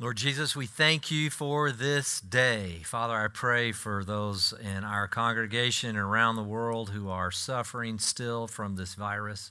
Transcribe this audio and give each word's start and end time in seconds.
Lord 0.00 0.16
Jesus, 0.16 0.54
we 0.54 0.66
thank 0.66 1.10
you 1.10 1.28
for 1.28 1.72
this 1.72 2.20
day. 2.20 2.82
Father, 2.84 3.16
I 3.16 3.26
pray 3.26 3.72
for 3.72 4.04
those 4.04 4.54
in 4.62 4.84
our 4.84 5.08
congregation 5.08 5.90
and 5.90 5.98
around 5.98 6.36
the 6.36 6.42
world 6.44 6.90
who 6.90 7.10
are 7.10 7.32
suffering 7.32 7.98
still 7.98 8.46
from 8.46 8.76
this 8.76 8.94
virus, 8.94 9.50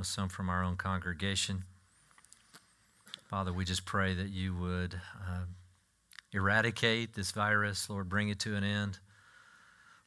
some 0.00 0.30
from 0.30 0.48
our 0.48 0.64
own 0.64 0.76
congregation. 0.76 1.64
Father, 3.28 3.52
we 3.52 3.66
just 3.66 3.84
pray 3.84 4.14
that 4.14 4.30
you 4.30 4.56
would 4.56 4.94
uh, 4.94 5.44
eradicate 6.32 7.12
this 7.12 7.32
virus, 7.32 7.90
Lord, 7.90 8.08
bring 8.08 8.30
it 8.30 8.38
to 8.40 8.56
an 8.56 8.64
end. 8.64 8.98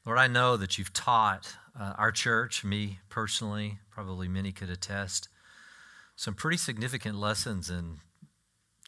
Lord, 0.03 0.17
I 0.17 0.25
know 0.25 0.57
that 0.57 0.79
you've 0.79 0.93
taught 0.93 1.55
uh, 1.79 1.93
our 1.95 2.11
church, 2.11 2.63
me 2.63 2.97
personally, 3.07 3.77
probably 3.91 4.27
many 4.27 4.51
could 4.51 4.71
attest, 4.71 5.29
some 6.15 6.33
pretty 6.33 6.57
significant 6.57 7.19
lessons 7.19 7.69
in 7.69 7.97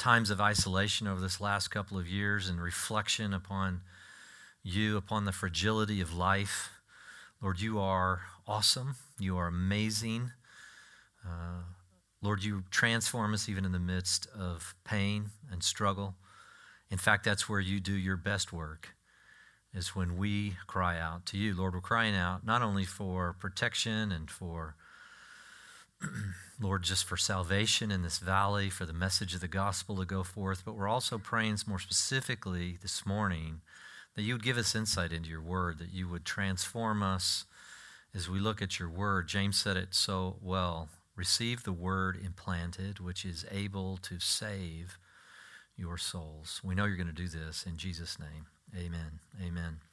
times 0.01 0.31
of 0.31 0.41
isolation 0.41 1.05
over 1.05 1.21
this 1.21 1.39
last 1.39 1.67
couple 1.67 1.95
of 1.95 2.07
years 2.07 2.49
and 2.49 2.59
reflection 2.59 3.35
upon 3.35 3.81
you, 4.63 4.97
upon 4.97 5.25
the 5.25 5.31
fragility 5.31 6.01
of 6.01 6.11
life. 6.11 6.71
Lord, 7.39 7.59
you 7.61 7.79
are 7.79 8.21
awesome. 8.47 8.95
You 9.19 9.37
are 9.37 9.45
amazing. 9.45 10.31
Uh, 11.23 11.65
Lord, 12.19 12.43
you 12.43 12.63
transform 12.71 13.35
us 13.35 13.47
even 13.47 13.63
in 13.63 13.73
the 13.73 13.79
midst 13.79 14.27
of 14.35 14.73
pain 14.83 15.29
and 15.51 15.61
struggle. 15.61 16.15
In 16.89 16.97
fact, 16.97 17.23
that's 17.23 17.47
where 17.47 17.59
you 17.59 17.79
do 17.79 17.93
your 17.93 18.17
best 18.17 18.51
work, 18.51 18.95
is 19.71 19.95
when 19.95 20.17
we 20.17 20.55
cry 20.65 20.99
out 20.99 21.27
to 21.27 21.37
you. 21.37 21.53
Lord, 21.53 21.75
we're 21.75 21.81
crying 21.81 22.15
out 22.15 22.43
not 22.43 22.63
only 22.63 22.85
for 22.85 23.35
protection 23.39 24.11
and 24.11 24.31
for 24.31 24.75
Lord, 26.59 26.83
just 26.83 27.05
for 27.05 27.17
salvation 27.17 27.91
in 27.91 28.03
this 28.03 28.19
valley, 28.19 28.69
for 28.69 28.85
the 28.85 28.93
message 28.93 29.33
of 29.33 29.41
the 29.41 29.47
gospel 29.47 29.97
to 29.97 30.05
go 30.05 30.23
forth, 30.23 30.63
but 30.65 30.75
we're 30.75 30.87
also 30.87 31.17
praying 31.17 31.57
more 31.67 31.79
specifically 31.79 32.77
this 32.81 33.05
morning 33.05 33.61
that 34.15 34.23
you 34.23 34.33
would 34.33 34.43
give 34.43 34.57
us 34.57 34.75
insight 34.75 35.11
into 35.11 35.29
your 35.29 35.41
word, 35.41 35.79
that 35.79 35.93
you 35.93 36.07
would 36.07 36.25
transform 36.25 37.01
us 37.01 37.45
as 38.13 38.29
we 38.29 38.39
look 38.39 38.61
at 38.61 38.79
your 38.79 38.89
word. 38.89 39.27
James 39.27 39.57
said 39.57 39.77
it 39.77 39.93
so 39.95 40.37
well 40.41 40.89
receive 41.15 41.63
the 41.63 41.73
word 41.73 42.17
implanted, 42.23 42.99
which 42.99 43.25
is 43.25 43.45
able 43.51 43.97
to 43.97 44.19
save 44.19 44.97
your 45.75 45.97
souls. 45.97 46.61
We 46.63 46.73
know 46.73 46.85
you're 46.85 46.95
going 46.95 47.07
to 47.07 47.13
do 47.13 47.27
this 47.27 47.65
in 47.67 47.77
Jesus' 47.77 48.17
name. 48.17 48.47
Amen. 48.75 49.19
Amen. 49.45 49.90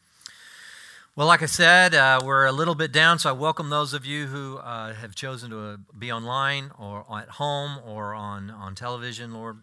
Well, 1.18 1.26
like 1.26 1.42
I 1.42 1.46
said, 1.46 1.96
uh, 1.96 2.20
we're 2.24 2.46
a 2.46 2.52
little 2.52 2.76
bit 2.76 2.92
down, 2.92 3.18
so 3.18 3.30
I 3.30 3.32
welcome 3.32 3.70
those 3.70 3.92
of 3.92 4.06
you 4.06 4.26
who 4.26 4.58
uh, 4.58 4.94
have 4.94 5.16
chosen 5.16 5.50
to 5.50 5.60
uh, 5.60 5.76
be 5.98 6.12
online 6.12 6.70
or 6.78 7.04
at 7.12 7.28
home 7.28 7.80
or 7.84 8.14
on, 8.14 8.52
on 8.52 8.76
television, 8.76 9.34
Lord. 9.34 9.62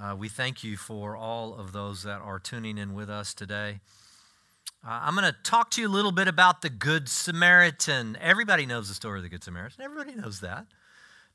Uh, 0.00 0.16
we 0.18 0.30
thank 0.30 0.64
you 0.64 0.78
for 0.78 1.18
all 1.18 1.52
of 1.52 1.72
those 1.72 2.02
that 2.04 2.22
are 2.22 2.38
tuning 2.38 2.78
in 2.78 2.94
with 2.94 3.10
us 3.10 3.34
today. 3.34 3.80
Uh, 4.82 5.00
I'm 5.02 5.14
going 5.14 5.30
to 5.30 5.36
talk 5.42 5.70
to 5.72 5.82
you 5.82 5.86
a 5.86 5.92
little 5.92 6.12
bit 6.12 6.28
about 6.28 6.62
the 6.62 6.70
Good 6.70 7.10
Samaritan. 7.10 8.16
Everybody 8.18 8.64
knows 8.64 8.88
the 8.88 8.94
story 8.94 9.18
of 9.18 9.22
the 9.22 9.28
Good 9.28 9.44
Samaritan. 9.44 9.84
Everybody 9.84 10.14
knows 10.14 10.40
that. 10.40 10.64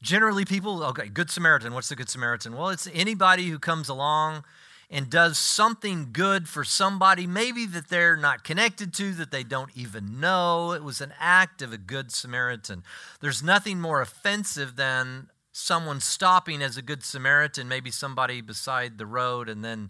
Generally, 0.01 0.45
people, 0.45 0.83
okay, 0.85 1.07
Good 1.07 1.29
Samaritan, 1.29 1.75
what's 1.75 1.89
the 1.89 1.95
Good 1.95 2.09
Samaritan? 2.09 2.57
Well, 2.57 2.69
it's 2.69 2.89
anybody 2.91 3.49
who 3.49 3.59
comes 3.59 3.89
along 3.89 4.43
and 4.89 5.09
does 5.09 5.37
something 5.37 6.09
good 6.11 6.47
for 6.47 6.63
somebody, 6.63 7.25
maybe 7.25 7.65
that 7.65 7.89
they're 7.89 8.17
not 8.17 8.43
connected 8.43 8.93
to, 8.93 9.13
that 9.13 9.31
they 9.31 9.43
don't 9.43 9.71
even 9.75 10.19
know. 10.19 10.71
It 10.73 10.83
was 10.83 11.01
an 11.01 11.13
act 11.19 11.61
of 11.61 11.73
a 11.73 11.77
good 11.77 12.11
Samaritan. 12.11 12.83
There's 13.19 13.41
nothing 13.41 13.81
more 13.81 14.01
offensive 14.01 14.75
than 14.75 15.29
someone 15.51 16.01
stopping 16.01 16.61
as 16.61 16.77
a 16.77 16.81
good 16.81 17.03
Samaritan, 17.03 17.67
maybe 17.67 17.89
somebody 17.89 18.41
beside 18.41 18.97
the 18.97 19.05
road, 19.05 19.49
and 19.49 19.63
then 19.63 19.89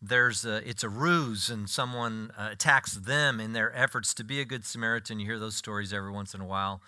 there's 0.00 0.46
a, 0.46 0.66
it's 0.68 0.82
a 0.82 0.88
ruse 0.88 1.50
and 1.50 1.68
someone 1.68 2.30
uh, 2.38 2.48
attacks 2.52 2.94
them 2.94 3.40
in 3.40 3.52
their 3.52 3.76
efforts 3.76 4.14
to 4.14 4.24
be 4.24 4.40
a 4.40 4.44
good 4.44 4.64
Samaritan. 4.64 5.20
You 5.20 5.26
hear 5.26 5.38
those 5.38 5.56
stories 5.56 5.92
every 5.92 6.12
once 6.12 6.32
in 6.32 6.40
a 6.40 6.46
while. 6.46 6.80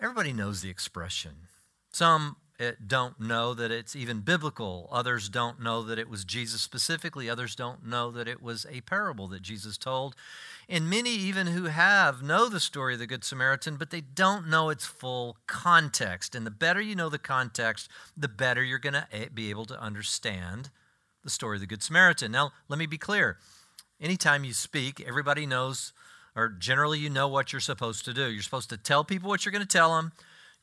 Everybody 0.00 0.34
knows 0.34 0.60
the 0.60 0.68
expression. 0.68 1.48
Some 1.90 2.36
don't 2.86 3.20
know 3.20 3.54
that 3.54 3.70
it's 3.70 3.94
even 3.94 4.20
biblical. 4.20 4.88
Others 4.90 5.28
don't 5.28 5.60
know 5.60 5.82
that 5.82 5.98
it 5.98 6.08
was 6.08 6.24
Jesus 6.24 6.62
specifically. 6.62 7.28
Others 7.28 7.54
don't 7.54 7.86
know 7.86 8.10
that 8.10 8.28
it 8.28 8.42
was 8.42 8.66
a 8.70 8.80
parable 8.82 9.28
that 9.28 9.42
Jesus 9.42 9.76
told. 9.76 10.14
And 10.68 10.88
many, 10.88 11.10
even 11.10 11.48
who 11.48 11.64
have, 11.64 12.22
know 12.22 12.48
the 12.48 12.60
story 12.60 12.94
of 12.94 13.00
the 13.00 13.06
Good 13.06 13.24
Samaritan, 13.24 13.76
but 13.76 13.90
they 13.90 14.00
don't 14.00 14.48
know 14.48 14.70
its 14.70 14.86
full 14.86 15.36
context. 15.46 16.34
And 16.34 16.46
the 16.46 16.50
better 16.50 16.80
you 16.80 16.94
know 16.94 17.08
the 17.08 17.18
context, 17.18 17.90
the 18.16 18.28
better 18.28 18.64
you're 18.64 18.78
going 18.78 18.94
to 18.94 19.06
eh, 19.12 19.26
be 19.32 19.50
able 19.50 19.66
to 19.66 19.80
understand 19.80 20.70
the 21.22 21.30
story 21.30 21.56
of 21.56 21.60
the 21.60 21.66
Good 21.66 21.82
Samaritan. 21.82 22.32
Now, 22.32 22.52
let 22.68 22.78
me 22.78 22.86
be 22.86 22.98
clear. 22.98 23.38
Anytime 24.00 24.44
you 24.44 24.52
speak, 24.52 25.00
everybody 25.06 25.46
knows, 25.46 25.92
or 26.34 26.48
generally 26.48 26.98
you 26.98 27.10
know 27.10 27.28
what 27.28 27.52
you're 27.52 27.60
supposed 27.60 28.04
to 28.06 28.14
do. 28.14 28.30
You're 28.30 28.42
supposed 28.42 28.70
to 28.70 28.76
tell 28.76 29.04
people 29.04 29.28
what 29.28 29.44
you're 29.44 29.52
going 29.52 29.60
to 29.60 29.68
tell 29.68 29.94
them 29.96 30.12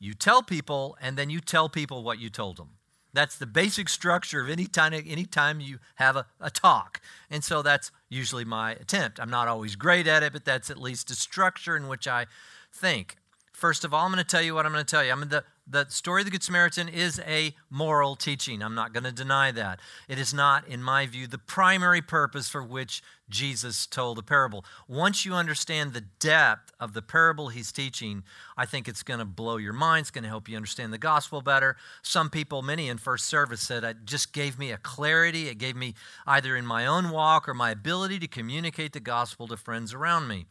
you 0.03 0.13
tell 0.13 0.43
people, 0.43 0.97
and 1.01 1.17
then 1.17 1.29
you 1.29 1.39
tell 1.39 1.69
people 1.69 2.03
what 2.03 2.19
you 2.19 2.29
told 2.29 2.57
them. 2.57 2.71
That's 3.13 3.37
the 3.37 3.45
basic 3.45 3.87
structure 3.87 4.41
of 4.41 4.49
any 4.49 4.65
time, 4.65 4.93
any 4.93 5.25
time 5.25 5.61
you 5.61 5.79
have 5.95 6.15
a, 6.15 6.25
a 6.41 6.49
talk. 6.49 6.99
And 7.29 7.43
so 7.43 7.61
that's 7.61 7.89
usually 8.09 8.43
my 8.43 8.71
attempt. 8.71 9.19
I'm 9.19 9.29
not 9.29 9.47
always 9.47 9.75
great 9.75 10.07
at 10.07 10.23
it, 10.23 10.33
but 10.33 10.43
that's 10.43 10.69
at 10.69 10.77
least 10.77 11.09
a 11.11 11.15
structure 11.15 11.77
in 11.77 11.87
which 11.87 12.07
I 12.07 12.25
think. 12.73 13.15
First 13.53 13.85
of 13.85 13.93
all, 13.93 14.05
I'm 14.05 14.11
going 14.11 14.23
to 14.23 14.29
tell 14.29 14.41
you 14.41 14.55
what 14.55 14.65
I'm 14.65 14.73
going 14.73 14.83
to 14.83 14.89
tell 14.89 15.05
you. 15.05 15.11
I'm 15.11 15.29
the, 15.29 15.45
the 15.65 15.85
story 15.87 16.21
of 16.21 16.25
the 16.25 16.31
Good 16.31 16.43
Samaritan 16.43 16.89
is 16.89 17.21
a 17.25 17.55
moral 17.69 18.17
teaching. 18.17 18.61
I'm 18.61 18.75
not 18.75 18.91
going 18.91 19.05
to 19.05 19.13
deny 19.13 19.51
that. 19.51 19.79
It 20.09 20.19
is 20.19 20.33
not, 20.33 20.67
in 20.67 20.83
my 20.83 21.05
view, 21.05 21.25
the 21.25 21.37
primary 21.37 22.01
purpose 22.01 22.49
for 22.49 22.61
which 22.61 23.01
Jesus 23.29 23.87
told 23.87 24.17
the 24.17 24.23
parable. 24.23 24.65
Once 24.89 25.25
you 25.25 25.33
understand 25.33 25.93
the 25.93 26.03
depth 26.19 26.73
of 26.81 26.93
the 26.93 27.01
parable 27.01 27.47
he's 27.47 27.71
teaching, 27.71 28.23
I 28.57 28.65
think 28.65 28.89
it's 28.89 29.03
going 29.03 29.19
to 29.19 29.25
blow 29.25 29.55
your 29.55 29.73
mind. 29.73 30.01
It's 30.01 30.11
going 30.11 30.23
to 30.23 30.29
help 30.29 30.49
you 30.49 30.57
understand 30.57 30.91
the 30.91 30.97
gospel 30.97 31.41
better. 31.41 31.77
Some 32.01 32.29
people, 32.29 32.61
many 32.61 32.89
in 32.89 32.97
first 32.97 33.25
service, 33.25 33.61
said 33.61 33.85
it 33.85 33.97
just 34.03 34.33
gave 34.33 34.59
me 34.59 34.71
a 34.71 34.77
clarity. 34.77 35.47
It 35.47 35.59
gave 35.59 35.77
me 35.77 35.93
either 36.27 36.57
in 36.57 36.65
my 36.65 36.85
own 36.85 37.09
walk 37.09 37.47
or 37.47 37.53
my 37.53 37.71
ability 37.71 38.19
to 38.19 38.27
communicate 38.27 38.91
the 38.91 38.99
gospel 38.99 39.47
to 39.47 39.55
friends 39.55 39.93
around 39.93 40.27
me. 40.27 40.45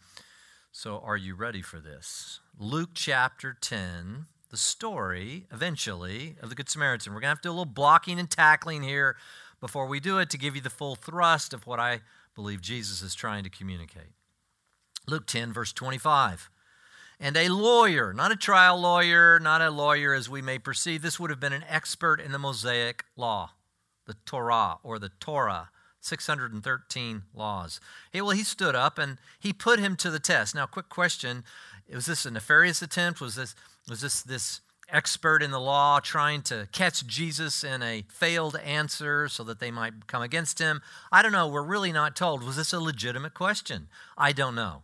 So, 0.74 1.02
are 1.04 1.18
you 1.18 1.34
ready 1.34 1.60
for 1.60 1.80
this? 1.80 2.40
Luke 2.58 2.90
chapter 2.94 3.54
10 3.60 4.26
the 4.52 4.58
story, 4.58 5.46
eventually, 5.50 6.36
of 6.42 6.50
the 6.50 6.54
Good 6.54 6.68
Samaritan. 6.68 7.14
We're 7.14 7.20
going 7.20 7.28
to 7.28 7.36
have 7.36 7.40
to 7.40 7.48
do 7.48 7.50
a 7.50 7.56
little 7.56 7.64
blocking 7.64 8.20
and 8.20 8.30
tackling 8.30 8.82
here 8.82 9.16
before 9.60 9.86
we 9.86 9.98
do 9.98 10.18
it 10.18 10.28
to 10.28 10.38
give 10.38 10.54
you 10.54 10.60
the 10.60 10.68
full 10.68 10.94
thrust 10.94 11.54
of 11.54 11.66
what 11.66 11.80
I 11.80 12.02
believe 12.34 12.60
Jesus 12.60 13.00
is 13.00 13.14
trying 13.14 13.44
to 13.44 13.50
communicate. 13.50 14.12
Luke 15.08 15.26
10, 15.26 15.54
verse 15.54 15.72
25. 15.72 16.50
And 17.18 17.34
a 17.34 17.48
lawyer, 17.48 18.12
not 18.12 18.30
a 18.30 18.36
trial 18.36 18.78
lawyer, 18.78 19.40
not 19.40 19.62
a 19.62 19.70
lawyer 19.70 20.12
as 20.12 20.28
we 20.28 20.42
may 20.42 20.58
perceive, 20.58 21.00
this 21.00 21.18
would 21.18 21.30
have 21.30 21.40
been 21.40 21.54
an 21.54 21.64
expert 21.66 22.20
in 22.20 22.32
the 22.32 22.38
Mosaic 22.38 23.06
law, 23.16 23.52
the 24.06 24.16
Torah 24.26 24.76
or 24.82 24.98
the 24.98 25.12
Torah. 25.18 25.70
613 26.02 27.22
laws. 27.32 27.80
Hey, 28.10 28.20
well, 28.20 28.32
he 28.32 28.42
stood 28.42 28.74
up 28.74 28.98
and 28.98 29.18
he 29.38 29.52
put 29.52 29.78
him 29.78 29.94
to 29.96 30.10
the 30.10 30.18
test. 30.18 30.52
Now, 30.52 30.66
quick 30.66 30.88
question 30.88 31.44
was 31.94 32.06
this 32.06 32.24
a 32.26 32.30
nefarious 32.30 32.82
attempt? 32.82 33.20
Was 33.20 33.34
this 33.34 33.54
was 33.88 34.00
this 34.00 34.22
this 34.22 34.60
expert 34.88 35.42
in 35.42 35.50
the 35.50 35.60
law 35.60 35.98
trying 36.00 36.42
to 36.42 36.68
catch 36.72 37.06
Jesus 37.06 37.64
in 37.64 37.82
a 37.82 38.04
failed 38.08 38.56
answer 38.56 39.28
so 39.28 39.42
that 39.44 39.58
they 39.58 39.70
might 39.70 40.06
come 40.06 40.22
against 40.22 40.58
him? 40.58 40.82
I 41.10 41.22
don't 41.22 41.32
know. 41.32 41.48
We're 41.48 41.62
really 41.62 41.92
not 41.92 42.14
told. 42.14 42.42
Was 42.42 42.56
this 42.56 42.72
a 42.72 42.80
legitimate 42.80 43.34
question? 43.34 43.88
I 44.16 44.32
don't 44.32 44.54
know. 44.54 44.82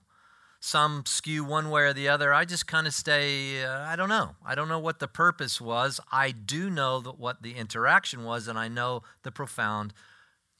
Some 0.61 1.05
skew 1.07 1.45
one 1.45 1.71
way 1.71 1.83
or 1.83 1.93
the 1.93 2.09
other. 2.09 2.35
I 2.35 2.45
just 2.45 2.67
kind 2.67 2.89
of 2.89 2.95
stay, 2.95 3.65
uh, 3.65 3.81
I 3.83 3.95
don't 3.95 4.09
know. 4.09 4.35
I 4.45 4.57
don't 4.57 4.69
know 4.69 4.81
what 4.81 4.99
the 4.99 5.07
purpose 5.07 5.61
was. 5.61 6.01
I 6.11 6.33
do 6.33 6.69
know 6.69 7.01
that 7.01 7.19
what 7.19 7.43
the 7.43 7.55
interaction 7.55 8.25
was, 8.25 8.49
and 8.49 8.59
I 8.59 8.67
know 8.67 9.03
the 9.23 9.31
profound 9.31 9.95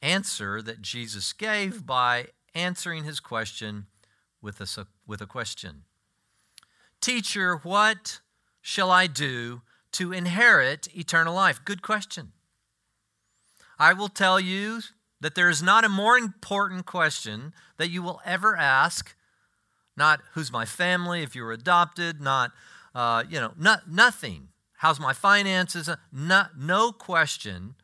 answer 0.01 0.61
that 0.61 0.81
Jesus 0.81 1.33
gave 1.33 1.85
by 1.85 2.27
answering 2.55 3.03
his 3.03 3.19
question 3.19 3.87
with 4.41 4.61
a, 4.61 4.87
with 5.05 5.19
a 5.19 5.25
question. 5.25 5.83
Teacher, 7.01 7.57
what 7.57 8.19
shall 8.61 8.91
I 8.91 9.07
do 9.07 9.61
to 9.93 10.11
inherit 10.11 10.87
eternal 10.95 11.33
life? 11.33 11.61
Good 11.63 11.81
question. 11.81 12.33
I 13.77 13.93
will 13.93 14.09
tell 14.09 14.39
you 14.39 14.81
that 15.21 15.35
there 15.35 15.49
is 15.49 15.63
not 15.63 15.85
a 15.85 15.89
more 15.89 16.17
important 16.17 16.85
question 16.85 17.53
that 17.77 17.89
you 17.89 18.01
will 18.01 18.21
ever 18.25 18.55
ask. 18.55 19.15
Not 19.95 20.21
who's 20.33 20.51
my 20.51 20.65
family, 20.65 21.23
if 21.23 21.35
you 21.35 21.43
were 21.43 21.51
adopted, 21.51 22.21
not, 22.21 22.51
uh, 22.93 23.23
you 23.29 23.39
know, 23.39 23.53
not, 23.57 23.89
nothing. 23.89 24.49
How's 24.77 24.99
my 24.99 25.13
finances? 25.13 25.89
No, 26.11 26.45
no 26.57 26.91
question 26.91 27.75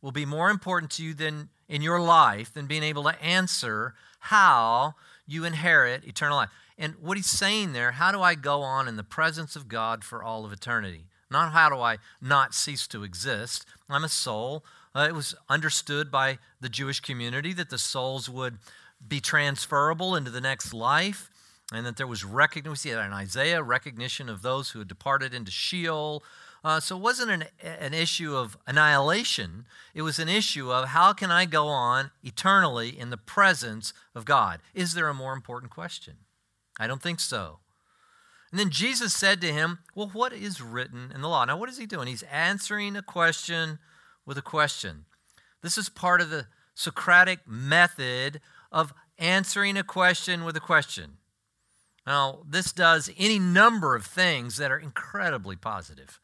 will 0.00 0.12
be 0.12 0.26
more 0.26 0.50
important 0.50 0.90
to 0.92 1.04
you 1.04 1.14
than 1.14 1.48
in 1.68 1.82
your 1.82 2.00
life 2.00 2.52
than 2.52 2.66
being 2.66 2.82
able 2.82 3.04
to 3.04 3.22
answer 3.22 3.94
how 4.18 4.94
you 5.26 5.44
inherit 5.44 6.04
eternal 6.04 6.36
life. 6.36 6.50
And 6.82 6.96
what 7.00 7.16
he's 7.16 7.30
saying 7.30 7.74
there, 7.74 7.92
how 7.92 8.10
do 8.10 8.22
I 8.22 8.34
go 8.34 8.62
on 8.62 8.88
in 8.88 8.96
the 8.96 9.04
presence 9.04 9.54
of 9.54 9.68
God 9.68 10.02
for 10.02 10.20
all 10.20 10.44
of 10.44 10.52
eternity? 10.52 11.04
Not 11.30 11.52
how 11.52 11.68
do 11.68 11.76
I 11.76 11.98
not 12.20 12.54
cease 12.54 12.88
to 12.88 13.04
exist. 13.04 13.64
I'm 13.88 14.02
a 14.02 14.08
soul. 14.08 14.64
Uh, 14.92 15.06
it 15.08 15.14
was 15.14 15.36
understood 15.48 16.10
by 16.10 16.38
the 16.60 16.68
Jewish 16.68 16.98
community 16.98 17.52
that 17.52 17.70
the 17.70 17.78
souls 17.78 18.28
would 18.28 18.58
be 19.06 19.20
transferable 19.20 20.16
into 20.16 20.32
the 20.32 20.40
next 20.40 20.74
life 20.74 21.30
and 21.72 21.86
that 21.86 21.98
there 21.98 22.06
was 22.08 22.24
recognition. 22.24 22.72
We 22.72 22.76
see 22.76 22.90
that 22.90 23.06
in 23.06 23.12
Isaiah, 23.12 23.62
recognition 23.62 24.28
of 24.28 24.42
those 24.42 24.70
who 24.70 24.80
had 24.80 24.88
departed 24.88 25.32
into 25.32 25.52
Sheol. 25.52 26.24
Uh, 26.64 26.80
so 26.80 26.96
it 26.96 27.00
wasn't 27.00 27.30
an, 27.30 27.44
an 27.62 27.94
issue 27.94 28.34
of 28.34 28.58
annihilation. 28.66 29.66
It 29.94 30.02
was 30.02 30.18
an 30.18 30.28
issue 30.28 30.72
of 30.72 30.88
how 30.88 31.12
can 31.12 31.30
I 31.30 31.44
go 31.44 31.68
on 31.68 32.10
eternally 32.24 32.98
in 32.98 33.10
the 33.10 33.16
presence 33.16 33.94
of 34.16 34.24
God? 34.24 34.58
Is 34.74 34.94
there 34.94 35.06
a 35.06 35.14
more 35.14 35.32
important 35.32 35.70
question? 35.70 36.16
I 36.78 36.86
don't 36.86 37.02
think 37.02 37.20
so. 37.20 37.58
And 38.50 38.58
then 38.58 38.70
Jesus 38.70 39.14
said 39.14 39.40
to 39.40 39.52
him, 39.52 39.78
Well, 39.94 40.10
what 40.12 40.32
is 40.32 40.60
written 40.60 41.10
in 41.14 41.22
the 41.22 41.28
law? 41.28 41.44
Now, 41.44 41.56
what 41.56 41.68
is 41.68 41.78
he 41.78 41.86
doing? 41.86 42.06
He's 42.06 42.24
answering 42.24 42.96
a 42.96 43.02
question 43.02 43.78
with 44.26 44.36
a 44.36 44.42
question. 44.42 45.06
This 45.62 45.78
is 45.78 45.88
part 45.88 46.20
of 46.20 46.30
the 46.30 46.46
Socratic 46.74 47.40
method 47.46 48.40
of 48.70 48.94
answering 49.18 49.76
a 49.76 49.84
question 49.84 50.44
with 50.44 50.56
a 50.56 50.60
question. 50.60 51.18
Now, 52.06 52.40
this 52.48 52.72
does 52.72 53.10
any 53.18 53.38
number 53.38 53.94
of 53.94 54.04
things 54.04 54.56
that 54.56 54.72
are 54.72 54.78
incredibly 54.78 55.56
positive. 55.56 56.18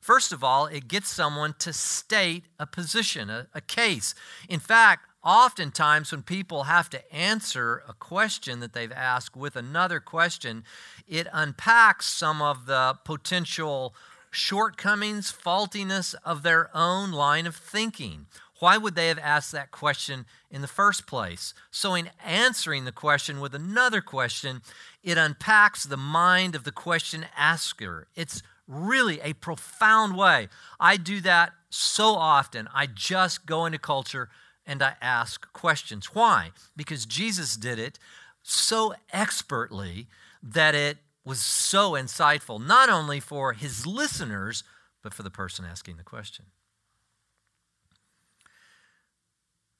First 0.00 0.32
of 0.32 0.42
all, 0.42 0.66
it 0.66 0.88
gets 0.88 1.08
someone 1.08 1.54
to 1.58 1.72
state 1.72 2.44
a 2.58 2.66
position, 2.66 3.28
a, 3.28 3.48
a, 3.52 3.60
case. 3.60 4.14
In 4.48 4.60
fact, 4.60 5.07
oftentimes 5.28 6.10
when 6.10 6.22
people 6.22 6.64
have 6.64 6.88
to 6.88 7.14
answer 7.14 7.82
a 7.86 7.92
question 7.92 8.60
that 8.60 8.72
they've 8.72 8.90
asked 8.90 9.36
with 9.36 9.56
another 9.56 10.00
question, 10.00 10.64
it 11.06 11.26
unpacks 11.34 12.06
some 12.06 12.40
of 12.40 12.64
the 12.64 12.96
potential 13.04 13.94
shortcomings, 14.30 15.30
faultiness 15.30 16.14
of 16.24 16.42
their 16.42 16.74
own 16.74 17.12
line 17.12 17.46
of 17.46 17.54
thinking. 17.54 18.24
Why 18.58 18.78
would 18.78 18.94
they 18.94 19.08
have 19.08 19.18
asked 19.18 19.52
that 19.52 19.70
question 19.70 20.24
in 20.50 20.62
the 20.62 20.66
first 20.66 21.06
place? 21.06 21.52
So, 21.70 21.94
in 21.94 22.08
answering 22.24 22.86
the 22.86 22.92
question 22.92 23.38
with 23.38 23.54
another 23.54 24.00
question, 24.00 24.62
it 25.04 25.18
unpacks 25.18 25.84
the 25.84 25.98
mind 25.98 26.54
of 26.54 26.64
the 26.64 26.72
question 26.72 27.26
asker. 27.36 28.08
It's 28.16 28.42
really 28.66 29.20
a 29.20 29.34
profound 29.34 30.16
way. 30.16 30.48
I 30.80 30.96
do 30.96 31.20
that 31.20 31.52
so 31.68 32.14
often. 32.14 32.66
I 32.74 32.86
just 32.86 33.44
go 33.44 33.66
into 33.66 33.78
culture 33.78 34.30
and 34.68 34.82
I 34.82 34.94
ask 35.00 35.50
questions. 35.54 36.14
Why? 36.14 36.50
Because 36.76 37.06
Jesus 37.06 37.56
did 37.56 37.78
it 37.78 37.98
so 38.42 38.94
expertly 39.12 40.06
that 40.42 40.74
it 40.74 40.98
was 41.24 41.40
so 41.40 41.92
insightful, 41.92 42.64
not 42.64 42.88
only 42.90 43.18
for 43.18 43.54
his 43.54 43.86
listeners, 43.86 44.62
but 45.02 45.14
for 45.14 45.22
the 45.22 45.30
person 45.30 45.64
asking 45.64 45.96
the 45.96 46.02
question. 46.02 46.44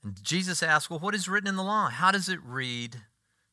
And 0.02 0.22
Jesus 0.22 0.62
asked, 0.62 0.88
Well, 0.88 0.98
what 0.98 1.14
is 1.14 1.28
written 1.28 1.48
in 1.48 1.56
the 1.56 1.62
law? 1.62 1.90
How 1.90 2.10
does 2.10 2.28
it 2.28 2.40
read 2.42 2.96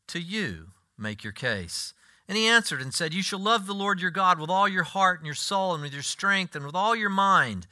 to 0.08 0.20
you? 0.20 0.68
Make 0.98 1.24
your 1.24 1.34
case. 1.34 1.94
And 2.28 2.38
he 2.38 2.48
answered 2.48 2.82
and 2.82 2.94
said, 2.94 3.14
You 3.14 3.22
shall 3.22 3.40
love 3.40 3.66
the 3.66 3.74
Lord 3.74 4.00
your 4.00 4.12
God 4.12 4.40
with 4.40 4.50
all 4.50 4.68
your 4.68 4.84
heart 4.84 5.20
and 5.20 5.26
your 5.26 5.36
soul 5.36 5.74
and 5.74 5.84
with 5.84 5.94
your 5.94 6.02
strength 6.02 6.56
and 6.56 6.66
with 6.66 6.76
all 6.76 6.96
your 6.96 7.10
mind. 7.10 7.68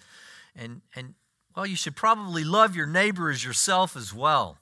And, 0.55 0.81
and 0.95 1.15
well, 1.55 1.65
you 1.65 1.75
should 1.75 1.95
probably 1.95 2.43
love 2.43 2.75
your 2.75 2.87
neighbor 2.87 3.29
as 3.29 3.43
yourself 3.43 3.95
as 3.95 4.13
well. 4.13 4.57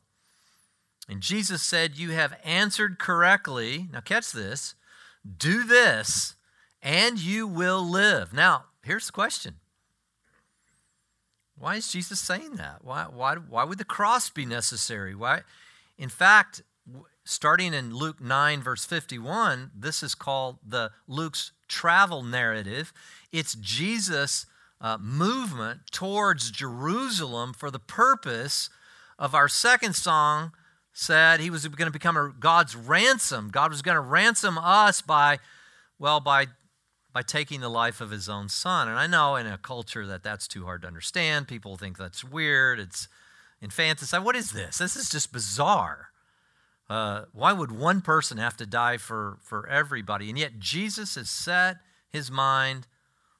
And 1.08 1.22
Jesus 1.22 1.62
said, 1.64 1.98
You 1.98 2.12
have 2.12 2.40
answered 2.44 3.00
correctly. 3.00 3.88
Now, 3.92 4.02
catch 4.02 4.32
this 4.32 4.76
do 5.38 5.64
this, 5.64 6.36
and 6.82 7.20
you 7.20 7.48
will 7.48 7.84
live. 7.84 8.34
Now, 8.34 8.66
here's 8.84 9.06
the 9.06 9.12
question 9.12 9.56
why 11.58 11.76
is 11.76 11.92
Jesus 11.92 12.20
saying 12.20 12.56
that? 12.56 12.84
Why, 12.84 13.04
why, 13.04 13.36
why 13.36 13.64
would 13.64 13.78
the 13.78 13.86
cross 13.86 14.32
be 14.32 14.46
necessary? 14.46 15.14
Why? 15.14 15.42
In 15.96 16.10
fact, 16.10 16.64
starting 17.24 17.76
in 17.76 17.94
Luke 17.94 18.20
9, 18.20 18.62
verse 18.62 18.84
51, 18.84 19.70
this 19.76 20.02
is 20.02 20.16
called 20.16 20.58
the 20.68 20.90
Luke's 21.08 21.52
travel 21.68 22.24
narrative. 22.24 22.92
It's 23.32 23.54
Jesus' 23.54 24.48
uh, 24.81 24.98
movement 25.00 25.81
towards 25.92 26.51
Jerusalem 26.51 27.54
for 27.54 27.69
the 27.69 27.80
purpose 27.80 28.69
of 29.18 29.36
our 29.36 29.48
second 29.48 29.95
song 29.95 30.51
said 30.92 31.39
he 31.39 31.50
was 31.50 31.66
going 31.68 31.88
to 31.88 31.92
become 31.92 32.18
a, 32.18 32.33
God's 32.38 32.75
ransom. 32.75 33.50
God 33.50 33.72
was 33.72 33.81
going 33.81 33.95
to 33.95 34.01
ransom 34.01 34.57
us 34.57 35.01
by, 35.01 35.39
well, 36.00 36.19
by 36.19 36.48
by 37.13 37.22
taking 37.22 37.60
the 37.60 37.69
life 37.69 38.00
of 38.00 38.12
his 38.12 38.30
own 38.30 38.48
son. 38.48 38.88
And 38.88 38.98
I 38.98 39.07
know 39.07 39.36
in 39.36 39.45
a 39.45 39.57
culture 39.57 40.07
that 40.07 40.24
that's 40.24 40.48
too 40.48 40.63
hard 40.63 40.81
to 40.84 40.88
understand. 40.88 41.48
People 41.48 41.75
think 41.75 41.98
that's 41.98 42.24
weird. 42.24 42.80
It's 42.80 43.07
infanticide. 43.62 44.24
What 44.24 44.36
is 44.36 44.51
this? 44.51 44.77
This 44.77 44.95
is 44.95 45.10
just 45.10 45.34
bizarre. 45.34 46.10
Uh, 46.89 47.25
why 47.34 47.54
would 47.54 47.72
one 47.72 48.01
person 48.01 48.38
have 48.38 48.57
to 48.57 48.66
die 48.66 48.98
for, 48.98 49.39
for 49.42 49.68
everybody? 49.68 50.30
And 50.30 50.38
yet 50.38 50.60
Jesus 50.60 51.16
has 51.16 51.30
set 51.30 51.77
his 52.10 52.31
mind 52.31 52.88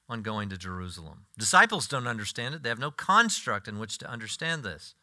on 0.08 0.22
going 0.22 0.48
to 0.50 0.58
Jerusalem. 0.58 1.26
Disciples 1.38 1.86
don't 1.86 2.06
understand 2.06 2.54
it, 2.54 2.62
they 2.62 2.68
have 2.68 2.78
no 2.78 2.90
construct 2.90 3.68
in 3.68 3.78
which 3.78 3.98
to 3.98 4.10
understand 4.10 4.62
this. 4.62 4.94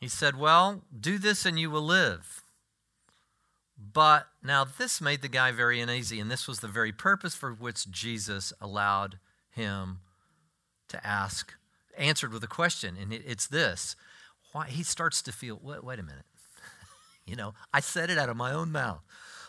He 0.00 0.08
said, 0.08 0.36
Well, 0.36 0.82
do 0.98 1.18
this 1.18 1.44
and 1.44 1.58
you 1.58 1.70
will 1.70 1.82
live. 1.82 2.42
But 3.80 4.28
now 4.42 4.64
this 4.64 5.00
made 5.00 5.22
the 5.22 5.28
guy 5.28 5.52
very 5.52 5.80
uneasy, 5.80 6.20
and 6.20 6.30
this 6.30 6.46
was 6.46 6.60
the 6.60 6.68
very 6.68 6.92
purpose 6.92 7.34
for 7.34 7.52
which 7.52 7.90
Jesus 7.90 8.52
allowed 8.60 9.18
him 9.50 10.00
to 10.88 11.06
ask, 11.06 11.54
answered 11.96 12.32
with 12.32 12.44
a 12.44 12.48
question. 12.48 12.96
And 13.00 13.12
it's 13.12 13.46
this 13.46 13.96
why 14.52 14.66
he 14.66 14.82
starts 14.82 15.22
to 15.22 15.32
feel, 15.32 15.58
wait, 15.62 15.84
wait 15.84 15.98
a 15.98 16.02
minute. 16.02 16.24
you 17.26 17.36
know, 17.36 17.54
I 17.72 17.80
said 17.80 18.10
it 18.10 18.18
out 18.18 18.28
of 18.28 18.36
my 18.36 18.52
own 18.52 18.70
mouth. 18.72 19.02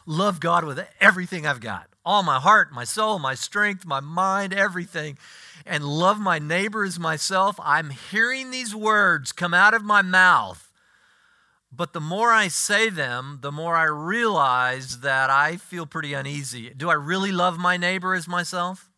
Love 0.06 0.40
God 0.40 0.64
with 0.66 0.86
everything 1.00 1.46
I've 1.46 1.62
got 1.62 1.88
all 2.04 2.24
my 2.24 2.40
heart, 2.40 2.72
my 2.74 2.84
soul, 2.84 3.20
my 3.20 3.36
strength, 3.36 3.86
my 3.86 4.00
mind, 4.00 4.54
everything, 4.54 5.16
and 5.68 5.84
love 5.84 6.20
my 6.20 6.40
neighbor 6.40 6.84
as 6.84 6.98
myself. 6.98 7.60
I'm 7.62 7.92
hearing 7.92 8.50
these 8.50 8.74
words 8.74 9.32
come 9.32 9.54
out 9.54 9.76
of 9.76 9.84
my 9.84 10.02
mouth 10.02 10.72
but 11.72 11.94
the 11.94 12.02
more 12.02 12.32
I 12.32 12.50
say 12.50 12.90
them, 12.90 13.40
the 13.42 13.52
more 13.52 13.76
I 13.76 13.86
realize 13.86 15.00
that 15.00 15.30
I 15.30 15.56
feel 15.56 15.86
pretty 15.86 16.14
uneasy. 16.14 16.70
Do 16.76 16.90
I 16.90 16.96
really 16.96 17.32
love 17.32 17.58
my 17.58 17.78
neighbor 17.78 18.14
as 18.14 18.28
myself? 18.28 18.91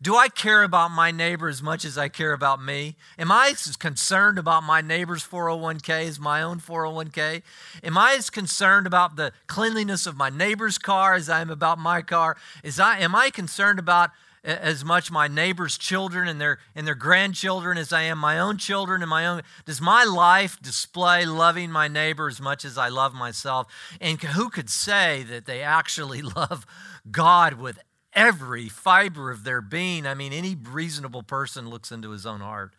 Do 0.00 0.14
I 0.14 0.28
care 0.28 0.62
about 0.62 0.90
my 0.90 1.10
neighbor 1.10 1.48
as 1.48 1.62
much 1.62 1.82
as 1.86 1.96
I 1.96 2.08
care 2.08 2.34
about 2.34 2.62
me? 2.62 2.96
Am 3.18 3.32
I 3.32 3.48
as 3.48 3.76
concerned 3.76 4.38
about 4.38 4.62
my 4.62 4.82
neighbor's 4.82 5.24
401k 5.26 6.06
as 6.06 6.20
my 6.20 6.42
own 6.42 6.60
401k? 6.60 7.42
Am 7.82 7.96
I 7.96 8.12
as 8.12 8.28
concerned 8.28 8.86
about 8.86 9.16
the 9.16 9.32
cleanliness 9.46 10.06
of 10.06 10.14
my 10.14 10.28
neighbor's 10.28 10.76
car 10.76 11.14
as 11.14 11.30
I 11.30 11.40
am 11.40 11.48
about 11.48 11.78
my 11.78 12.02
car? 12.02 12.36
Is 12.62 12.78
I, 12.78 12.98
am 12.98 13.14
I 13.14 13.30
concerned 13.30 13.78
about 13.78 14.10
as 14.44 14.84
much 14.84 15.10
my 15.10 15.26
neighbor's 15.28 15.76
children 15.76 16.28
and 16.28 16.40
their 16.40 16.58
and 16.74 16.86
their 16.86 16.94
grandchildren 16.94 17.76
as 17.76 17.92
I 17.92 18.02
am 18.02 18.18
my 18.18 18.38
own 18.38 18.58
children 18.58 19.02
and 19.02 19.10
my 19.10 19.26
own 19.26 19.42
does 19.64 19.80
my 19.80 20.04
life 20.04 20.60
display 20.62 21.26
loving 21.26 21.70
my 21.70 21.88
neighbor 21.88 22.28
as 22.28 22.40
much 22.40 22.64
as 22.64 22.78
I 22.78 22.88
love 22.88 23.12
myself 23.12 23.66
and 24.00 24.22
who 24.22 24.48
could 24.48 24.70
say 24.70 25.24
that 25.24 25.46
they 25.46 25.62
actually 25.62 26.22
love 26.36 26.64
God 27.10 27.54
with 27.54 27.80
every 28.16 28.68
fiber 28.68 29.30
of 29.30 29.44
their 29.44 29.60
being 29.60 30.06
I 30.06 30.14
mean 30.14 30.32
any 30.32 30.56
reasonable 30.56 31.22
person 31.22 31.68
looks 31.68 31.92
into 31.92 32.10
his 32.10 32.26
own 32.26 32.40
heart 32.40 32.74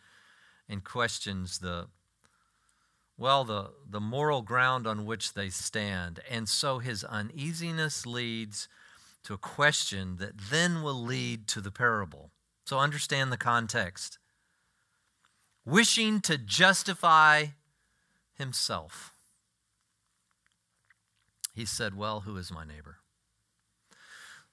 and 0.68 0.84
questions 0.84 1.60
the 1.60 1.88
well 3.18 3.46
the 3.46 3.72
the 3.90 4.02
moral 4.02 4.42
ground 4.42 4.86
on 4.86 5.06
which 5.06 5.34
they 5.34 5.50
stand 5.50 6.20
and 6.30 6.50
so 6.50 6.80
his 6.80 7.06
uneasiness 7.06 8.06
leads 8.06 8.68
to 9.28 9.34
a 9.34 9.38
question 9.38 10.16
that 10.20 10.38
then 10.38 10.82
will 10.82 11.04
lead 11.04 11.48
to 11.48 11.60
the 11.60 11.70
parable. 11.70 12.32
So 12.66 12.80
understand 12.80 13.30
the 13.30 13.38
context. 13.38 14.20
Wishing 15.66 16.22
to 16.22 16.38
justify 16.38 17.48
himself, 18.38 19.12
he 21.54 21.66
said, 21.66 21.98
Well, 21.98 22.22
who 22.22 22.38
is 22.38 22.54
my 22.54 22.64
neighbor? 22.64 23.00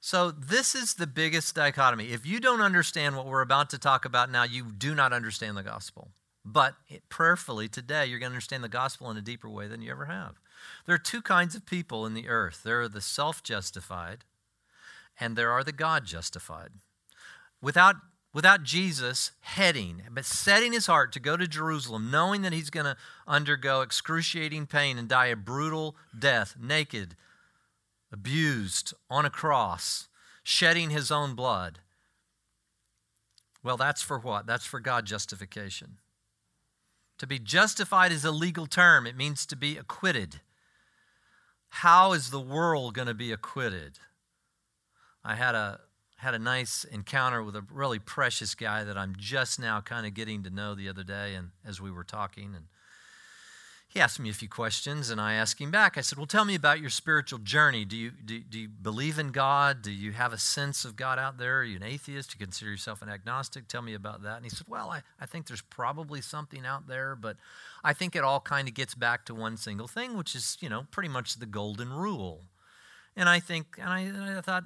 So, 0.07 0.31
this 0.31 0.75
is 0.75 0.97
the 0.97 1.07
biggest 1.07 1.55
dichotomy. 1.55 2.13
If 2.13 2.27
you 2.27 2.39
don't 2.39 2.61
understand 2.61 3.17
what 3.17 3.25
we're 3.25 3.41
about 3.41 3.71
to 3.71 3.79
talk 3.79 4.05
about 4.05 4.31
now, 4.31 4.43
you 4.43 4.71
do 4.71 4.95
not 4.95 5.15
understand 5.15 5.57
the 5.57 5.63
gospel. 5.63 6.11
But 6.45 6.75
prayerfully 7.09 7.69
today, 7.69 8.05
you're 8.05 8.19
going 8.19 8.29
to 8.29 8.35
understand 8.35 8.63
the 8.63 8.69
gospel 8.69 9.11
in 9.11 9.17
a 9.17 9.23
deeper 9.23 9.49
way 9.49 9.67
than 9.67 9.81
you 9.81 9.91
ever 9.91 10.05
have. 10.05 10.35
There 10.85 10.95
are 10.95 10.99
two 10.99 11.23
kinds 11.23 11.55
of 11.55 11.65
people 11.65 12.05
in 12.05 12.13
the 12.13 12.29
earth 12.29 12.61
there 12.65 12.83
are 12.83 12.89
the 12.89 13.01
self 13.01 13.43
justified, 13.43 14.25
and 15.19 15.37
there 15.37 15.51
are 15.51 15.65
the 15.65 15.73
God 15.73 16.05
justified. 16.05 16.73
Without, 17.63 17.97
without 18.35 18.63
Jesus 18.63 19.31
heading, 19.41 20.03
but 20.11 20.27
setting 20.27 20.75
his 20.75 20.85
heart 20.85 21.13
to 21.13 21.19
go 21.19 21.39
to 21.39 21.49
Jerusalem, 21.49 22.11
knowing 22.11 22.43
that 22.43 22.53
he's 22.53 22.69
going 22.69 22.85
to 22.85 22.99
undergo 23.27 23.81
excruciating 23.81 24.67
pain 24.67 24.99
and 24.99 25.09
die 25.09 25.29
a 25.29 25.37
brutal 25.37 25.97
death, 26.17 26.57
naked, 26.61 27.17
abused, 28.15 28.95
on 29.11 29.27
a 29.27 29.31
cross, 29.31 30.09
shedding 30.43 30.89
his 30.89 31.11
own 31.11 31.35
blood. 31.35 31.81
Well, 33.63 33.77
that's 33.77 34.03
for 34.03 34.19
what? 34.19 34.47
That's 34.47 34.65
for 34.65 34.81
God 34.81 35.05
justification. 35.05 35.99
To 37.19 37.27
be 37.27 37.39
justified 37.39 38.13
is 38.13 38.25
a 38.25 38.31
legal 38.31 38.67
term, 38.67 39.07
it 39.07 39.17
means 39.17 39.45
to 39.47 39.57
be 39.57 39.77
acquitted. 39.77 40.41
How 41.69 42.13
is 42.13 42.31
the 42.31 42.41
world 42.41 42.95
going 42.95 43.09
to 43.09 43.15
be 43.15 43.33
acquitted? 43.33 43.99
I 45.25 45.35
had 45.35 45.55
a 45.55 45.81
had 46.17 46.35
a 46.35 46.39
nice 46.39 46.85
encounter 46.85 47.43
with 47.43 47.55
a 47.55 47.67
really 47.71 47.99
precious 47.99 48.55
guy 48.55 48.85
that 48.85 48.97
I'm 48.97 49.15
just 49.19 49.61
now 49.61 49.83
kind 49.83 50.07
of 50.07 50.15
getting 50.15 50.43
to 50.45 50.51
know 50.51 50.75
the 50.75 50.89
other 50.89 51.03
day 51.03 51.35
and 51.35 51.51
as 51.67 51.83
we 51.83 51.91
were 51.91 52.05
talking 52.05 52.55
and 52.55 52.65
he 53.95 54.01
asked 54.01 54.19
me 54.19 54.29
a 54.29 54.35
few 54.35 54.49
questions 54.49 55.09
and 55.09 55.21
I 55.21 55.35
asked 55.35 55.61
him 55.61 55.71
back. 55.71 55.97
I 55.97 56.01
said, 56.01 56.19
Well, 56.19 56.27
tell 56.27 56.45
me 56.45 56.57
about 56.57 56.81
your 56.81 56.91
spiritual 56.91 57.39
journey. 57.39 57.85
Do 57.85 57.97
you, 57.97 58.11
do, 58.11 58.41
do 58.41 58.59
you 58.59 58.69
believe 58.69 59.21
in 59.21 59.31
God? 59.31 59.83
Do 59.83 59.93
you 59.93 60.11
have 60.11 60.33
a 60.33 60.39
sense 60.39 60.85
of 60.85 60.97
God 60.97 61.17
out 61.17 61.39
there? 61.39 61.61
Are 61.61 61.65
you 61.65 61.77
an 61.77 61.85
atheist? 61.85 62.31
Do 62.31 62.37
you 62.37 62.45
consider 62.45 62.73
yourself 62.73 63.03
an 63.03 63.09
agnostic? 63.09 63.69
Tell 63.69 63.83
me 63.83 63.95
about 63.95 64.25
that. 64.25 64.37
And 64.37 64.45
he 64.45 64.51
said, 64.51 64.67
Well, 64.69 64.91
I, 64.91 65.03
I 65.21 65.27
think 65.27 65.47
there's 65.47 65.63
probably 65.63 66.21
something 66.21 66.67
out 66.67 66.89
there, 66.89 67.15
but 67.15 67.37
I 67.85 67.93
think 67.93 68.17
it 68.17 68.25
all 68.25 68.41
kind 68.41 68.67
of 68.67 68.75
gets 68.75 68.97
back 68.97 69.25
to 69.27 69.35
one 69.35 69.57
single 69.57 69.87
thing, 69.87 70.17
which 70.17 70.35
is, 70.35 70.59
you 70.61 70.69
know, 70.69 70.87
pretty 70.91 71.09
much 71.09 71.37
the 71.37 71.47
golden 71.47 71.93
rule. 71.93 72.47
And 73.15 73.29
I 73.29 73.39
think, 73.39 73.79
and 73.81 73.89
I, 73.89 74.01
and 74.01 74.25
I 74.25 74.41
thought, 74.41 74.65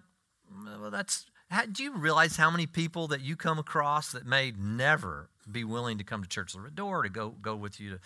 mm, 0.51 0.81
well, 0.81 0.91
that's, 0.91 1.27
how, 1.51 1.65
do 1.67 1.83
you 1.83 1.97
realize 1.97 2.37
how 2.37 2.51
many 2.51 2.67
people 2.67 3.09
that 3.09 3.21
you 3.21 3.37
come 3.37 3.59
across 3.59 4.13
that 4.13 4.27
may 4.27 4.53
never 4.57 5.31
be 5.51 5.65
willing 5.65 5.99
to 5.99 6.05
come 6.05 6.23
to 6.23 6.29
church 6.29 6.53
the 6.53 6.71
door 6.71 7.03
to 7.03 7.09
go 7.09 7.31
go 7.41 7.57
with 7.57 7.81
you 7.81 7.99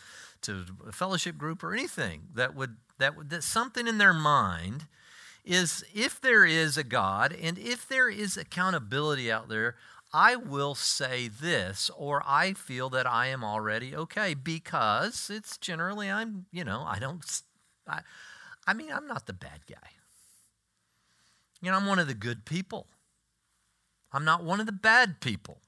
to, 0.42 0.64
to 0.64 0.64
a 0.88 0.92
fellowship 0.92 1.36
group 1.36 1.64
or 1.64 1.72
anything 1.72 2.22
that 2.34 2.54
would 2.54 2.76
that 2.98 3.16
would 3.16 3.30
that 3.30 3.42
something 3.42 3.88
in 3.88 3.98
their 3.98 4.12
mind 4.12 4.86
is 5.44 5.84
if 5.92 6.20
there 6.20 6.44
is 6.44 6.76
a 6.76 6.84
God 6.84 7.36
and 7.40 7.58
if 7.58 7.88
there 7.88 8.08
is 8.08 8.36
accountability 8.36 9.30
out 9.30 9.48
there, 9.48 9.74
I 10.12 10.36
will 10.36 10.74
say 10.74 11.28
this, 11.28 11.90
or 11.96 12.22
I 12.26 12.52
feel 12.52 12.90
that 12.90 13.06
I 13.06 13.28
am 13.28 13.42
already 13.42 13.96
okay 13.96 14.34
because 14.34 15.30
it's 15.32 15.56
generally 15.56 16.10
I'm, 16.10 16.46
you 16.52 16.64
know, 16.64 16.84
I 16.86 16.98
don't, 16.98 17.24
I, 17.88 18.00
I 18.66 18.74
mean, 18.74 18.92
I'm 18.92 19.06
not 19.06 19.26
the 19.26 19.32
bad 19.32 19.60
guy. 19.68 19.90
You 21.62 21.70
know, 21.70 21.76
I'm 21.76 21.86
one 21.86 21.98
of 21.98 22.08
the 22.08 22.14
good 22.14 22.44
people. 22.44 22.86
I'm 24.12 24.24
not 24.24 24.44
one 24.44 24.60
of 24.60 24.66
the 24.66 24.72
bad 24.72 25.20
people. 25.20 25.58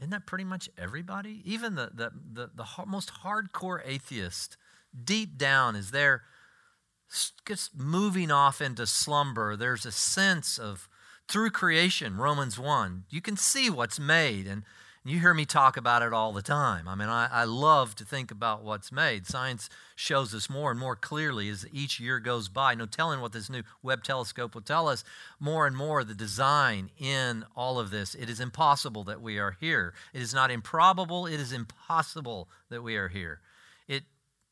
Isn't 0.00 0.10
that 0.10 0.26
pretty 0.26 0.44
much 0.44 0.68
everybody? 0.76 1.40
Even 1.44 1.76
the, 1.76 1.90
the, 1.94 2.10
the, 2.32 2.50
the 2.54 2.66
most 2.86 3.10
hardcore 3.22 3.80
atheist, 3.84 4.56
deep 5.04 5.38
down, 5.38 5.76
is 5.76 5.92
there 5.92 6.22
just 7.46 7.78
moving 7.78 8.30
off 8.30 8.60
into 8.60 8.86
slumber. 8.86 9.56
There's 9.56 9.86
a 9.86 9.92
sense 9.92 10.58
of, 10.58 10.88
through 11.28 11.50
creation, 11.50 12.16
Romans 12.16 12.58
1, 12.58 13.04
you 13.08 13.20
can 13.20 13.36
see 13.36 13.70
what's 13.70 13.98
made. 13.98 14.46
And 14.46 14.64
you 15.06 15.20
hear 15.20 15.34
me 15.34 15.44
talk 15.44 15.76
about 15.76 16.02
it 16.02 16.14
all 16.14 16.32
the 16.32 16.40
time. 16.40 16.88
I 16.88 16.94
mean, 16.94 17.10
I, 17.10 17.28
I, 17.30 17.44
love 17.44 17.94
to 17.96 18.06
think 18.06 18.30
about 18.30 18.64
what's 18.64 18.90
made. 18.90 19.26
Science 19.26 19.68
shows 19.94 20.34
us 20.34 20.48
more 20.48 20.70
and 20.70 20.80
more 20.80 20.96
clearly 20.96 21.50
as 21.50 21.66
each 21.72 22.00
year 22.00 22.18
goes 22.18 22.48
by. 22.48 22.74
No 22.74 22.86
telling 22.86 23.20
what 23.20 23.32
this 23.32 23.50
new 23.50 23.62
Webb 23.82 24.02
telescope 24.02 24.54
will 24.54 24.62
tell 24.62 24.88
us. 24.88 25.04
More 25.38 25.66
and 25.66 25.76
more, 25.76 26.04
the 26.04 26.14
design 26.14 26.90
in 26.98 27.44
all 27.54 27.78
of 27.78 27.90
this. 27.90 28.14
It 28.14 28.30
is 28.30 28.40
impossible 28.40 29.04
that 29.04 29.20
we 29.20 29.38
are 29.38 29.56
here. 29.60 29.92
It 30.14 30.22
is 30.22 30.32
not 30.32 30.50
improbable. 30.50 31.26
It 31.26 31.38
is 31.38 31.52
impossible 31.52 32.48
that 32.70 32.82
we 32.82 32.96
are 32.96 33.08
here. 33.08 33.40
It 33.86 34.04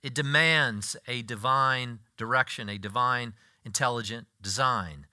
it 0.03 0.15
demands 0.15 0.97
a 1.09 1.23
divine 1.23 2.01
direction, 2.19 2.69
a 2.69 2.77
divine 2.77 3.33
intelligent 3.65 4.27
design. 4.43 5.07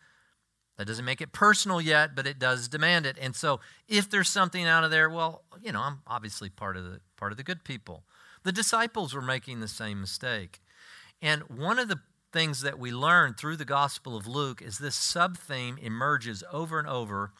That 0.80 0.88
doesn't 0.88 1.04
make 1.04 1.20
it 1.20 1.34
personal 1.34 1.82
yet, 1.82 2.16
but 2.16 2.26
it 2.26 2.40
does 2.40 2.70
demand 2.70 3.06
it. 3.06 3.18
And 3.20 3.36
so 3.36 3.60
if 3.90 4.10
there's 4.10 4.30
something 4.30 4.66
out 4.66 4.86
of 4.86 4.92
there, 4.92 5.10
well, 5.10 5.44
you 5.62 5.74
know, 5.74 5.82
I'm 5.82 6.00
obviously 6.08 6.50
part 6.50 6.78
of 6.78 6.86
the 6.86 7.02
part 7.18 7.34
of 7.34 7.38
the 7.38 7.44
good 7.44 7.66
people. 7.66 8.06
The 8.44 8.54
disciples 8.54 9.14
were 9.14 9.22
making 9.22 9.60
the 9.60 9.68
same 9.68 10.00
mistake. 10.00 10.62
And 11.22 11.42
one 11.50 11.80
of 11.80 11.90
the 11.90 12.00
things 12.32 12.62
that 12.62 12.80
we 12.80 12.92
learn 12.92 13.34
through 13.34 13.58
the 13.58 13.66
Gospel 13.66 14.16
of 14.16 14.26
Luke 14.26 14.62
is 14.62 14.78
this 14.78 14.96
sub 14.96 15.38
theme 15.38 15.78
emerges 15.82 16.46
over 16.50 16.80
and 16.80 16.88
over, 16.88 17.34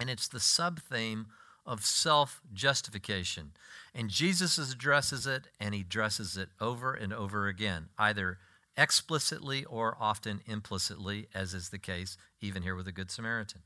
and 0.00 0.08
it's 0.08 0.26
the 0.26 0.40
sub 0.40 0.80
theme 0.80 1.26
of 1.66 1.84
self 1.84 2.40
justification. 2.54 3.52
And 3.94 4.08
Jesus 4.08 4.56
addresses 4.56 5.26
it, 5.26 5.48
and 5.60 5.74
he 5.74 5.82
addresses 5.82 6.38
it 6.38 6.48
over 6.62 6.94
and 6.94 7.12
over 7.12 7.46
again, 7.46 7.90
either 7.98 8.38
explicitly 8.76 9.64
or 9.64 9.96
often 10.00 10.40
implicitly, 10.46 11.28
as 11.34 11.54
is 11.54 11.68
the 11.70 11.78
case 11.78 12.16
even 12.40 12.62
here 12.62 12.74
with 12.74 12.86
the 12.86 12.92
Good 12.92 13.10
Samaritan. 13.10 13.62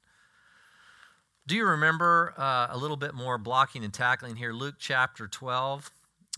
Do 1.47 1.57
you 1.57 1.65
remember 1.65 2.35
uh, 2.37 2.67
a 2.71 2.77
little 2.77 2.99
bit 2.99 3.15
more 3.15 3.39
blocking 3.39 3.83
and 3.83 3.93
tackling 3.93 4.37
here? 4.37 4.53
Luke 4.53 4.75
chapter 4.79 5.27
12. 5.27 5.91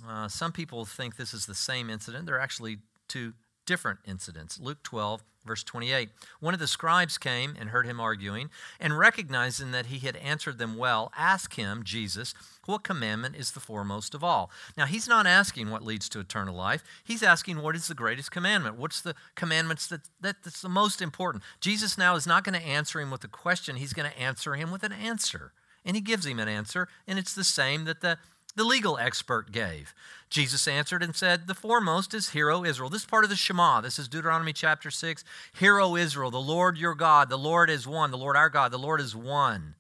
Uh, 0.09 0.29
some 0.29 0.53
people 0.53 0.85
think 0.85 1.17
this 1.17 1.35
is 1.35 1.47
the 1.47 1.55
same 1.55 1.91
incident. 1.91 2.27
They're 2.27 2.39
actually 2.39 2.79
two 3.09 3.35
different 3.67 3.99
incidents. 4.07 4.61
Luke 4.61 4.83
12, 4.85 5.23
Verse 5.45 5.65
28 5.65 6.11
One 6.41 6.55
of 6.55 6.61
the 6.61 6.67
scribes 6.67 7.17
came 7.17 7.55
and 7.59 7.71
heard 7.71 7.87
him 7.87 8.01
arguing, 8.01 8.51
and 8.79 8.99
recognizing 8.99 9.71
that 9.73 9.87
he 9.87 9.99
had 9.99 10.17
answered 10.17 10.59
them 10.59 10.77
well, 10.77 11.13
asked 11.17 11.55
him, 11.55 11.83
Jesus, 11.83 12.35
what 12.67 12.83
commandment 12.83 13.37
is 13.37 13.53
the 13.53 13.61
foremost 13.61 14.15
of 14.15 14.23
all? 14.23 14.51
Now, 14.77 14.87
he's 14.87 15.09
not 15.09 15.27
asking 15.27 15.71
what 15.71 15.85
leads 15.85 16.09
to 16.11 16.21
eternal 16.21 16.55
life. 16.55 16.85
He's 17.03 17.23
asking 17.23 17.63
what 17.63 17.75
is 17.75 17.89
the 17.89 17.95
greatest 17.95 18.31
commandment? 18.31 18.77
What's 18.77 19.01
the 19.01 19.15
commandments 19.35 19.87
that, 19.89 20.03
that 20.21 20.43
that's 20.45 20.63
the 20.63 20.69
most 20.69 21.01
important? 21.01 21.43
Jesus 21.61 21.97
now 21.97 22.17
is 22.17 22.27
not 22.27 22.45
going 22.45 22.59
to 22.59 22.67
answer 22.67 23.01
him 23.01 23.11
with 23.11 23.25
a 23.25 23.29
question, 23.29 23.77
he's 23.77 23.95
going 23.95 24.11
to 24.11 24.19
answer 24.19 24.55
him 24.55 24.71
with 24.71 24.83
an 24.83 24.93
answer. 24.93 25.53
And 25.85 25.97
he 25.97 26.03
gives 26.03 26.27
him 26.27 26.39
an 26.39 26.49
answer, 26.49 26.89
and 27.07 27.19
it's 27.19 27.35
the 27.35 27.43
same 27.45 27.87
that 27.87 28.03
the 28.03 28.19
the 28.61 28.65
legal 28.65 28.99
expert 28.99 29.53
gave. 29.53 29.95
Jesus 30.29 30.69
answered 30.69 31.03
and 31.03 31.17
said, 31.17 31.47
The 31.47 31.55
foremost 31.55 32.13
is, 32.13 32.29
Hear 32.29 32.51
O 32.51 32.63
Israel. 32.63 32.91
This 32.91 33.01
is 33.01 33.07
part 33.07 33.25
of 33.25 33.31
the 33.31 33.37
Shema. 33.37 33.81
This 33.81 33.99
is 33.99 34.07
Deuteronomy 34.07 34.53
chapter 34.53 34.91
6. 34.91 35.25
Hear 35.59 35.81
O 35.81 35.97
Israel, 35.97 36.31
the 36.31 36.39
Lord 36.39 36.77
your 36.77 36.95
God, 36.95 37.31
the 37.31 37.39
Lord 37.39 37.71
is 37.71 37.89
one. 37.89 38.11
The 38.11 38.19
Lord 38.19 38.37
our 38.37 38.51
God, 38.51 38.71
the 38.71 38.79
Lord 38.79 39.01
is 39.01 39.17
one. 39.17 39.77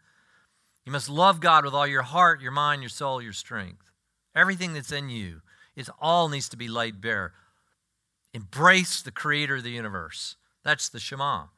You 0.86 0.92
must 0.92 1.10
love 1.10 1.40
God 1.40 1.66
with 1.66 1.74
all 1.74 1.86
your 1.86 2.00
heart, 2.00 2.40
your 2.40 2.52
mind, 2.52 2.80
your 2.80 2.88
soul, 2.88 3.20
your 3.20 3.34
strength. 3.34 3.82
Everything 4.34 4.72
that's 4.72 4.92
in 4.92 5.10
you, 5.10 5.42
it 5.76 5.90
all 6.00 6.30
needs 6.30 6.48
to 6.48 6.56
be 6.56 6.68
laid 6.68 7.02
bare. 7.02 7.34
Embrace 8.32 9.02
the 9.02 9.10
creator 9.10 9.56
of 9.56 9.62
the 9.62 9.70
universe. 9.72 10.36
That's 10.64 10.88
the 10.88 11.00
Shema. 11.00 11.48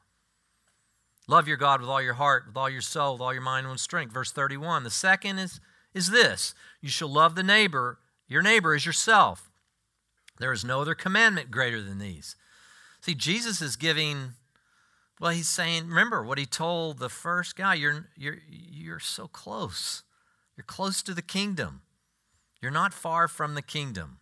Love 1.29 1.47
your 1.47 1.55
God 1.55 1.79
with 1.79 1.89
all 1.89 2.01
your 2.01 2.15
heart, 2.15 2.47
with 2.47 2.57
all 2.57 2.69
your 2.69 2.81
soul, 2.81 3.13
with 3.13 3.21
all 3.21 3.31
your 3.31 3.41
mind 3.41 3.65
and 3.65 3.79
strength. 3.79 4.13
Verse 4.13 4.33
31. 4.33 4.83
The 4.83 4.89
second 4.89 5.39
is 5.39 5.61
is 5.93 6.09
this 6.09 6.53
you 6.81 6.89
shall 6.89 7.09
love 7.09 7.35
the 7.35 7.43
neighbor, 7.43 7.99
your 8.27 8.41
neighbor 8.41 8.73
as 8.73 8.85
yourself. 8.85 9.51
There 10.39 10.51
is 10.51 10.65
no 10.65 10.81
other 10.81 10.95
commandment 10.95 11.51
greater 11.51 11.81
than 11.81 11.99
these. 11.99 12.35
See, 13.01 13.15
Jesus 13.15 13.61
is 13.61 13.75
giving, 13.75 14.33
well, 15.19 15.31
he's 15.31 15.47
saying, 15.47 15.87
remember 15.87 16.23
what 16.23 16.37
he 16.37 16.45
told 16.45 16.97
the 16.99 17.09
first 17.09 17.55
guy 17.55 17.75
you're, 17.75 18.07
you're, 18.17 18.37
you're 18.49 18.99
so 18.99 19.27
close. 19.27 20.03
You're 20.57 20.65
close 20.65 21.03
to 21.03 21.13
the 21.13 21.21
kingdom. 21.21 21.81
You're 22.61 22.71
not 22.71 22.93
far 22.93 23.27
from 23.27 23.55
the 23.55 23.61
kingdom. 23.61 24.19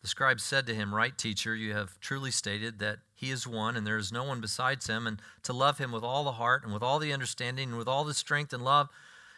The 0.00 0.08
scribe 0.08 0.40
said 0.40 0.66
to 0.66 0.74
him, 0.74 0.94
Right, 0.94 1.16
teacher, 1.16 1.54
you 1.54 1.74
have 1.74 2.00
truly 2.00 2.32
stated 2.32 2.80
that 2.80 2.98
he 3.14 3.30
is 3.30 3.46
one 3.46 3.76
and 3.76 3.86
there 3.86 3.98
is 3.98 4.10
no 4.10 4.24
one 4.24 4.40
besides 4.40 4.88
him, 4.88 5.06
and 5.06 5.22
to 5.44 5.52
love 5.52 5.78
him 5.78 5.92
with 5.92 6.02
all 6.02 6.24
the 6.24 6.32
heart 6.32 6.64
and 6.64 6.72
with 6.72 6.82
all 6.82 6.98
the 6.98 7.12
understanding 7.12 7.68
and 7.68 7.78
with 7.78 7.86
all 7.86 8.02
the 8.02 8.14
strength 8.14 8.52
and 8.52 8.64
love 8.64 8.88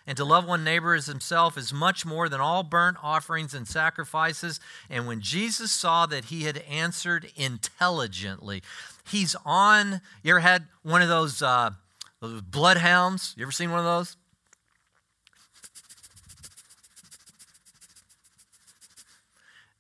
and 0.06 0.16
to 0.16 0.24
love 0.24 0.46
one 0.46 0.64
neighbor 0.64 0.94
as 0.94 1.06
himself 1.06 1.56
is 1.56 1.72
much 1.72 2.04
more 2.04 2.28
than 2.28 2.40
all 2.40 2.62
burnt 2.62 2.98
offerings 3.02 3.54
and 3.54 3.66
sacrifices. 3.66 4.60
And 4.90 5.06
when 5.06 5.20
Jesus 5.20 5.72
saw 5.72 6.06
that 6.06 6.26
he 6.26 6.44
had 6.44 6.58
answered 6.68 7.30
intelligently, 7.36 8.62
he's 9.08 9.34
on. 9.44 10.02
You 10.22 10.32
ever 10.32 10.40
had 10.40 10.64
one 10.82 11.00
of 11.00 11.08
those, 11.08 11.40
uh, 11.40 11.70
those 12.20 12.42
bloodhounds? 12.42 13.34
You 13.36 13.44
ever 13.44 13.52
seen 13.52 13.70
one 13.70 13.80
of 13.80 13.86
those? 13.86 14.16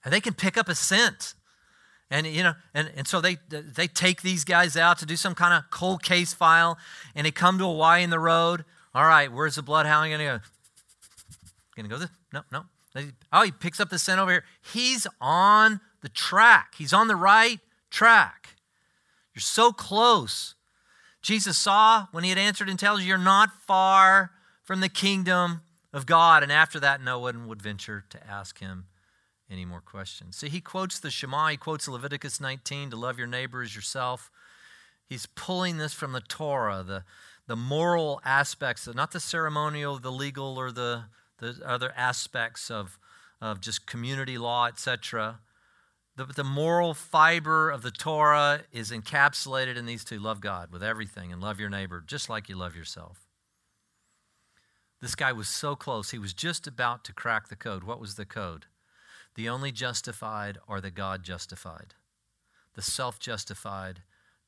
And 0.04 0.12
they 0.12 0.20
can 0.20 0.34
pick 0.34 0.56
up 0.56 0.68
a 0.68 0.74
scent. 0.74 1.34
And 2.10 2.26
you 2.26 2.42
know, 2.42 2.54
and, 2.74 2.90
and 2.94 3.08
so 3.08 3.20
they 3.20 3.38
they 3.48 3.88
take 3.88 4.22
these 4.22 4.44
guys 4.44 4.76
out 4.76 4.98
to 4.98 5.06
do 5.06 5.16
some 5.16 5.34
kind 5.34 5.54
of 5.54 5.70
cold 5.70 6.02
case 6.02 6.34
file, 6.34 6.78
and 7.14 7.26
they 7.26 7.30
come 7.30 7.58
to 7.58 7.64
a 7.64 7.72
Y 7.72 7.98
in 7.98 8.10
the 8.10 8.18
road, 8.18 8.64
all 8.94 9.04
right, 9.04 9.32
where's 9.32 9.56
the 9.56 9.62
bloodhound 9.62 10.10
going 10.10 10.18
to 10.18 10.24
go? 10.24 10.40
Going 11.76 11.88
to 11.88 11.94
go 11.94 11.98
this? 11.98 12.10
No, 12.32 12.42
no. 12.52 12.64
Oh, 13.32 13.42
he 13.42 13.50
picks 13.50 13.80
up 13.80 13.90
the 13.90 13.98
scent 13.98 14.20
over 14.20 14.30
here. 14.30 14.44
He's 14.72 15.06
on 15.20 15.80
the 16.02 16.08
track. 16.08 16.74
He's 16.76 16.92
on 16.92 17.08
the 17.08 17.16
right 17.16 17.58
track. 17.90 18.50
You're 19.34 19.40
so 19.40 19.72
close. 19.72 20.54
Jesus 21.20 21.58
saw 21.58 22.06
when 22.12 22.22
he 22.22 22.30
had 22.30 22.38
answered 22.38 22.68
and 22.68 22.78
tells 22.78 23.00
you 23.00 23.08
you're 23.08 23.18
not 23.18 23.50
far 23.62 24.30
from 24.62 24.80
the 24.80 24.88
kingdom 24.88 25.62
of 25.92 26.06
God. 26.06 26.42
And 26.42 26.52
after 26.52 26.78
that, 26.80 27.02
no 27.02 27.18
one 27.18 27.48
would 27.48 27.60
venture 27.60 28.04
to 28.10 28.26
ask 28.26 28.58
him 28.60 28.86
any 29.50 29.64
more 29.64 29.80
questions. 29.80 30.36
See, 30.36 30.48
he 30.48 30.60
quotes 30.60 31.00
the 31.00 31.10
Shema, 31.10 31.48
he 31.48 31.56
quotes 31.56 31.88
Leviticus 31.88 32.40
19 32.40 32.90
to 32.90 32.96
love 32.96 33.18
your 33.18 33.26
neighbor 33.26 33.62
as 33.62 33.74
yourself. 33.74 34.30
He's 35.06 35.26
pulling 35.26 35.78
this 35.78 35.92
from 35.92 36.12
the 36.12 36.20
Torah, 36.20 36.82
the, 36.86 37.04
the 37.46 37.56
moral 37.56 38.20
aspects, 38.24 38.88
not 38.94 39.12
the 39.12 39.20
ceremonial, 39.20 39.98
the 39.98 40.12
legal, 40.12 40.58
or 40.58 40.72
the, 40.72 41.04
the 41.38 41.60
other 41.64 41.92
aspects 41.96 42.70
of, 42.70 42.98
of 43.40 43.60
just 43.60 43.86
community 43.86 44.38
law, 44.38 44.66
etc. 44.66 45.40
The, 46.16 46.24
the 46.24 46.44
moral 46.44 46.94
fiber 46.94 47.70
of 47.70 47.82
the 47.82 47.90
Torah 47.90 48.62
is 48.72 48.90
encapsulated 48.90 49.76
in 49.76 49.86
these 49.86 50.04
two 50.04 50.18
love 50.18 50.40
God 50.40 50.70
with 50.72 50.82
everything 50.82 51.32
and 51.32 51.42
love 51.42 51.60
your 51.60 51.70
neighbor 51.70 52.02
just 52.04 52.30
like 52.30 52.48
you 52.48 52.56
love 52.56 52.76
yourself. 52.76 53.26
This 55.02 55.14
guy 55.14 55.32
was 55.32 55.48
so 55.48 55.76
close, 55.76 56.12
he 56.12 56.18
was 56.18 56.32
just 56.32 56.66
about 56.66 57.04
to 57.04 57.12
crack 57.12 57.48
the 57.48 57.56
code. 57.56 57.84
What 57.84 58.00
was 58.00 58.14
the 58.14 58.24
code? 58.24 58.66
The 59.34 59.48
only 59.48 59.70
justified 59.72 60.58
are 60.66 60.80
the 60.80 60.90
God 60.90 61.24
justified. 61.24 61.94
The 62.74 62.82
self 62.82 63.18
justified 63.18 64.02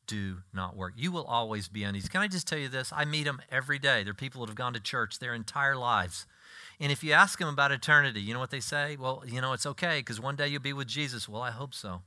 do 0.06 0.38
not 0.52 0.76
work. 0.76 0.94
You 0.96 1.12
will 1.12 1.24
always 1.24 1.68
be 1.68 1.82
uneasy. 1.82 2.08
Can 2.08 2.20
I 2.20 2.28
just 2.28 2.46
tell 2.46 2.58
you 2.58 2.68
this? 2.68 2.92
I 2.94 3.04
meet 3.04 3.24
them 3.24 3.40
every 3.50 3.78
day. 3.78 4.02
They're 4.02 4.14
people 4.14 4.40
that 4.40 4.48
have 4.48 4.56
gone 4.56 4.72
to 4.74 4.80
church 4.80 5.18
their 5.18 5.34
entire 5.34 5.76
lives. 5.76 6.26
And 6.78 6.92
if 6.92 7.02
you 7.02 7.12
ask 7.12 7.38
them 7.38 7.48
about 7.48 7.72
eternity, 7.72 8.20
you 8.20 8.34
know 8.34 8.40
what 8.40 8.50
they 8.50 8.60
say? 8.60 8.96
Well, 8.96 9.22
you 9.26 9.40
know, 9.40 9.52
it's 9.52 9.66
okay 9.66 9.98
because 9.98 10.20
one 10.20 10.36
day 10.36 10.48
you'll 10.48 10.60
be 10.60 10.72
with 10.72 10.88
Jesus. 10.88 11.28
Well, 11.28 11.42
I 11.42 11.50
hope 11.50 11.74
so. 11.74 12.02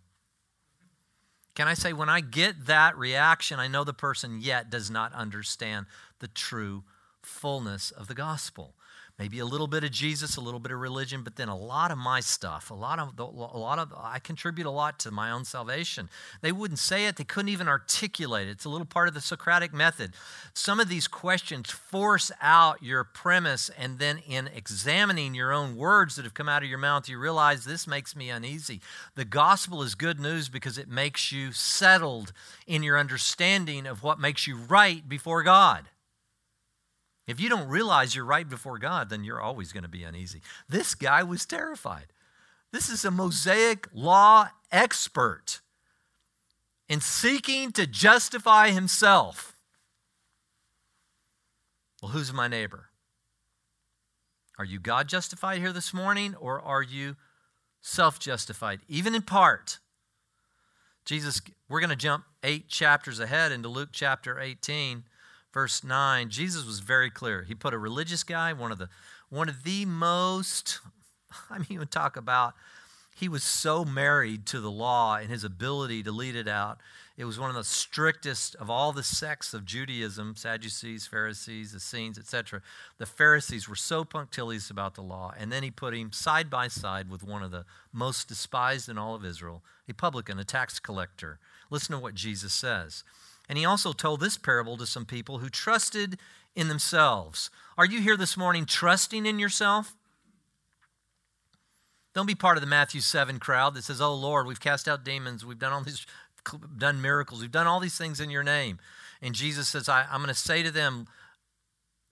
Can 1.56 1.68
I 1.68 1.74
say, 1.74 1.92
when 1.92 2.10
I 2.10 2.22
get 2.22 2.68
that 2.68 2.98
reaction, 2.98 3.60
I 3.60 3.68
know 3.68 3.84
the 3.84 3.94
person 3.94 4.40
yet 4.42 4.70
does 4.70 4.90
not 4.90 5.12
understand 5.14 5.88
the 6.20 6.28
true 6.28 6.84
fullness 7.22 7.92
of 7.92 8.08
the 8.08 8.14
gospel 8.14 8.76
maybe 9.20 9.40
a 9.40 9.46
little 9.46 9.68
bit 9.68 9.84
of 9.84 9.92
Jesus, 9.92 10.38
a 10.38 10.42
little 10.42 10.62
bit 10.62 10.72
of 10.72 10.80
religion, 10.80 11.24
but 11.24 11.36
then 11.36 11.50
a 11.50 11.58
lot 11.58 11.92
of 11.92 11.98
my 11.98 12.22
stuff, 12.22 12.72
a 12.72 12.74
lot 12.74 12.98
of, 13.00 13.20
a 13.20 13.24
lot 13.24 13.78
of, 13.78 13.94
I 13.96 14.20
contribute 14.20 14.66
a 14.66 14.72
lot 14.72 14.98
to 15.00 15.12
my 15.12 15.30
own 15.30 15.44
salvation. 15.44 16.10
They 16.42 16.54
wouldn't 16.54 16.80
say 16.80 17.06
it, 17.06 17.18
they 17.18 17.26
couldn't 17.26 17.50
even 17.50 17.68
articulate 17.68 18.48
it. 18.48 18.52
It's 18.52 18.64
a 18.64 18.70
little 18.70 18.88
part 18.88 19.10
of 19.10 19.14
the 19.14 19.22
Socratic 19.22 19.74
method. 19.74 20.14
Some 20.54 20.80
of 20.80 20.88
these 20.88 21.10
questions 21.10 21.70
force 21.70 22.32
out 22.42 22.82
your 22.82 23.04
premise, 23.04 23.70
and 23.78 24.00
then 24.00 24.20
in 24.20 24.48
examining 24.48 25.36
your 25.36 25.52
own 25.52 25.76
words 25.76 26.16
that 26.16 26.24
have 26.24 26.34
come 26.34 26.48
out 26.48 26.64
of 26.64 26.70
your 26.70 26.80
mouth, 26.80 27.10
you 27.10 27.20
realize 27.20 27.66
this 27.66 27.86
makes 27.86 28.16
me 28.16 28.30
uneasy. 28.30 28.80
The 29.16 29.26
gospel 29.26 29.84
is 29.84 29.96
good 29.96 30.20
news 30.20 30.48
because 30.48 30.78
it 30.78 30.88
makes 30.88 31.30
you 31.30 31.52
settled 31.52 32.32
in 32.66 32.84
your 32.84 32.98
understanding 32.98 33.86
of 33.86 34.02
what 34.02 34.20
makes 34.20 34.48
you 34.48 34.56
right 34.56 35.08
before 35.08 35.44
God. 35.44 35.90
If 37.30 37.40
you 37.40 37.48
don't 37.48 37.70
realize 37.70 38.16
you're 38.16 38.26
right 38.26 38.50
before 38.50 38.80
God, 38.80 39.12
then 39.12 39.24
you're 39.24 39.40
always 39.40 39.72
going 39.72 39.84
to 39.84 39.90
be 39.90 40.04
uneasy. 40.04 40.42
This 40.68 40.96
guy 40.96 41.22
was 41.22 41.46
terrified. 41.46 42.08
This 42.72 42.90
is 42.90 43.06
a 43.06 43.12
Mosaic 43.12 43.88
law 43.94 44.50
expert 44.72 45.62
in 46.88 47.02
seeking 47.02 47.72
to 47.74 47.86
justify 47.86 48.72
himself. 48.72 49.56
Well, 52.02 52.14
who's 52.14 52.34
my 52.34 52.48
neighbor? 52.48 52.90
Are 54.58 54.66
you 54.66 54.80
God 54.80 55.08
justified 55.08 55.60
here 55.60 55.72
this 55.72 55.94
morning, 55.94 56.34
or 56.34 56.60
are 56.60 56.82
you 56.82 57.16
self 57.80 58.18
justified, 58.18 58.80
even 58.88 59.14
in 59.14 59.22
part? 59.22 59.78
Jesus, 61.06 61.42
we're 61.70 61.80
going 61.80 61.92
to 61.92 61.96
jump 61.96 62.24
eight 62.44 62.70
chapters 62.70 63.20
ahead 63.20 63.52
into 63.52 63.70
Luke 63.70 63.90
chapter 63.92 64.40
18 64.40 65.04
verse 65.60 65.84
9, 65.84 66.30
Jesus 66.30 66.66
was 66.66 66.80
very 66.80 67.10
clear. 67.10 67.44
He 67.44 67.54
put 67.54 67.74
a 67.74 67.78
religious 67.78 68.24
guy, 68.24 68.54
one 68.54 68.72
of 68.72 68.78
the 68.78 68.88
one 69.28 69.50
of 69.50 69.64
the 69.64 69.84
most 69.84 70.80
I 71.50 71.58
mean, 71.58 71.68
you 71.72 71.84
talk 71.84 72.16
about 72.16 72.54
he 73.14 73.28
was 73.28 73.44
so 73.44 73.84
married 73.84 74.46
to 74.46 74.62
the 74.62 74.72
law 74.72 75.18
and 75.18 75.30
his 75.30 75.44
ability 75.44 76.02
to 76.04 76.14
lead 76.14 76.38
it 76.38 76.48
out. 76.48 76.80
It 77.18 77.26
was 77.26 77.38
one 77.38 77.50
of 77.50 77.58
the 77.58 77.66
strictest 77.66 78.56
of 78.56 78.70
all 78.70 78.94
the 78.94 79.04
sects 79.04 79.54
of 79.54 79.66
Judaism, 79.66 80.38
Sadducees, 80.38 81.08
Pharisees, 81.08 81.76
Essenes, 81.76 82.18
etc. 82.18 82.62
The 82.98 83.06
Pharisees 83.06 83.68
were 83.68 83.76
so 83.76 84.06
punctilious 84.06 84.70
about 84.70 84.96
the 84.96 85.02
law. 85.02 85.34
And 85.38 85.52
then 85.52 85.64
he 85.64 85.72
put 85.72 85.94
him 85.94 86.14
side 86.14 86.50
by 86.50 86.70
side 86.70 87.10
with 87.10 87.22
one 87.22 87.44
of 87.44 87.52
the 87.52 87.66
most 87.92 88.30
despised 88.30 88.88
in 88.88 88.98
all 88.98 89.14
of 89.14 89.26
Israel, 89.26 89.62
a 89.90 89.94
publican, 89.94 90.40
a 90.40 90.46
tax 90.46 90.80
collector. 90.80 91.38
Listen 91.70 91.96
to 91.96 92.02
what 92.02 92.16
Jesus 92.16 92.54
says. 92.54 93.04
And 93.50 93.58
he 93.58 93.66
also 93.66 93.92
told 93.92 94.20
this 94.20 94.38
parable 94.38 94.78
to 94.78 94.86
some 94.86 95.06
people 95.06 95.40
who 95.40 95.50
trusted 95.50 96.20
in 96.56 96.68
themselves. 96.68 97.50
Are 97.78 97.86
you 97.86 98.00
here 98.00 98.16
this 98.16 98.38
morning 98.38 98.66
trusting 98.66 99.26
in 99.26 99.40
yourself? 99.40 99.96
Don't 102.14 102.28
be 102.28 102.36
part 102.36 102.58
of 102.58 102.62
the 102.62 102.68
Matthew 102.68 103.02
7 103.02 103.40
crowd 103.40 103.74
that 103.74 103.84
says, 103.84 104.00
Oh 104.00 104.14
Lord, 104.14 104.46
we've 104.46 104.60
cast 104.60 104.88
out 104.88 105.04
demons, 105.04 105.46
we've 105.46 105.60
done 105.60 105.74
all 105.74 105.84
these 105.84 106.06
done 106.78 107.02
miracles, 107.02 107.42
we've 107.42 107.52
done 107.52 107.68
all 107.68 107.80
these 107.80 107.98
things 107.98 108.20
in 108.20 108.30
your 108.30 108.44
name. 108.44 108.80
And 109.22 109.36
Jesus 109.36 109.68
says, 109.68 109.90
I, 109.90 110.06
am 110.12 110.22
going 110.22 110.28
to 110.28 110.34
say 110.34 110.64
to 110.64 110.72
them, 110.72 111.08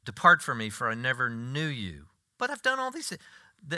Depart 0.06 0.42
from 0.42 0.60
me, 0.60 0.70
for 0.70 0.90
I 0.90 0.94
never 0.94 1.30
knew 1.30 1.68
you. 1.68 2.06
But 2.38 2.50
I've 2.50 2.62
done 2.62 2.80
all 2.80 2.92
these 2.92 3.10
things. 3.10 3.22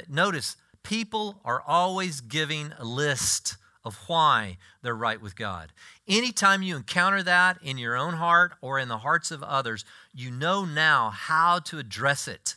Notice, 0.08 0.56
people 0.84 1.42
are 1.44 1.62
always 1.66 2.22
giving 2.22 2.74
a 2.78 2.86
list 2.86 3.58
of 3.84 3.96
why 4.08 4.58
they're 4.82 4.96
right 4.96 5.22
with 5.22 5.36
God. 5.36 5.72
Anytime 6.08 6.62
you 6.62 6.76
encounter 6.76 7.24
that 7.24 7.58
in 7.62 7.78
your 7.78 7.96
own 7.96 8.16
heart 8.16 8.54
or 8.62 8.78
in 8.80 8.88
the 8.88 9.00
hearts 9.00 9.32
of 9.32 9.42
others, 9.44 9.86
you 10.14 10.32
know 10.32 10.66
now 10.66 11.10
how 11.10 11.60
to 11.60 11.80
address 11.80 12.28
it. 12.28 12.56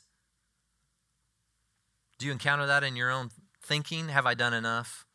Do 2.19 2.27
you 2.27 2.33
encounter 2.33 2.67
that 2.67 2.85
in 2.85 2.97
your 2.97 3.11
own 3.11 3.31
thinking? 3.63 4.09
Have 4.09 4.27
I 4.27 4.35
done 4.35 4.55
enough? 4.55 5.07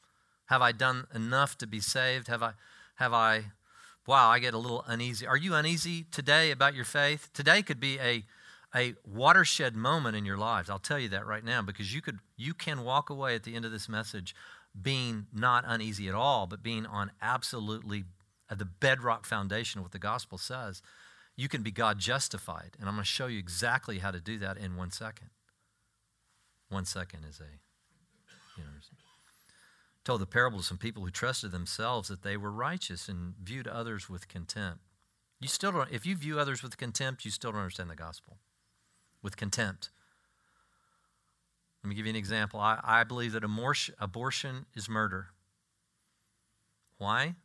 Have 0.45 0.61
I 0.61 0.71
done 0.71 1.07
enough 1.13 1.57
to 1.59 1.67
be 1.67 1.79
saved? 1.79 2.27
Have 2.27 2.43
I 2.43 2.53
have 2.95 3.13
I 3.13 3.45
wow, 4.05 4.29
I 4.29 4.39
get 4.39 4.53
a 4.53 4.57
little 4.57 4.83
uneasy. 4.87 5.27
Are 5.27 5.37
you 5.37 5.53
uneasy 5.53 6.05
today 6.11 6.51
about 6.51 6.73
your 6.73 6.85
faith? 6.85 7.29
Today 7.33 7.61
could 7.61 7.79
be 7.79 7.99
a 7.99 8.23
a 8.75 8.95
watershed 9.05 9.75
moment 9.75 10.15
in 10.15 10.25
your 10.25 10.37
lives. 10.37 10.69
I'll 10.69 10.79
tell 10.79 10.99
you 10.99 11.09
that 11.09 11.25
right 11.25 11.43
now 11.43 11.61
because 11.61 11.93
you 11.93 12.01
could 12.01 12.19
you 12.35 12.53
can 12.53 12.83
walk 12.83 13.09
away 13.09 13.35
at 13.35 13.43
the 13.43 13.55
end 13.55 13.65
of 13.65 13.71
this 13.71 13.87
message 13.87 14.35
being 14.81 15.27
not 15.33 15.63
uneasy 15.67 16.07
at 16.07 16.15
all, 16.15 16.47
but 16.47 16.63
being 16.63 16.85
on 16.85 17.11
absolutely 17.21 18.05
uh, 18.49 18.55
the 18.55 18.65
bedrock 18.65 19.25
foundation 19.25 19.79
of 19.79 19.85
what 19.85 19.91
the 19.91 19.99
gospel 19.99 20.37
says, 20.37 20.81
you 21.35 21.47
can 21.47 21.61
be 21.61 21.71
God 21.71 21.99
justified. 21.99 22.71
And 22.79 22.87
I'm 22.87 22.95
going 22.95 23.03
to 23.03 23.09
show 23.09 23.27
you 23.27 23.39
exactly 23.39 23.99
how 23.99 24.11
to 24.11 24.19
do 24.19 24.37
that 24.39 24.57
in 24.57 24.75
one 24.75 24.91
second. 24.91 25.29
One 26.69 26.85
second 26.85 27.25
is 27.29 27.39
a, 27.39 28.59
you 28.59 28.63
know, 28.63 28.69
told 30.03 30.21
the 30.21 30.25
parable 30.25 30.59
to 30.59 30.63
some 30.63 30.77
people 30.77 31.03
who 31.03 31.11
trusted 31.11 31.51
themselves 31.51 32.07
that 32.09 32.23
they 32.23 32.37
were 32.37 32.51
righteous 32.51 33.07
and 33.07 33.35
viewed 33.41 33.67
others 33.67 34.09
with 34.09 34.27
contempt. 34.27 34.79
You 35.39 35.47
still 35.47 35.71
don't, 35.71 35.91
if 35.91 36.05
you 36.05 36.15
view 36.15 36.39
others 36.39 36.63
with 36.63 36.77
contempt, 36.77 37.25
you 37.25 37.31
still 37.31 37.51
don't 37.51 37.61
understand 37.61 37.89
the 37.89 37.95
gospel. 37.95 38.37
With 39.21 39.37
contempt. 39.37 39.89
Let 41.83 41.89
me 41.89 41.95
give 41.95 42.05
you 42.05 42.11
an 42.11 42.15
example. 42.15 42.59
I, 42.59 42.79
I 42.83 43.03
believe 43.03 43.33
that 43.33 43.43
abortion 43.43 44.65
is 44.75 44.89
murder. 44.89 45.27
Why? 46.97 47.35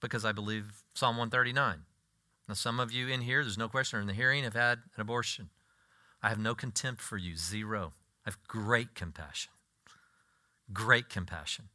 Because 0.00 0.24
I 0.24 0.32
believe 0.32 0.84
Psalm 0.94 1.16
139. 1.16 1.82
Now, 2.48 2.54
some 2.54 2.80
of 2.80 2.92
you 2.92 3.08
in 3.08 3.20
here, 3.20 3.42
there's 3.42 3.58
no 3.58 3.68
question, 3.68 3.98
are 3.98 4.02
in 4.02 4.08
the 4.08 4.14
hearing, 4.14 4.44
have 4.44 4.54
had 4.54 4.78
an 4.96 5.00
abortion. 5.00 5.50
I 6.22 6.28
have 6.28 6.38
no 6.38 6.54
contempt 6.54 7.00
for 7.00 7.16
you, 7.16 7.36
zero. 7.36 7.92
I 8.26 8.30
have 8.30 8.38
great 8.46 8.94
compassion. 8.94 9.52
Great 10.72 11.08
compassion. 11.08 11.68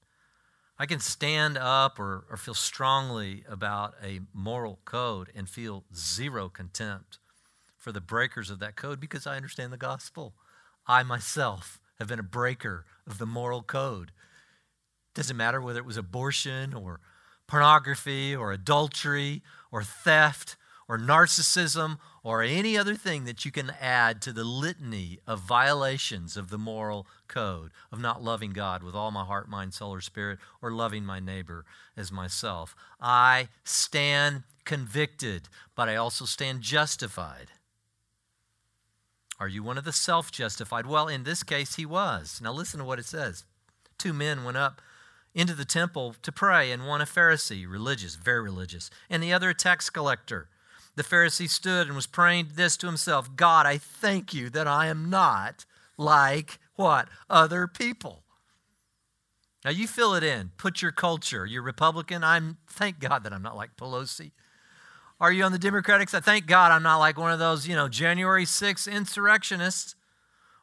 I 0.78 0.86
can 0.86 1.00
stand 1.00 1.58
up 1.58 2.00
or, 2.00 2.26
or 2.30 2.38
feel 2.38 2.54
strongly 2.54 3.46
about 3.50 3.96
a 4.04 4.20
moral 4.34 4.80
code 4.84 5.30
and 5.34 5.48
feel 5.48 5.86
zero 5.96 6.50
contempt 6.50 7.20
for 7.78 7.92
the 7.92 8.02
breakers 8.02 8.50
of 8.50 8.60
that 8.60 8.76
code 8.76 9.00
because 9.00 9.26
I 9.26 9.38
understand 9.38 9.72
the 9.72 9.78
gospel. 9.78 10.34
I 10.86 11.04
myself 11.04 11.80
have 12.00 12.08
been 12.08 12.20
a 12.20 12.24
breaker 12.24 12.86
of 13.08 13.18
the 13.18 13.26
moral 13.26 13.62
code. 13.62 14.12
Doesn't 15.14 15.38
matter 15.38 15.62
whether 15.62 15.80
it 15.80 15.86
was 15.86 15.98
abortion 15.98 16.74
or 16.74 17.00
pornography 17.48 18.36
or 18.36 18.52
adultery 18.52 19.42
or 19.72 19.84
theft 19.84 20.58
or 20.88 20.98
narcissism 20.98 21.98
or 22.24 22.42
any 22.42 22.78
other 22.78 22.96
thing 22.96 23.26
that 23.26 23.46
you 23.46 23.52
can 23.52 23.72
add 23.80 24.22
to 24.22 24.34
the 24.34 24.44
litany 24.44 25.20
of 25.26 25.40
violations 25.40 26.38
of 26.38 26.50
the 26.50 26.58
moral 26.58 27.08
code 27.28 27.72
of 27.92 28.00
not 28.00 28.24
loving 28.24 28.52
God 28.52 28.84
with 28.84 28.96
all 28.96 29.12
my 29.12 29.24
heart, 29.24 29.48
mind, 29.48 29.74
soul, 29.74 29.94
or 29.94 30.02
spirit, 30.02 30.40
or 30.62 30.72
loving 30.72 31.06
my 31.06 31.20
neighbor 31.20 31.66
as 31.96 32.12
myself. 32.12 32.76
I 33.00 33.50
stand 33.64 34.44
convicted, 34.64 35.50
but 35.76 35.88
I 35.90 35.96
also 35.96 36.26
stand 36.26 36.62
justified. 36.62 37.52
Are 39.40 39.48
you 39.48 39.64
one 39.64 39.78
of 39.78 39.84
the 39.84 39.92
self 39.92 40.32
justified? 40.32 40.86
Well, 40.86 41.08
in 41.08 41.24
this 41.24 41.44
case, 41.44 41.76
he 41.76 41.86
was. 41.86 42.40
Now, 42.42 42.54
listen 42.54 42.80
to 42.80 42.86
what 42.86 43.00
it 43.00 43.06
says. 43.06 43.44
Two 43.98 44.14
men 44.14 44.44
went 44.44 44.58
up 44.58 44.82
into 45.34 45.54
the 45.54 45.66
temple 45.66 46.16
to 46.22 46.32
pray, 46.32 46.72
and 46.72 46.88
one 46.88 47.02
a 47.02 47.06
Pharisee, 47.06 47.70
religious, 47.70 48.16
very 48.16 48.42
religious, 48.42 48.90
and 49.10 49.22
the 49.22 49.34
other 49.34 49.50
a 49.50 49.54
tax 49.54 49.90
collector. 49.90 50.48
The 50.96 51.04
Pharisee 51.04 51.50
stood 51.50 51.88
and 51.88 51.96
was 51.96 52.08
praying 52.08 52.52
this 52.54 52.78
to 52.78 52.88
himself 52.88 53.36
God, 53.36 53.66
I 53.66 53.78
thank 53.78 54.34
you 54.34 54.50
that 54.52 54.68
I 54.68 54.88
am 54.88 55.10
not 55.10 55.66
like 55.98 56.58
what? 56.76 57.10
Other 57.30 57.68
people. 57.68 58.24
Now 59.66 59.72
you 59.72 59.88
fill 59.88 60.14
it 60.14 60.24
in. 60.24 60.52
Put 60.58 60.82
your 60.82 60.92
culture. 60.92 61.46
You're 61.46 61.64
Republican. 61.64 62.24
I'm 62.24 62.58
thank 62.70 63.00
God 63.00 63.24
that 63.24 63.34
I'm 63.34 63.42
not 63.42 63.58
like 63.58 63.76
Pelosi 63.76 64.32
Are 65.20 65.32
you 65.32 65.44
on 65.44 65.52
the 65.52 65.60
Democratic 65.60 66.10
side? 66.10 66.26
Thank 66.26 66.46
God 66.46 66.72
I'm 66.72 66.84
not 66.84 66.98
like 66.98 67.18
one 67.18 67.32
of 67.32 67.40
those, 67.40 67.68
you 67.68 67.76
know, 67.76 67.88
January 67.88 68.46
6th 68.46 68.92
insurrectionists. 68.92 69.96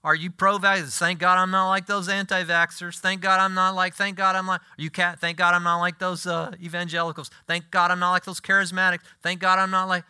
Are 0.04 0.14
you 0.14 0.30
pro 0.30 0.58
vaccines? 0.58 0.98
Thank 0.98 1.20
God 1.20 1.38
I'm 1.38 1.50
not 1.50 1.68
like 1.68 1.86
those 1.86 2.08
anti 2.08 2.42
vaxxers. 2.44 2.98
Thank 2.98 3.20
God 3.20 3.40
I'm 3.40 3.54
not 3.54 3.74
like, 3.74 3.94
thank 3.94 4.16
God 4.16 4.34
I'm 4.34 4.46
like, 4.46 4.60
you 4.76 4.90
cat, 4.90 5.20
thank 5.20 5.38
God 5.38 5.54
I'm 5.54 5.62
not 5.62 5.78
like 5.78 5.98
those 5.98 6.26
uh, 6.26 6.52
evangelicals. 6.60 7.30
Thank 7.46 7.70
God 7.70 7.90
I'm 7.90 8.00
not 8.00 8.10
like 8.10 8.24
those 8.24 8.40
charismatics. 8.40 9.02
Thank 9.22 9.40
God 9.40 9.58
I'm 9.58 9.70
not 9.70 9.88
like, 9.88 10.04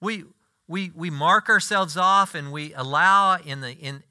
we, 0.00 0.24
we, 0.66 0.90
we 0.94 1.10
mark 1.10 1.48
ourselves 1.48 1.96
off 1.96 2.34
and 2.34 2.50
we 2.50 2.72
allow 2.72 3.36
in 3.36 3.60
the, 3.60 3.72
in 3.72 4.02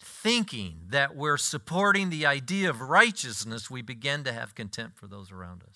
thinking 0.00 0.78
that 0.88 1.14
we're 1.14 1.36
supporting 1.36 2.10
the 2.10 2.26
idea 2.26 2.68
of 2.68 2.80
righteousness, 2.80 3.70
we 3.70 3.82
begin 3.82 4.24
to 4.24 4.32
have 4.32 4.54
contempt 4.54 4.98
for 4.98 5.06
those 5.06 5.30
around 5.30 5.62
us. 5.62 5.75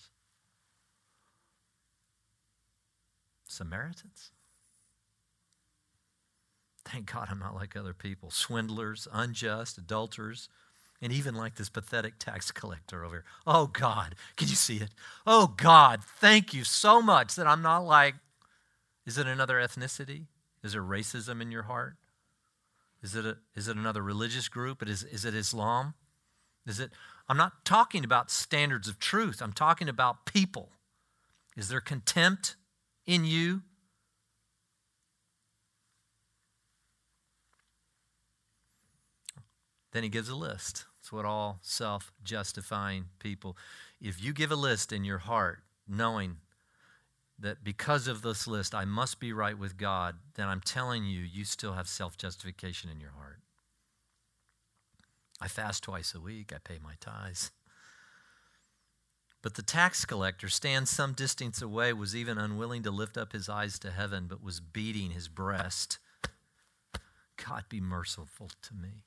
Samaritans? 3.61 4.31
Thank 6.87 7.12
God 7.12 7.29
I'm 7.31 7.38
not 7.38 7.55
like 7.55 7.77
other 7.77 7.92
people 7.92 8.31
swindlers, 8.31 9.07
unjust, 9.12 9.77
adulterers, 9.77 10.49
and 11.03 11.12
even 11.12 11.35
like 11.35 11.57
this 11.57 11.68
pathetic 11.68 12.14
tax 12.18 12.51
collector 12.51 13.05
over 13.05 13.16
here. 13.16 13.25
Oh 13.46 13.66
God, 13.66 14.14
can 14.37 14.49
you 14.49 14.55
see 14.55 14.79
it? 14.79 14.88
Oh 15.27 15.55
God, 15.59 16.03
thank 16.03 16.55
you 16.55 16.64
so 16.64 17.03
much 17.03 17.35
that 17.35 17.46
I'm 17.46 17.61
not 17.61 17.81
like. 17.81 18.14
Is 19.05 19.18
it 19.18 19.27
another 19.27 19.57
ethnicity? 19.57 20.25
Is 20.64 20.73
there 20.73 20.83
racism 20.83 21.42
in 21.42 21.53
your 21.53 21.64
heart? 21.64 21.96
Is 23.03 23.14
it, 23.14 23.27
a, 23.27 23.37
is 23.55 23.68
it 23.68 23.77
another 23.77 24.03
religious 24.03 24.49
group? 24.49 24.83
Is, 24.87 25.05
is 25.05 25.27
it 25.27 25.35
Islam? 25.35 25.92
Is 26.66 26.81
it? 26.81 26.92
I'm 27.29 27.37
not 27.37 27.66
talking 27.66 28.05
about 28.05 28.31
standards 28.31 28.88
of 28.88 28.99
truth. 28.99 29.42
I'm 29.42 29.53
talking 29.53 29.88
about 29.88 30.25
people. 30.25 30.70
Is 31.59 31.68
there 31.68 31.81
contempt 31.83 32.57
in 33.11 33.25
you? 33.25 33.62
Then 39.90 40.05
he 40.05 40.09
gives 40.09 40.29
a 40.29 40.37
list. 40.37 40.85
It's 41.01 41.11
what 41.11 41.25
all 41.25 41.59
self 41.61 42.12
justifying 42.23 43.07
people. 43.18 43.57
If 44.01 44.23
you 44.23 44.33
give 44.33 44.53
a 44.53 44.57
list 44.57 44.92
in 44.92 45.03
your 45.03 45.18
heart, 45.18 45.59
knowing 45.88 46.37
that 47.37 47.64
because 47.64 48.07
of 48.07 48.23
this 48.23 48.46
list 48.46 48.77
I 48.77 48.85
must 48.85 49.18
be 49.18 49.33
right 49.33 49.59
with 49.59 49.77
God, 49.77 50.14
then 50.37 50.46
I'm 50.46 50.61
telling 50.61 51.05
you, 51.05 51.20
you 51.20 51.44
still 51.44 51.73
have 51.73 51.88
self 51.88 52.16
justification 52.16 52.90
in 52.90 53.01
your 53.01 53.11
heart. 53.18 53.40
I 55.40 55.49
fast 55.49 55.83
twice 55.83 56.14
a 56.14 56.20
week, 56.20 56.53
I 56.55 56.59
pay 56.59 56.79
my 56.81 56.94
tithes. 57.01 57.51
But 59.42 59.55
the 59.55 59.62
tax 59.62 60.05
collector, 60.05 60.48
stands 60.48 60.90
some 60.90 61.14
distance 61.14 61.62
away, 61.62 61.92
was 61.92 62.14
even 62.14 62.37
unwilling 62.37 62.83
to 62.83 62.90
lift 62.90 63.16
up 63.16 63.33
his 63.33 63.48
eyes 63.48 63.79
to 63.79 63.90
heaven, 63.90 64.26
but 64.29 64.42
was 64.42 64.61
beating 64.61 65.12
his 65.12 65.29
breast. 65.29 65.98
God, 67.37 67.64
be 67.68 67.81
merciful 67.81 68.50
to 68.62 68.74
me. 68.74 69.05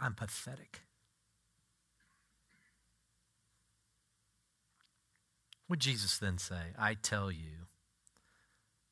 I'm 0.00 0.14
pathetic. 0.14 0.82
Would 5.68 5.80
Jesus 5.80 6.18
then 6.18 6.38
say, 6.38 6.74
I 6.78 6.94
tell 6.94 7.30
you, 7.30 7.66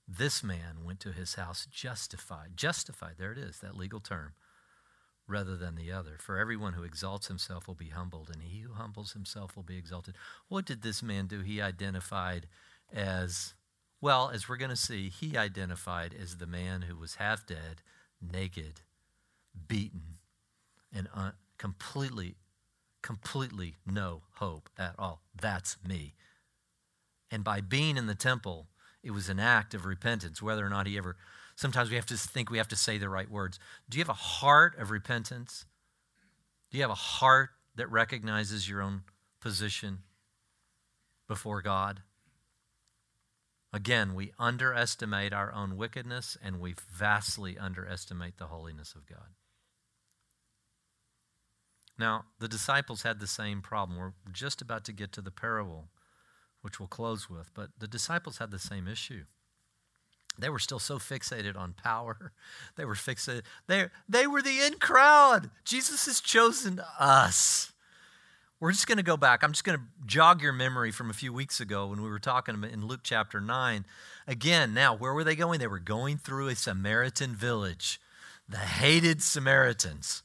this 0.07 0.42
man 0.42 0.85
went 0.85 1.01
to 1.01 1.12
his 1.12 1.35
house 1.35 1.66
justified. 1.70 2.57
Justified, 2.57 3.14
there 3.18 3.33
it 3.33 3.38
is, 3.38 3.59
that 3.59 3.77
legal 3.77 4.01
term, 4.01 4.33
rather 5.29 5.57
than 5.57 5.77
the 5.77 5.93
other. 5.93 6.17
For 6.19 6.38
everyone 6.38 6.73
who 6.73 6.83
exalts 6.83 7.29
himself 7.29 7.69
will 7.69 7.75
be 7.75 7.91
humbled, 7.91 8.31
and 8.33 8.43
he 8.43 8.61
who 8.61 8.73
humbles 8.73 9.12
himself 9.12 9.55
will 9.55 9.62
be 9.62 9.77
exalted. 9.77 10.14
What 10.49 10.64
did 10.64 10.83
this 10.83 11.03
man 11.03 11.27
do? 11.27 11.41
He 11.43 11.61
identified 11.61 12.47
as, 12.93 13.55
well, 14.01 14.31
as 14.33 14.49
we're 14.49 14.57
going 14.57 14.71
to 14.71 14.77
see, 14.77 15.11
he 15.11 15.37
identified 15.37 16.14
as 16.21 16.38
the 16.38 16.47
man 16.47 16.83
who 16.83 16.97
was 16.97 17.17
half 17.17 17.47
dead, 17.47 17.83
naked, 18.21 18.81
beaten, 19.69 20.17
and 20.93 21.09
un- 21.14 21.35
completely, 21.59 22.37
completely 23.03 23.77
no 23.87 24.23
hope 24.37 24.71
at 24.79 24.95
all. 24.99 25.21
That's 25.38 25.77
me. 25.87 26.14
And 27.31 27.45
by 27.45 27.61
being 27.61 27.99
in 27.99 28.07
the 28.07 28.14
temple, 28.14 28.69
it 29.03 29.11
was 29.11 29.29
an 29.29 29.38
act 29.38 29.75
of 29.75 29.85
repentance, 29.85 30.41
whether 30.41 30.64
or 30.64 30.71
not 30.71 30.87
he 30.87 30.97
ever. 30.97 31.17
Sometimes 31.59 31.90
we 31.90 31.97
have 31.97 32.07
to 32.07 32.16
think 32.16 32.51
we 32.51 32.59
have 32.59 32.68
to 32.68 32.77
say 32.77 32.99
the 32.99 33.09
right 33.09 33.29
words. 33.29 33.59
Do 33.90 33.99
you 33.99 34.05
have 34.05 34.09
a 34.09 34.12
heart 34.12 34.79
of 34.79 34.92
repentance? 34.92 35.64
Do 36.71 36.79
you 36.79 36.85
have 36.85 36.90
a 36.92 36.94
heart 36.94 37.51
that 37.75 37.90
recognizes 37.90 38.68
your 38.68 38.81
own 38.81 39.03
position 39.40 40.05
before 41.27 41.61
God? 41.61 42.03
Again, 43.73 44.14
we 44.14 44.31
underestimate 44.38 45.33
our 45.33 45.53
own 45.53 45.77
wickedness 45.77 46.38
and 46.40 46.61
we 46.61 46.77
vastly 46.92 47.59
underestimate 47.59 48.38
the 48.38 48.47
holiness 48.47 48.94
of 48.94 49.09
God. 49.09 49.35
Now, 51.99 52.27
the 52.38 52.47
disciples 52.47 53.03
had 53.03 53.18
the 53.18 53.27
same 53.27 53.62
problem. 53.62 53.99
We're 53.99 54.12
just 54.31 54.62
about 54.62 54.85
to 54.85 54.92
get 54.92 55.11
to 55.14 55.21
the 55.21 55.33
parable 55.33 55.88
which 56.62 56.79
we'll 56.79 56.87
close 56.87 57.29
with. 57.29 57.51
But 57.53 57.71
the 57.77 57.88
disciples 57.88 58.38
had 58.38 58.53
the 58.53 58.61
same 58.61 58.87
issue. 58.87 59.25
They 60.38 60.48
were 60.48 60.59
still 60.59 60.79
so 60.79 60.98
fixated 60.98 61.57
on 61.57 61.74
power. 61.74 62.33
They 62.77 62.85
were 62.85 62.94
fixated. 62.94 63.42
They, 63.66 63.87
they 64.09 64.29
were 64.29 64.40
the 64.40 64.61
in 64.61 64.74
crowd. 64.74 65.51
Jesus 65.64 66.07
has 66.07 66.20
chosen 66.20 66.81
us. 66.98 67.72
We're 68.61 68.70
just 68.70 68.87
going 68.87 68.98
to 68.98 69.05
go 69.05 69.16
back. 69.16 69.42
I'm 69.42 69.51
just 69.51 69.64
going 69.64 69.79
to 69.79 69.85
jog 70.07 70.40
your 70.40 70.53
memory 70.53 70.92
from 70.92 71.11
a 71.11 71.12
few 71.12 71.33
weeks 71.33 71.59
ago 71.59 71.88
when 71.88 72.01
we 72.01 72.09
were 72.09 72.20
talking 72.20 72.62
in 72.62 72.87
Luke 72.87 73.01
chapter 73.03 73.40
9. 73.40 73.85
Again, 74.29 74.74
now, 74.74 74.94
where 74.94 75.12
were 75.12 75.24
they 75.24 75.35
going? 75.35 75.59
They 75.59 75.66
were 75.66 75.81
going 75.81 76.18
through 76.18 76.48
a 76.48 76.55
Samaritan 76.55 77.35
village. 77.35 78.01
The 78.48 78.59
hated 78.59 79.20
Samaritans, 79.20 80.22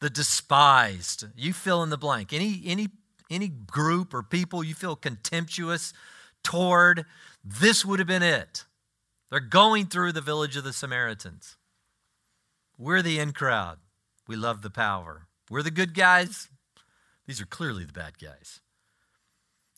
the 0.00 0.10
despised. 0.10 1.24
You 1.34 1.54
fill 1.54 1.82
in 1.82 1.88
the 1.88 1.96
blank. 1.96 2.34
Any, 2.34 2.62
any 2.66 2.88
any 3.30 3.48
group 3.48 4.14
or 4.14 4.22
people 4.22 4.62
you 4.62 4.74
feel 4.74 4.96
contemptuous 4.96 5.92
toward, 6.42 7.04
this 7.44 7.84
would 7.84 7.98
have 7.98 8.08
been 8.08 8.22
it. 8.22 8.64
They're 9.30 9.40
going 9.40 9.86
through 9.86 10.12
the 10.12 10.20
village 10.20 10.56
of 10.56 10.64
the 10.64 10.72
Samaritans. 10.72 11.56
We're 12.78 13.02
the 13.02 13.18
in 13.18 13.32
crowd. 13.32 13.78
We 14.28 14.36
love 14.36 14.62
the 14.62 14.70
power. 14.70 15.26
We're 15.50 15.62
the 15.62 15.70
good 15.70 15.94
guys. 15.94 16.48
These 17.26 17.40
are 17.40 17.46
clearly 17.46 17.84
the 17.84 17.92
bad 17.92 18.18
guys. 18.18 18.60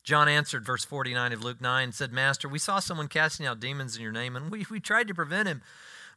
John 0.03 0.29
answered, 0.29 0.65
verse 0.65 0.85
49 0.85 1.33
of 1.33 1.45
Luke 1.45 1.61
9, 1.61 1.93
said, 1.93 2.13
Master, 2.13 2.49
we 2.49 2.59
saw 2.59 2.79
someone 2.79 3.09
casting 3.09 3.47
out 3.47 3.61
demons 3.61 3.97
in 3.97 4.03
your 4.03 4.13
name, 4.13 4.37
and 4.37 4.51
we, 4.51 4.65
we 4.71 4.81
tried 4.81 5.09
to 5.09 5.15
prevent 5.15 5.49
him 5.49 5.63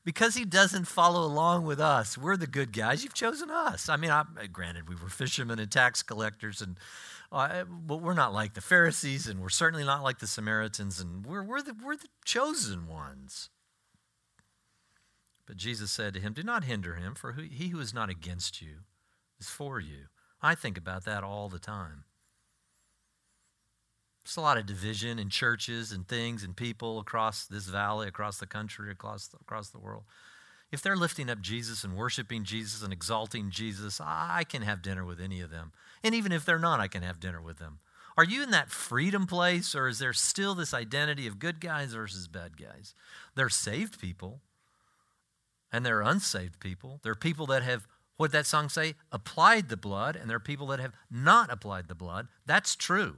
because 0.03 0.35
he 0.35 0.45
doesn't 0.45 0.85
follow 0.85 1.25
along 1.25 1.65
with 1.65 1.79
us. 1.79 2.17
We're 2.17 2.37
the 2.37 2.47
good 2.47 2.73
guys. 2.73 3.03
You've 3.03 3.13
chosen 3.13 3.49
us. 3.49 3.89
I 3.89 3.97
mean, 3.97 4.11
I, 4.11 4.23
granted, 4.51 4.89
we 4.89 4.95
were 4.95 5.09
fishermen 5.09 5.59
and 5.59 5.71
tax 5.71 6.01
collectors 6.03 6.61
and 6.61 6.77
uh, 7.31 7.63
but 7.63 8.01
we're 8.01 8.13
not 8.13 8.33
like 8.33 8.55
the 8.55 8.61
Pharisees, 8.61 9.25
and 9.25 9.39
we're 9.39 9.49
certainly 9.49 9.85
not 9.85 10.03
like 10.03 10.19
the 10.19 10.27
Samaritans, 10.27 10.99
and 10.99 11.25
we're, 11.25 11.43
we're, 11.43 11.61
the, 11.61 11.73
we're 11.73 11.95
the 11.95 12.09
chosen 12.25 12.87
ones. 12.87 13.49
But 15.45 15.55
Jesus 15.55 15.91
said 15.91 16.13
to 16.13 16.19
him, 16.19 16.33
Do 16.33 16.43
not 16.43 16.65
hinder 16.65 16.95
him, 16.95 17.15
for 17.15 17.33
he 17.33 17.69
who 17.69 17.79
is 17.79 17.93
not 17.93 18.09
against 18.09 18.61
you 18.61 18.79
is 19.39 19.47
for 19.47 19.79
you. 19.79 20.07
I 20.41 20.55
think 20.55 20.77
about 20.77 21.05
that 21.05 21.23
all 21.23 21.47
the 21.47 21.59
time. 21.59 22.03
There's 24.23 24.37
a 24.37 24.41
lot 24.41 24.57
of 24.57 24.65
division 24.65 25.19
in 25.19 25.29
churches 25.29 25.91
and 25.91 26.07
things 26.07 26.43
and 26.43 26.55
people 26.55 26.99
across 26.99 27.45
this 27.45 27.65
valley, 27.65 28.07
across 28.07 28.37
the 28.37 28.45
country, 28.45 28.91
across 28.91 29.27
the, 29.27 29.37
across 29.41 29.69
the 29.69 29.79
world. 29.79 30.03
If 30.71 30.81
they're 30.81 30.95
lifting 30.95 31.29
up 31.29 31.41
Jesus 31.41 31.83
and 31.83 31.97
worshiping 31.97 32.43
Jesus 32.43 32.81
and 32.81 32.93
exalting 32.93 33.49
Jesus, 33.49 33.99
I 33.99 34.45
can 34.47 34.61
have 34.61 34.81
dinner 34.81 35.03
with 35.03 35.19
any 35.19 35.41
of 35.41 35.49
them. 35.49 35.73
And 36.03 36.15
even 36.15 36.31
if 36.31 36.45
they're 36.45 36.59
not, 36.59 36.79
I 36.79 36.87
can 36.87 37.03
have 37.03 37.19
dinner 37.19 37.41
with 37.41 37.57
them. 37.57 37.79
Are 38.17 38.23
you 38.23 38.43
in 38.43 38.51
that 38.51 38.69
freedom 38.69 39.25
place, 39.25 39.73
or 39.73 39.87
is 39.87 39.99
there 39.99 40.13
still 40.13 40.53
this 40.53 40.73
identity 40.73 41.27
of 41.27 41.39
good 41.39 41.59
guys 41.59 41.93
versus 41.93 42.27
bad 42.27 42.57
guys? 42.57 42.93
There 43.35 43.45
are 43.45 43.49
saved 43.49 43.99
people, 43.99 44.41
and 45.71 45.85
there 45.85 45.97
are 45.99 46.09
unsaved 46.09 46.59
people. 46.59 46.99
There 47.03 47.13
are 47.13 47.15
people 47.15 47.45
that 47.47 47.63
have, 47.63 47.87
what 48.17 48.27
did 48.31 48.37
that 48.37 48.45
song 48.45 48.69
say? 48.69 48.95
Applied 49.11 49.69
the 49.69 49.77
blood, 49.77 50.15
and 50.15 50.29
there 50.29 50.37
are 50.37 50.41
people 50.41 50.67
that 50.67 50.79
have 50.79 50.93
not 51.09 51.51
applied 51.51 51.87
the 51.87 51.95
blood. 51.95 52.27
That's 52.45 52.75
true. 52.75 53.17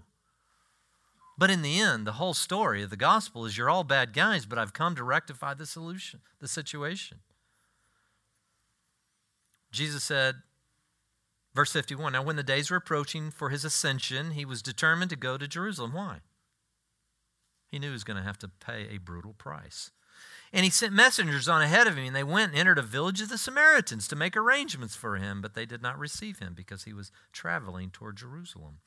But 1.38 1.50
in 1.50 1.62
the 1.62 1.80
end, 1.80 2.06
the 2.06 2.14
whole 2.14 2.34
story 2.34 2.84
of 2.84 2.90
the 2.90 2.96
gospel 2.98 3.46
is 3.46 3.58
you're 3.58 3.70
all 3.70 3.84
bad 3.84 4.14
guys, 4.14 4.46
but 4.46 4.60
I've 4.60 4.74
come 4.74 4.96
to 4.96 5.04
rectify 5.04 5.54
the 5.54 5.66
solution, 5.66 6.22
the 6.40 6.48
situation. 6.48 7.20
Jesus 9.72 10.04
said, 10.04 10.36
verse 11.56 11.72
51 11.72 12.14
Now, 12.14 12.22
when 12.22 12.36
the 12.36 12.44
days 12.44 12.70
were 12.70 12.78
approaching 12.78 13.32
for 13.32 13.50
his 13.50 13.66
ascension, 13.66 14.32
he 14.32 14.46
was 14.46 14.62
determined 14.62 15.10
to 15.10 15.16
go 15.16 15.38
to 15.38 15.48
Jerusalem. 15.48 15.94
Why? 15.94 16.20
He 17.68 17.80
knew 17.80 17.88
he 17.88 17.94
was 17.94 18.04
going 18.04 18.18
to 18.18 18.24
have 18.24 18.38
to 18.40 18.48
pay 18.48 18.88
a 18.92 19.00
brutal 19.00 19.34
price. 19.34 19.90
And 20.54 20.64
he 20.64 20.70
sent 20.70 20.94
messengers 20.94 21.50
on 21.50 21.64
ahead 21.64 21.88
of 21.88 21.98
him, 21.98 22.06
and 22.06 22.16
they 22.16 22.24
went 22.24 22.52
and 22.52 22.60
entered 22.60 22.78
a 22.78 22.84
village 22.84 23.22
of 23.22 23.30
the 23.30 23.40
Samaritans 23.40 24.08
to 24.08 24.16
make 24.16 24.38
arrangements 24.38 24.96
for 24.96 25.16
him, 25.16 25.42
but 25.42 25.56
they 25.56 25.66
did 25.66 25.82
not 25.82 25.98
receive 25.98 26.38
him 26.38 26.54
because 26.56 26.84
he 26.84 26.94
was 26.94 27.12
traveling 27.32 27.90
toward 27.90 28.18
Jerusalem. 28.18 28.78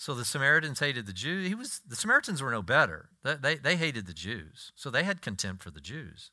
So 0.00 0.14
the 0.14 0.24
Samaritans 0.24 0.80
hated 0.80 1.04
the 1.04 1.12
Jews. 1.12 1.46
He 1.46 1.54
was 1.54 1.82
the 1.86 1.94
Samaritans 1.94 2.40
were 2.40 2.50
no 2.50 2.62
better. 2.62 3.10
They, 3.22 3.34
they, 3.34 3.56
they 3.56 3.76
hated 3.76 4.06
the 4.06 4.14
Jews. 4.14 4.72
So 4.74 4.88
they 4.88 5.02
had 5.04 5.20
contempt 5.20 5.62
for 5.62 5.70
the 5.70 5.78
Jews. 5.78 6.30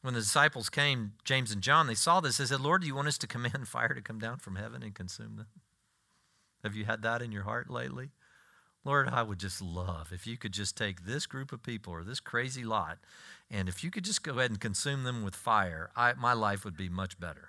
When 0.00 0.14
the 0.14 0.20
disciples 0.20 0.68
came, 0.68 1.14
James 1.24 1.50
and 1.50 1.60
John, 1.60 1.88
they 1.88 1.96
saw 1.96 2.20
this. 2.20 2.36
They 2.36 2.44
said, 2.44 2.60
Lord, 2.60 2.82
do 2.82 2.86
you 2.86 2.94
want 2.94 3.08
us 3.08 3.18
to 3.18 3.26
command 3.26 3.66
fire 3.66 3.92
to 3.92 4.00
come 4.00 4.20
down 4.20 4.38
from 4.38 4.54
heaven 4.54 4.84
and 4.84 4.94
consume 4.94 5.34
them? 5.34 5.48
Have 6.62 6.76
you 6.76 6.84
had 6.84 7.02
that 7.02 7.20
in 7.20 7.32
your 7.32 7.42
heart 7.42 7.68
lately? 7.68 8.10
Lord, 8.84 9.08
I 9.08 9.24
would 9.24 9.40
just 9.40 9.60
love 9.60 10.12
if 10.12 10.24
you 10.24 10.36
could 10.36 10.52
just 10.52 10.76
take 10.76 11.04
this 11.04 11.26
group 11.26 11.50
of 11.50 11.64
people 11.64 11.92
or 11.92 12.04
this 12.04 12.20
crazy 12.20 12.62
lot, 12.62 12.98
and 13.50 13.68
if 13.68 13.82
you 13.82 13.90
could 13.90 14.04
just 14.04 14.22
go 14.22 14.38
ahead 14.38 14.52
and 14.52 14.60
consume 14.60 15.02
them 15.02 15.24
with 15.24 15.34
fire, 15.34 15.90
I, 15.96 16.12
my 16.12 16.32
life 16.32 16.64
would 16.64 16.76
be 16.76 16.88
much 16.88 17.18
better. 17.18 17.48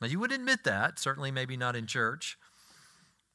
Now, 0.00 0.06
you 0.06 0.20
would 0.20 0.30
admit 0.30 0.62
that, 0.62 1.00
certainly 1.00 1.32
maybe 1.32 1.56
not 1.56 1.74
in 1.74 1.88
church, 1.88 2.38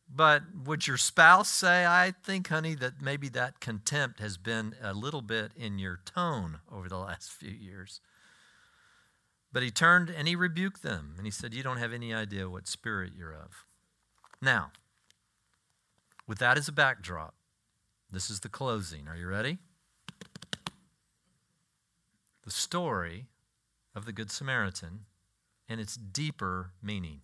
but 0.08 0.44
would 0.66 0.88
your 0.88 0.98
spouse 0.98 1.50
say, 1.50 1.86
I 1.86 2.14
think, 2.24 2.48
honey, 2.50 2.76
that 2.76 3.02
maybe 3.02 3.30
that 3.30 3.60
contempt 3.60 4.20
has 4.20 4.38
been 4.38 4.76
a 4.82 4.94
little 4.94 5.22
bit 5.22 5.52
in 5.56 5.80
your 5.80 6.00
tone 6.06 6.60
over 6.72 6.88
the 6.88 6.98
last 7.00 7.32
few 7.32 7.52
years? 7.52 8.00
But 9.52 9.64
he 9.64 9.70
turned 9.70 10.10
and 10.10 10.28
he 10.28 10.36
rebuked 10.36 10.82
them, 10.82 11.14
and 11.18 11.26
he 11.26 11.32
said, 11.32 11.54
You 11.54 11.64
don't 11.64 11.78
have 11.78 11.94
any 11.94 12.14
idea 12.14 12.50
what 12.50 12.68
spirit 12.68 13.14
you're 13.16 13.36
of. 13.36 13.66
Now, 14.42 14.72
with 16.28 16.40
that 16.40 16.58
as 16.58 16.68
a 16.68 16.72
backdrop, 16.74 17.36
this 18.12 18.30
is 18.30 18.42
the 18.42 18.50
closing. 18.50 19.08
Are 19.08 19.16
you 19.16 19.28
ready? 19.28 19.60
The 22.44 22.52
story 22.52 23.28
of 23.96 24.06
the 24.06 24.12
Good 24.12 24.32
Samaritan 24.32 25.06
and 25.70 25.80
its 25.80 25.96
deeper 25.96 26.72
meaning. 26.82 27.22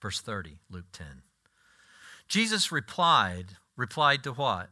Verse 0.00 0.20
30, 0.20 0.58
Luke 0.70 0.86
10. 0.92 1.22
Jesus 2.28 2.70
replied, 2.70 3.56
replied 3.76 4.22
to 4.24 4.32
what? 4.32 4.70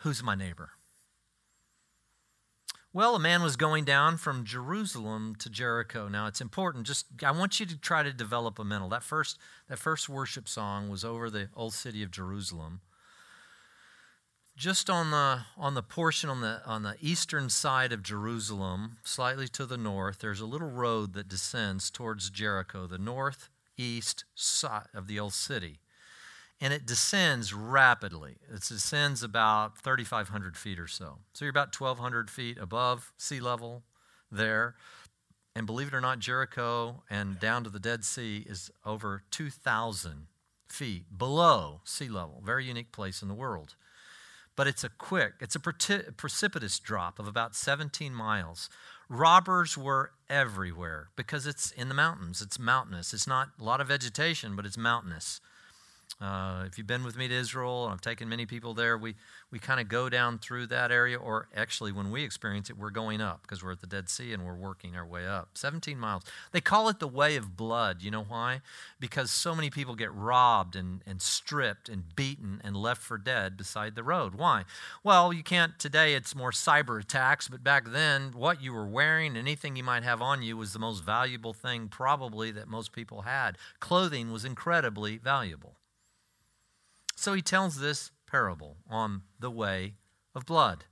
Who's 0.00 0.22
my 0.22 0.34
neighbor? 0.34 0.70
Well, 2.96 3.14
a 3.14 3.18
man 3.18 3.42
was 3.42 3.56
going 3.56 3.84
down 3.84 4.16
from 4.16 4.46
Jerusalem 4.46 5.34
to 5.40 5.50
Jericho. 5.50 6.08
Now 6.08 6.28
it's 6.28 6.40
important. 6.40 6.86
Just 6.86 7.04
I 7.22 7.30
want 7.30 7.60
you 7.60 7.66
to 7.66 7.76
try 7.76 8.02
to 8.02 8.10
develop 8.10 8.58
a 8.58 8.64
mental. 8.64 8.88
That 8.88 9.02
first 9.02 9.38
that 9.68 9.78
first 9.78 10.08
worship 10.08 10.48
song 10.48 10.88
was 10.88 11.04
over 11.04 11.28
the 11.28 11.50
old 11.54 11.74
city 11.74 12.02
of 12.02 12.10
Jerusalem. 12.10 12.80
Just 14.56 14.88
on 14.88 15.10
the 15.10 15.40
on 15.58 15.74
the 15.74 15.82
portion 15.82 16.30
on 16.30 16.40
the 16.40 16.62
on 16.64 16.84
the 16.84 16.96
eastern 17.02 17.50
side 17.50 17.92
of 17.92 18.02
Jerusalem, 18.02 18.96
slightly 19.04 19.46
to 19.48 19.66
the 19.66 19.76
north, 19.76 20.20
there's 20.20 20.40
a 20.40 20.46
little 20.46 20.70
road 20.70 21.12
that 21.12 21.28
descends 21.28 21.90
towards 21.90 22.30
Jericho. 22.30 22.86
The 22.86 22.96
north 22.96 23.50
east 23.76 24.24
side 24.34 24.88
of 24.94 25.06
the 25.06 25.18
old 25.18 25.32
city. 25.32 25.80
And 26.60 26.72
it 26.72 26.86
descends 26.86 27.52
rapidly. 27.52 28.36
It 28.52 28.62
descends 28.62 29.22
about 29.22 29.78
3,500 29.78 30.56
feet 30.56 30.78
or 30.78 30.86
so. 30.86 31.18
So 31.34 31.44
you're 31.44 31.50
about 31.50 31.78
1,200 31.78 32.30
feet 32.30 32.56
above 32.58 33.12
sea 33.18 33.40
level 33.40 33.82
there. 34.32 34.74
And 35.54 35.66
believe 35.66 35.88
it 35.88 35.94
or 35.94 36.00
not, 36.00 36.18
Jericho 36.18 37.02
and 37.10 37.38
down 37.38 37.64
to 37.64 37.70
the 37.70 37.78
Dead 37.78 38.04
Sea 38.04 38.44
is 38.48 38.70
over 38.84 39.22
2,000 39.30 40.28
feet 40.68 41.04
below 41.16 41.80
sea 41.84 42.08
level. 42.08 42.42
Very 42.44 42.64
unique 42.64 42.92
place 42.92 43.22
in 43.22 43.28
the 43.28 43.34
world. 43.34 43.76
But 44.56 44.66
it's 44.66 44.84
a 44.84 44.88
quick, 44.88 45.34
it's 45.40 45.54
a 45.54 45.60
precipitous 45.60 46.78
drop 46.78 47.18
of 47.18 47.28
about 47.28 47.54
17 47.54 48.14
miles 48.14 48.70
Robbers 49.08 49.78
were 49.78 50.10
everywhere 50.28 51.08
because 51.14 51.46
it's 51.46 51.70
in 51.70 51.88
the 51.88 51.94
mountains. 51.94 52.42
It's 52.42 52.58
mountainous. 52.58 53.14
It's 53.14 53.26
not 53.26 53.50
a 53.60 53.64
lot 53.64 53.80
of 53.80 53.88
vegetation, 53.88 54.56
but 54.56 54.66
it's 54.66 54.76
mountainous. 54.76 55.40
Uh, 56.18 56.64
if 56.66 56.78
you've 56.78 56.86
been 56.86 57.04
with 57.04 57.14
me 57.14 57.28
to 57.28 57.34
Israel, 57.34 57.84
and 57.84 57.92
I've 57.92 58.00
taken 58.00 58.26
many 58.26 58.46
people 58.46 58.72
there, 58.72 58.96
we, 58.96 59.16
we 59.50 59.58
kind 59.58 59.80
of 59.80 59.88
go 59.88 60.08
down 60.08 60.38
through 60.38 60.66
that 60.68 60.90
area, 60.90 61.18
or 61.18 61.46
actually, 61.54 61.92
when 61.92 62.10
we 62.10 62.24
experience 62.24 62.70
it, 62.70 62.78
we're 62.78 62.88
going 62.88 63.20
up 63.20 63.42
because 63.42 63.62
we're 63.62 63.72
at 63.72 63.82
the 63.82 63.86
Dead 63.86 64.08
Sea 64.08 64.32
and 64.32 64.42
we're 64.42 64.54
working 64.54 64.96
our 64.96 65.04
way 65.04 65.26
up. 65.26 65.50
17 65.54 65.98
miles. 65.98 66.22
They 66.52 66.62
call 66.62 66.88
it 66.88 67.00
the 67.00 67.08
Way 67.08 67.36
of 67.36 67.54
Blood. 67.54 68.00
You 68.00 68.10
know 68.10 68.22
why? 68.22 68.62
Because 68.98 69.30
so 69.30 69.54
many 69.54 69.68
people 69.68 69.94
get 69.94 70.10
robbed 70.10 70.74
and, 70.74 71.02
and 71.06 71.20
stripped 71.20 71.90
and 71.90 72.16
beaten 72.16 72.62
and 72.64 72.74
left 72.74 73.02
for 73.02 73.18
dead 73.18 73.58
beside 73.58 73.94
the 73.94 74.02
road. 74.02 74.36
Why? 74.36 74.64
Well, 75.04 75.34
you 75.34 75.42
can't, 75.42 75.78
today 75.78 76.14
it's 76.14 76.34
more 76.34 76.50
cyber 76.50 76.98
attacks, 76.98 77.46
but 77.46 77.62
back 77.62 77.90
then, 77.90 78.32
what 78.32 78.62
you 78.62 78.72
were 78.72 78.88
wearing, 78.88 79.36
anything 79.36 79.76
you 79.76 79.84
might 79.84 80.02
have 80.02 80.22
on 80.22 80.42
you, 80.42 80.56
was 80.56 80.72
the 80.72 80.78
most 80.78 81.04
valuable 81.04 81.52
thing 81.52 81.88
probably 81.88 82.50
that 82.52 82.68
most 82.68 82.92
people 82.92 83.22
had. 83.22 83.58
Clothing 83.80 84.32
was 84.32 84.46
incredibly 84.46 85.18
valuable. 85.18 85.74
So 87.26 87.32
he 87.32 87.42
tells 87.42 87.80
this 87.80 88.12
parable 88.30 88.76
on 88.88 89.22
the 89.40 89.50
way 89.50 89.94
of 90.32 90.46
blood. 90.46 90.84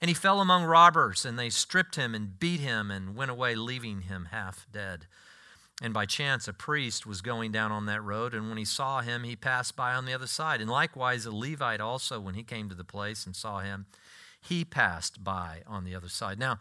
And 0.00 0.08
he 0.08 0.12
fell 0.12 0.40
among 0.40 0.64
robbers, 0.64 1.24
and 1.24 1.38
they 1.38 1.48
stripped 1.48 1.94
him 1.94 2.12
and 2.12 2.40
beat 2.40 2.58
him 2.58 2.90
and 2.90 3.14
went 3.14 3.30
away, 3.30 3.54
leaving 3.54 4.00
him 4.00 4.30
half 4.32 4.66
dead. 4.72 5.06
And 5.80 5.94
by 5.94 6.06
chance, 6.06 6.48
a 6.48 6.52
priest 6.52 7.06
was 7.06 7.20
going 7.20 7.52
down 7.52 7.70
on 7.70 7.86
that 7.86 8.02
road, 8.02 8.34
and 8.34 8.48
when 8.48 8.58
he 8.58 8.64
saw 8.64 9.00
him, 9.00 9.22
he 9.22 9.36
passed 9.36 9.76
by 9.76 9.94
on 9.94 10.06
the 10.06 10.12
other 10.12 10.26
side. 10.26 10.60
And 10.60 10.68
likewise, 10.68 11.24
a 11.24 11.30
Levite 11.30 11.80
also, 11.80 12.18
when 12.18 12.34
he 12.34 12.42
came 12.42 12.68
to 12.68 12.74
the 12.74 12.82
place 12.82 13.24
and 13.24 13.36
saw 13.36 13.60
him, 13.60 13.86
he 14.40 14.64
passed 14.64 15.22
by 15.22 15.62
on 15.68 15.84
the 15.84 15.94
other 15.94 16.08
side. 16.08 16.36
Now, 16.36 16.58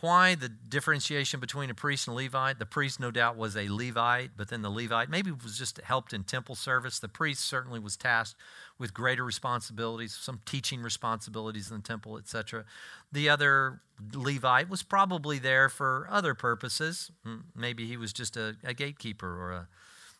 why 0.00 0.34
the 0.34 0.48
differentiation 0.48 1.40
between 1.40 1.70
a 1.70 1.74
priest 1.74 2.06
and 2.06 2.16
a 2.16 2.22
Levite? 2.22 2.58
The 2.58 2.66
priest, 2.66 3.00
no 3.00 3.10
doubt, 3.10 3.36
was 3.36 3.56
a 3.56 3.68
Levite, 3.68 4.30
but 4.36 4.48
then 4.48 4.62
the 4.62 4.70
Levite 4.70 5.08
maybe 5.08 5.30
was 5.30 5.56
just 5.58 5.80
helped 5.80 6.12
in 6.12 6.24
temple 6.24 6.54
service. 6.54 6.98
The 6.98 7.08
priest 7.08 7.44
certainly 7.44 7.78
was 7.78 7.96
tasked 7.96 8.38
with 8.78 8.92
greater 8.92 9.24
responsibilities, 9.24 10.14
some 10.14 10.40
teaching 10.44 10.82
responsibilities 10.82 11.70
in 11.70 11.78
the 11.78 11.82
temple, 11.82 12.18
etc. 12.18 12.64
The 13.10 13.28
other 13.28 13.80
Levite 14.12 14.68
was 14.68 14.82
probably 14.82 15.38
there 15.38 15.68
for 15.68 16.06
other 16.10 16.34
purposes. 16.34 17.10
Maybe 17.54 17.86
he 17.86 17.96
was 17.96 18.12
just 18.12 18.36
a, 18.36 18.56
a 18.62 18.74
gatekeeper 18.74 19.28
or 19.28 19.52
a, 19.52 19.68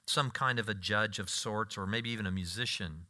some 0.06 0.30
kind 0.30 0.58
of 0.58 0.68
a 0.68 0.74
judge 0.74 1.18
of 1.18 1.28
sorts, 1.28 1.76
or 1.76 1.86
maybe 1.86 2.08
even 2.10 2.26
a 2.26 2.30
musician. 2.30 3.06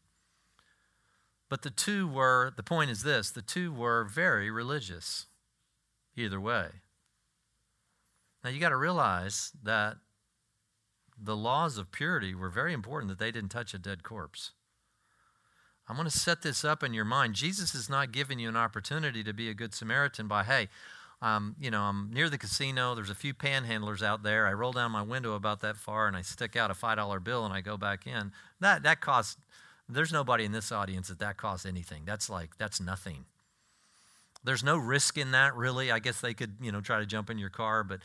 But 1.49 1.63
the 1.63 1.71
two 1.71 2.09
were, 2.09 2.53
the 2.57 2.65
point 2.65 2.91
is 2.91 3.05
this 3.05 3.31
the 3.31 3.43
two 3.43 3.73
were 3.73 4.03
very 4.03 4.51
religious 4.51 5.27
either 6.17 6.41
way. 6.41 6.69
Now 8.43 8.51
you 8.51 8.61
got 8.61 8.71
to 8.71 8.77
realize 8.77 9.53
that 9.63 9.97
the 11.21 11.37
laws 11.37 11.79
of 11.79 11.91
purity 11.91 12.35
were 12.35 12.51
very 12.51 12.73
important 12.73 13.09
that 13.09 13.19
they 13.19 13.31
didn't 13.31 13.51
touch 13.51 13.75
a 13.75 13.79
dead 13.79 14.03
corpse. 14.03 14.53
I'm 15.89 15.97
going 15.97 16.09
to 16.09 16.17
set 16.17 16.43
this 16.43 16.65
up 16.65 16.83
in 16.83 16.93
your 16.93 17.05
mind. 17.05 17.35
Jesus 17.35 17.75
is 17.75 17.89
not 17.89 18.13
giving 18.13 18.39
you 18.39 18.49
an 18.49 18.57
opportunity 18.57 19.23
to 19.23 19.33
be 19.33 19.49
a 19.49 19.55
good 19.55 19.73
Samaritan 19.73 20.27
by, 20.27 20.43
hey, 20.43 20.69
um, 21.23 21.57
you 21.61 21.71
know, 21.71 21.83
I'm 21.83 22.11
near 22.13 22.29
the 22.29 22.39
casino. 22.39 22.95
There's 22.95 23.11
a 23.11 23.15
few 23.15 23.33
panhandlers 23.33 24.03
out 24.03 24.23
there. 24.23 24.47
I 24.47 24.53
roll 24.53 24.73
down 24.73 24.91
my 24.91 25.03
window 25.03 25.35
about 25.35 25.61
that 25.61 25.77
far 25.77 26.09
and 26.09 26.17
I 26.17 26.23
stick 26.23 26.57
out 26.57 26.71
a 26.71 26.75
$5 26.75 27.25
bill 27.25 27.45
and 27.45 27.55
I 27.55 27.61
go 27.61 27.77
back 27.77 28.07
in. 28.07 28.33
That, 28.61 28.83
that 28.83 29.01
costs, 29.01 29.37
there's 29.89 30.13
nobody 30.13 30.45
in 30.45 30.53
this 30.53 30.73
audience 30.73 31.09
that 31.09 31.21
that 31.21 31.37
costs 31.37 31.65
anything. 31.65 32.03
That's 32.05 32.29
like, 32.29 32.59
that's 32.59 32.81
nothing. 32.81 33.25
There's 34.47 34.65
no 34.65 34.79
risk 34.79 35.19
in 35.19 35.33
that, 35.33 35.55
really. 35.55 35.91
I 35.91 35.99
guess 35.99 36.21
they 36.21 36.33
could, 36.33 36.55
you 36.61 36.73
know, 36.73 36.81
try 36.81 36.99
to 37.01 37.07
jump 37.07 37.29
in 37.29 37.39
your 37.39 37.51
car, 37.51 37.85
but 37.85 38.01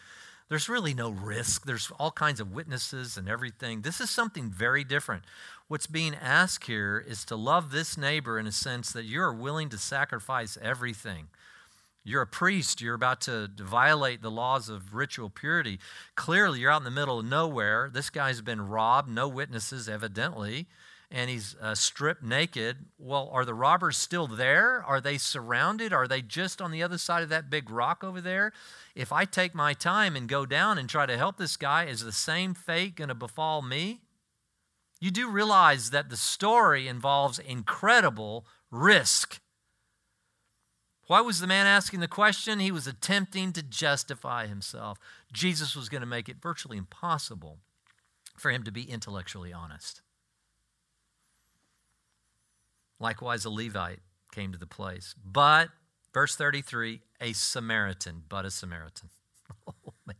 there's 0.49 0.67
really 0.67 0.93
no 0.93 1.09
risk. 1.11 1.65
There's 1.65 1.91
all 1.97 2.11
kinds 2.11 2.41
of 2.41 2.53
witnesses 2.53 3.15
and 3.15 3.29
everything. 3.29 3.83
This 3.83 4.01
is 4.01 4.09
something 4.09 4.49
very 4.49 4.83
different. 4.83 5.23
What's 5.69 5.87
being 5.87 6.13
asked 6.13 6.65
here 6.65 7.01
is 7.07 7.23
to 7.25 7.37
love 7.37 7.71
this 7.71 7.97
neighbor 7.97 8.37
in 8.37 8.47
a 8.47 8.51
sense 8.51 8.91
that 8.91 9.05
you're 9.05 9.31
willing 9.31 9.69
to 9.69 9.77
sacrifice 9.77 10.57
everything. 10.61 11.27
You're 12.03 12.23
a 12.23 12.27
priest. 12.27 12.81
You're 12.81 12.95
about 12.95 13.21
to 13.21 13.49
violate 13.57 14.21
the 14.21 14.31
laws 14.31 14.67
of 14.67 14.93
ritual 14.93 15.29
purity. 15.29 15.79
Clearly, 16.15 16.59
you're 16.59 16.71
out 16.71 16.81
in 16.81 16.85
the 16.85 16.91
middle 16.91 17.19
of 17.19 17.25
nowhere. 17.25 17.89
This 17.93 18.09
guy's 18.09 18.41
been 18.41 18.67
robbed, 18.67 19.07
no 19.07 19.27
witnesses, 19.29 19.87
evidently 19.87 20.67
and 21.11 21.29
he's 21.29 21.55
uh, 21.61 21.75
stripped 21.75 22.23
naked. 22.23 22.77
Well, 22.97 23.29
are 23.33 23.43
the 23.43 23.53
robbers 23.53 23.97
still 23.97 24.27
there? 24.27 24.83
Are 24.87 25.01
they 25.01 25.17
surrounded? 25.17 25.91
Are 25.91 26.07
they 26.07 26.21
just 26.21 26.61
on 26.61 26.71
the 26.71 26.81
other 26.81 26.97
side 26.97 27.21
of 27.21 27.29
that 27.29 27.49
big 27.49 27.69
rock 27.69 28.03
over 28.03 28.21
there? 28.21 28.53
If 28.95 29.11
I 29.11 29.25
take 29.25 29.53
my 29.53 29.73
time 29.73 30.15
and 30.15 30.29
go 30.29 30.45
down 30.45 30.77
and 30.77 30.87
try 30.87 31.05
to 31.05 31.17
help 31.17 31.37
this 31.37 31.57
guy, 31.57 31.85
is 31.85 32.03
the 32.03 32.13
same 32.13 32.53
fate 32.53 32.95
going 32.95 33.09
to 33.09 33.15
befall 33.15 33.61
me? 33.61 34.01
You 35.01 35.11
do 35.11 35.29
realize 35.29 35.89
that 35.89 36.09
the 36.09 36.17
story 36.17 36.87
involves 36.87 37.39
incredible 37.39 38.45
risk. 38.69 39.41
Why 41.07 41.19
was 41.19 41.41
the 41.41 41.47
man 41.47 41.67
asking 41.67 41.99
the 41.99 42.07
question? 42.07 42.59
He 42.59 42.71
was 42.71 42.87
attempting 42.87 43.51
to 43.53 43.63
justify 43.63 44.47
himself. 44.47 44.97
Jesus 45.33 45.75
was 45.75 45.89
going 45.89 46.01
to 46.01 46.07
make 46.07 46.29
it 46.29 46.41
virtually 46.41 46.77
impossible 46.77 47.57
for 48.37 48.49
him 48.49 48.63
to 48.63 48.71
be 48.71 48.83
intellectually 48.83 49.51
honest. 49.51 50.01
Likewise, 53.01 53.43
a 53.45 53.49
Levite 53.49 53.99
came 54.31 54.51
to 54.51 54.57
the 54.57 54.67
place. 54.67 55.15
But, 55.25 55.69
verse 56.13 56.35
33, 56.35 57.01
a 57.19 57.33
Samaritan, 57.33 58.23
but 58.29 58.45
a 58.45 58.51
Samaritan. 58.51 59.09
Oh, 59.67 59.93
man. 60.07 60.15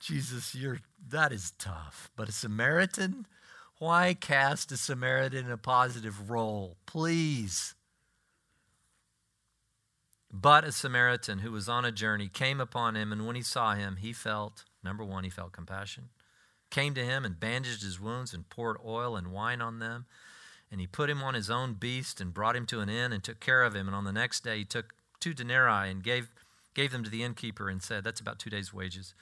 Jesus, 0.00 0.54
you're 0.54 0.80
that 1.10 1.30
is 1.30 1.52
tough. 1.58 2.10
But 2.16 2.28
a 2.28 2.32
Samaritan? 2.32 3.26
Why 3.78 4.14
cast 4.14 4.72
a 4.72 4.76
Samaritan 4.76 5.46
in 5.46 5.52
a 5.52 5.56
positive 5.56 6.30
role? 6.30 6.78
Please. 6.86 7.74
But 10.32 10.64
a 10.64 10.72
Samaritan 10.72 11.40
who 11.40 11.52
was 11.52 11.68
on 11.68 11.84
a 11.84 11.92
journey 11.92 12.28
came 12.28 12.60
upon 12.60 12.96
him, 12.96 13.12
and 13.12 13.26
when 13.26 13.36
he 13.36 13.42
saw 13.42 13.74
him, 13.74 13.96
he 13.96 14.12
felt 14.12 14.64
number 14.82 15.04
one, 15.04 15.24
he 15.24 15.30
felt 15.30 15.52
compassion. 15.52 16.08
Came 16.70 16.94
to 16.94 17.04
him 17.04 17.24
and 17.24 17.38
bandaged 17.38 17.82
his 17.82 18.00
wounds 18.00 18.34
and 18.34 18.48
poured 18.48 18.78
oil 18.84 19.16
and 19.16 19.32
wine 19.32 19.60
on 19.60 19.78
them. 19.78 20.06
And 20.70 20.80
he 20.80 20.86
put 20.86 21.10
him 21.10 21.22
on 21.22 21.34
his 21.34 21.50
own 21.50 21.74
beast 21.74 22.20
and 22.20 22.34
brought 22.34 22.56
him 22.56 22.66
to 22.66 22.80
an 22.80 22.88
inn 22.88 23.12
and 23.12 23.22
took 23.22 23.38
care 23.38 23.62
of 23.62 23.74
him. 23.74 23.86
And 23.86 23.94
on 23.94 24.04
the 24.04 24.12
next 24.12 24.42
day, 24.42 24.58
he 24.58 24.64
took 24.64 24.94
two 25.20 25.32
denarii 25.34 25.90
and 25.90 26.02
gave, 26.02 26.30
gave 26.74 26.90
them 26.90 27.04
to 27.04 27.10
the 27.10 27.22
innkeeper 27.22 27.68
and 27.68 27.82
said, 27.82 28.02
That's 28.02 28.20
about 28.20 28.38
two 28.38 28.50
days' 28.50 28.74
wages. 28.74 29.14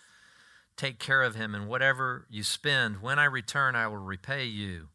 Take 0.77 0.99
care 0.99 1.23
of 1.23 1.35
him, 1.35 1.55
and 1.55 1.69
whatever 1.69 2.27
you 2.31 2.43
spend, 2.43 3.03
when 3.03 3.19
I 3.19 3.25
return, 3.25 3.77
I 3.77 3.87
will 3.89 3.99
repay 3.99 4.47
you. 4.47 4.89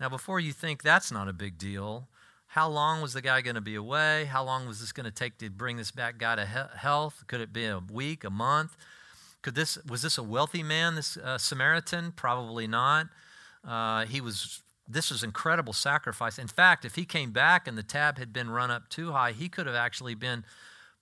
Now, 0.00 0.08
before 0.08 0.40
you 0.40 0.52
think 0.52 0.82
that's 0.82 1.12
not 1.12 1.28
a 1.28 1.32
big 1.32 1.56
deal, 1.58 2.08
how 2.48 2.68
long 2.68 3.00
was 3.00 3.14
the 3.14 3.20
guy 3.20 3.40
going 3.40 3.54
to 3.54 3.60
be 3.60 3.74
away? 3.74 4.26
How 4.26 4.44
long 4.44 4.66
was 4.66 4.80
this 4.80 4.92
going 4.92 5.04
to 5.04 5.10
take 5.10 5.38
to 5.38 5.50
bring 5.50 5.76
this 5.76 5.90
back 5.90 6.18
guy 6.18 6.36
to 6.36 6.46
he- 6.46 6.78
health? 6.78 7.24
Could 7.26 7.40
it 7.40 7.52
be 7.52 7.66
a 7.66 7.78
week, 7.78 8.24
a 8.24 8.30
month? 8.30 8.76
Could 9.42 9.54
this 9.54 9.76
was 9.88 10.02
this 10.02 10.18
a 10.18 10.22
wealthy 10.22 10.62
man, 10.62 10.94
this 10.94 11.16
uh, 11.16 11.36
Samaritan? 11.36 12.12
Probably 12.12 12.66
not. 12.66 13.08
Uh, 13.66 14.06
he 14.06 14.20
was. 14.20 14.62
This 14.86 15.10
was 15.10 15.22
incredible 15.22 15.72
sacrifice. 15.72 16.38
In 16.38 16.48
fact, 16.48 16.84
if 16.84 16.94
he 16.94 17.04
came 17.04 17.30
back 17.30 17.66
and 17.66 17.78
the 17.78 17.82
tab 17.82 18.18
had 18.18 18.32
been 18.32 18.50
run 18.50 18.70
up 18.70 18.88
too 18.88 19.12
high, 19.12 19.32
he 19.32 19.48
could 19.48 19.66
have 19.66 19.74
actually 19.74 20.14
been 20.14 20.44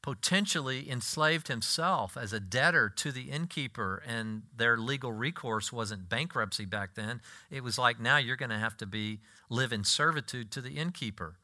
potentially 0.02 0.90
enslaved 0.90 1.48
himself 1.48 2.16
as 2.16 2.32
a 2.32 2.40
debtor 2.40 2.88
to 2.88 3.12
the 3.12 3.30
innkeeper, 3.30 4.02
and 4.06 4.42
their 4.56 4.76
legal 4.76 5.12
recourse 5.12 5.72
wasn't 5.72 6.08
bankruptcy 6.08 6.64
back 6.64 6.94
then. 6.94 7.20
It 7.50 7.62
was 7.62 7.78
like 7.78 8.00
now 8.00 8.16
you're 8.16 8.36
going 8.36 8.50
to 8.50 8.58
have 8.58 8.76
to 8.78 8.86
be 8.86 9.20
live 9.48 9.72
in 9.72 9.84
servitude 9.84 10.50
to 10.52 10.60
the 10.60 10.76
innkeeper. 10.76 11.36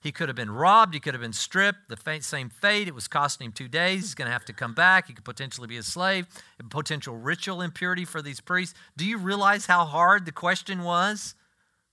He 0.00 0.12
could 0.12 0.28
have 0.28 0.36
been 0.36 0.50
robbed. 0.50 0.94
He 0.94 1.00
could 1.00 1.12
have 1.14 1.20
been 1.20 1.32
stripped. 1.32 1.88
The 1.88 2.20
same 2.22 2.48
fate. 2.48 2.88
It 2.88 2.94
was 2.94 3.06
costing 3.06 3.46
him 3.46 3.52
two 3.52 3.68
days. 3.68 4.00
He's 4.00 4.14
going 4.14 4.26
to 4.26 4.32
have 4.32 4.46
to 4.46 4.52
come 4.52 4.74
back. 4.74 5.08
He 5.08 5.12
could 5.12 5.24
potentially 5.24 5.68
be 5.68 5.76
a 5.76 5.82
slave. 5.82 6.26
Potential 6.70 7.16
ritual 7.16 7.60
impurity 7.60 8.06
for 8.06 8.22
these 8.22 8.40
priests. 8.40 8.74
Do 8.96 9.04
you 9.04 9.18
realize 9.18 9.66
how 9.66 9.84
hard 9.84 10.24
the 10.24 10.32
question 10.32 10.84
was? 10.84 11.34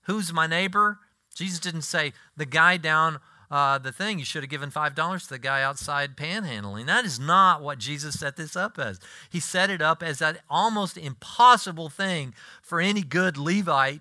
Who's 0.08 0.32
my 0.32 0.46
neighbor? 0.46 0.98
Jesus 1.34 1.60
didn't 1.60 1.82
say 1.82 2.14
the 2.34 2.46
guy 2.46 2.78
down 2.78 3.20
uh, 3.50 3.78
the 3.78 3.92
thing. 3.92 4.18
You 4.18 4.24
should 4.24 4.42
have 4.42 4.50
given 4.50 4.70
$5 4.70 5.22
to 5.22 5.28
the 5.28 5.38
guy 5.38 5.62
outside 5.62 6.16
panhandling. 6.16 6.86
That 6.86 7.04
is 7.04 7.20
not 7.20 7.62
what 7.62 7.78
Jesus 7.78 8.18
set 8.18 8.36
this 8.36 8.56
up 8.56 8.78
as. 8.78 8.98
He 9.28 9.38
set 9.38 9.68
it 9.68 9.82
up 9.82 10.02
as 10.02 10.18
that 10.18 10.40
almost 10.48 10.96
impossible 10.96 11.90
thing 11.90 12.34
for 12.62 12.80
any 12.80 13.02
good 13.02 13.36
Levite 13.36 14.00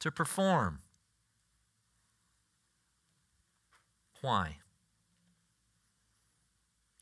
to 0.00 0.12
perform. 0.12 0.78
Why? 4.20 4.58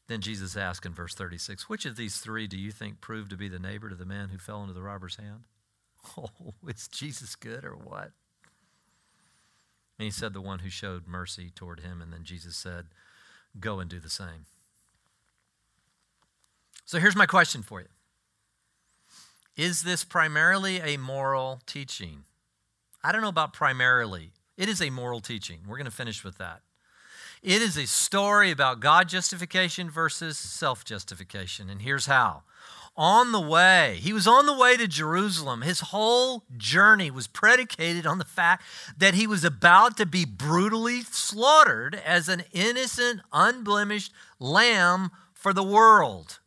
Then 0.09 0.23
Jesus 0.23 0.57
asked 0.57 0.87
in 0.87 0.95
verse 0.95 1.15
36, 1.15 1.69
Which 1.69 1.85
of 1.85 1.97
these 1.97 2.17
three 2.17 2.47
do 2.47 2.57
you 2.57 2.73
think 2.73 3.03
proved 3.03 3.31
to 3.31 3.37
be 3.37 3.49
the 3.49 3.59
neighbor 3.59 3.91
to 3.91 3.95
the 3.95 4.07
man 4.07 4.31
who 4.31 4.39
fell 4.39 4.63
into 4.63 4.75
the 4.75 4.83
robber's 4.83 5.17
hand? 5.17 5.45
Oh, 6.17 6.55
is 6.67 6.89
Jesus 6.89 7.37
good 7.37 7.63
or 7.63 7.75
what? 7.75 8.13
And 10.01 10.05
he 10.07 10.11
said, 10.11 10.33
The 10.33 10.41
one 10.41 10.61
who 10.61 10.71
showed 10.71 11.07
mercy 11.07 11.53
toward 11.55 11.81
him. 11.81 12.01
And 12.01 12.11
then 12.11 12.25
Jesus 12.25 12.57
said, 12.57 12.87
Go 13.61 13.81
and 13.81 13.91
do 13.91 14.01
the 14.01 14.09
same. 14.09 14.47
So 16.87 16.99
here's 16.99 17.15
my 17.15 17.27
question 17.27 17.61
for 17.61 17.83
you 17.83 17.89
Is 19.59 19.83
this 19.83 20.03
primarily 20.03 20.79
a 20.79 20.97
moral 20.97 21.61
teaching? 21.67 22.25
I 23.05 23.13
don't 23.13 23.21
know 23.21 23.29
about 23.29 23.53
primarily. 23.53 24.33
It 24.57 24.71
is 24.71 24.81
a 24.81 24.89
moral 24.89 25.21
teaching. 25.21 25.59
We're 25.69 25.77
going 25.77 25.85
to 25.85 25.91
finish 25.91 26.25
with 26.25 26.39
that. 26.39 26.63
It 27.43 27.61
is 27.61 27.77
a 27.77 27.87
story 27.87 28.51
about 28.51 28.81
God 28.81 29.07
justification 29.07 29.91
versus 29.91 30.39
self 30.39 30.83
justification. 30.83 31.69
And 31.69 31.83
here's 31.83 32.07
how. 32.07 32.45
On 33.01 33.33
the 33.33 33.41
way, 33.41 33.99
he 34.03 34.13
was 34.13 34.27
on 34.27 34.45
the 34.45 34.53
way 34.53 34.77
to 34.77 34.87
Jerusalem. 34.87 35.63
His 35.63 35.81
whole 35.81 36.45
journey 36.59 37.11
was 37.11 37.27
predicated 37.27 38.07
on 38.07 38.19
the 38.19 38.27
fact 38.27 38.63
that 38.95 39.15
he 39.15 39.27
was 39.27 39.43
about 39.43 39.97
to 39.97 40.05
be 40.05 40.27
brutally 40.27 41.01
slaughtered 41.01 41.95
as 41.95 42.29
an 42.29 42.45
innocent, 42.53 43.23
unblemished 43.33 44.13
lamb 44.39 45.11
for 45.33 45.55
the 45.55 45.63
world. 45.63 46.41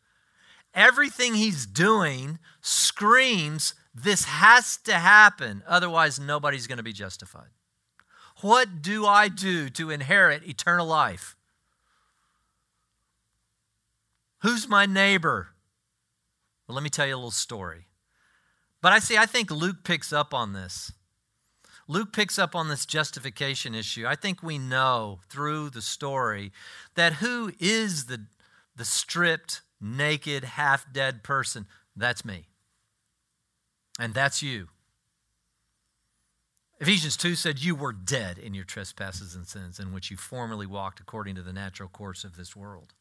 Everything 0.76 1.34
he's 1.34 1.66
doing 1.66 2.38
screams 2.62 3.74
this 3.96 4.26
has 4.26 4.78
to 4.78 4.94
happen, 4.94 5.64
otherwise, 5.68 6.20
nobody's 6.20 6.68
going 6.68 6.78
to 6.78 6.84
be 6.84 6.94
justified. 6.94 7.50
What 8.42 8.84
do 8.84 9.08
I 9.08 9.28
do 9.28 9.72
to 9.72 9.90
inherit 9.90 10.48
eternal 10.48 10.86
life? 10.86 11.36
Who's 14.42 14.68
my 14.68 14.86
neighbor? 14.86 15.53
Well, 16.68 16.76
let 16.76 16.84
me 16.84 16.90
tell 16.90 17.06
you 17.06 17.16
a 17.16 17.18
little 17.18 17.32
story. 17.32 17.88
But 18.82 18.94
I 18.94 19.00
see, 19.00 19.18
I 19.18 19.26
think 19.26 19.50
Luke 19.50 19.84
picks 19.84 20.12
up 20.12 20.34
on 20.34 20.54
this. 20.54 20.92
Luke 21.88 22.14
picks 22.14 22.40
up 22.40 22.56
on 22.56 22.70
this 22.70 22.86
justification 22.86 23.76
issue. 23.76 24.06
I 24.08 24.16
think 24.16 24.42
we 24.42 24.58
know 24.58 25.20
through 25.30 25.70
the 25.70 25.82
story 25.82 26.52
that 26.96 27.14
who 27.14 27.52
is 27.60 28.06
the, 28.06 28.26
the 28.76 28.86
stripped, 28.86 29.62
naked, 29.82 30.44
half 30.44 30.92
dead 30.92 31.24
person? 31.24 31.68
That's 31.96 32.24
me. 32.24 32.48
And 34.00 34.14
that's 34.14 34.42
you. 34.42 34.70
Ephesians 36.80 37.16
2 37.18 37.36
said, 37.36 37.60
You 37.60 37.76
were 37.76 37.94
dead 37.94 38.38
in 38.38 38.54
your 38.54 38.66
trespasses 38.66 39.36
and 39.36 39.48
sins 39.48 39.80
in 39.80 39.94
which 39.94 40.10
you 40.10 40.18
formerly 40.18 40.66
walked 40.66 41.00
according 41.00 41.36
to 41.36 41.42
the 41.42 41.54
natural 41.54 41.90
course 41.90 42.24
of 42.24 42.36
this 42.36 42.56
world. 42.56 42.94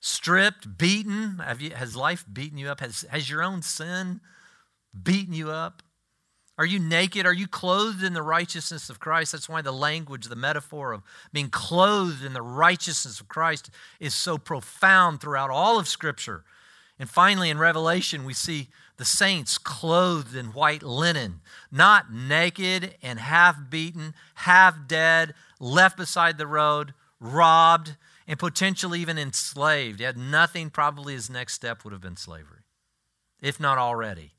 Stripped, 0.00 0.78
beaten. 0.78 1.42
You, 1.58 1.70
has 1.70 1.96
life 1.96 2.24
beaten 2.30 2.58
you 2.58 2.68
up? 2.68 2.80
Has, 2.80 3.04
has 3.10 3.28
your 3.28 3.42
own 3.42 3.62
sin 3.62 4.20
beaten 5.02 5.34
you 5.34 5.50
up? 5.50 5.82
Are 6.58 6.66
you 6.66 6.78
naked? 6.78 7.26
Are 7.26 7.34
you 7.34 7.46
clothed 7.46 8.02
in 8.02 8.14
the 8.14 8.22
righteousness 8.22 8.88
of 8.88 8.98
Christ? 8.98 9.32
That's 9.32 9.48
why 9.48 9.60
the 9.60 9.72
language, 9.72 10.26
the 10.26 10.36
metaphor 10.36 10.92
of 10.92 11.02
being 11.32 11.50
clothed 11.50 12.24
in 12.24 12.32
the 12.32 12.42
righteousness 12.42 13.20
of 13.20 13.28
Christ 13.28 13.70
is 14.00 14.14
so 14.14 14.38
profound 14.38 15.20
throughout 15.20 15.50
all 15.50 15.78
of 15.78 15.86
Scripture. 15.86 16.44
And 16.98 17.10
finally, 17.10 17.50
in 17.50 17.58
Revelation, 17.58 18.24
we 18.24 18.32
see 18.32 18.68
the 18.96 19.04
saints 19.04 19.58
clothed 19.58 20.34
in 20.34 20.46
white 20.46 20.82
linen, 20.82 21.40
not 21.70 22.10
naked 22.10 22.94
and 23.02 23.18
half 23.18 23.58
beaten, 23.68 24.14
half 24.36 24.88
dead, 24.88 25.34
left 25.60 25.98
beside 25.98 26.38
the 26.38 26.46
road, 26.46 26.94
robbed, 27.20 27.96
and 28.26 28.38
potentially 28.38 29.00
even 29.00 29.18
enslaved. 29.18 30.00
Had 30.00 30.16
nothing, 30.16 30.70
probably 30.70 31.14
his 31.14 31.30
next 31.30 31.54
step 31.54 31.84
would 31.84 31.92
have 31.92 32.02
been 32.02 32.16
slavery, 32.16 32.60
if 33.40 33.60
not 33.60 33.78
already. 33.78 34.32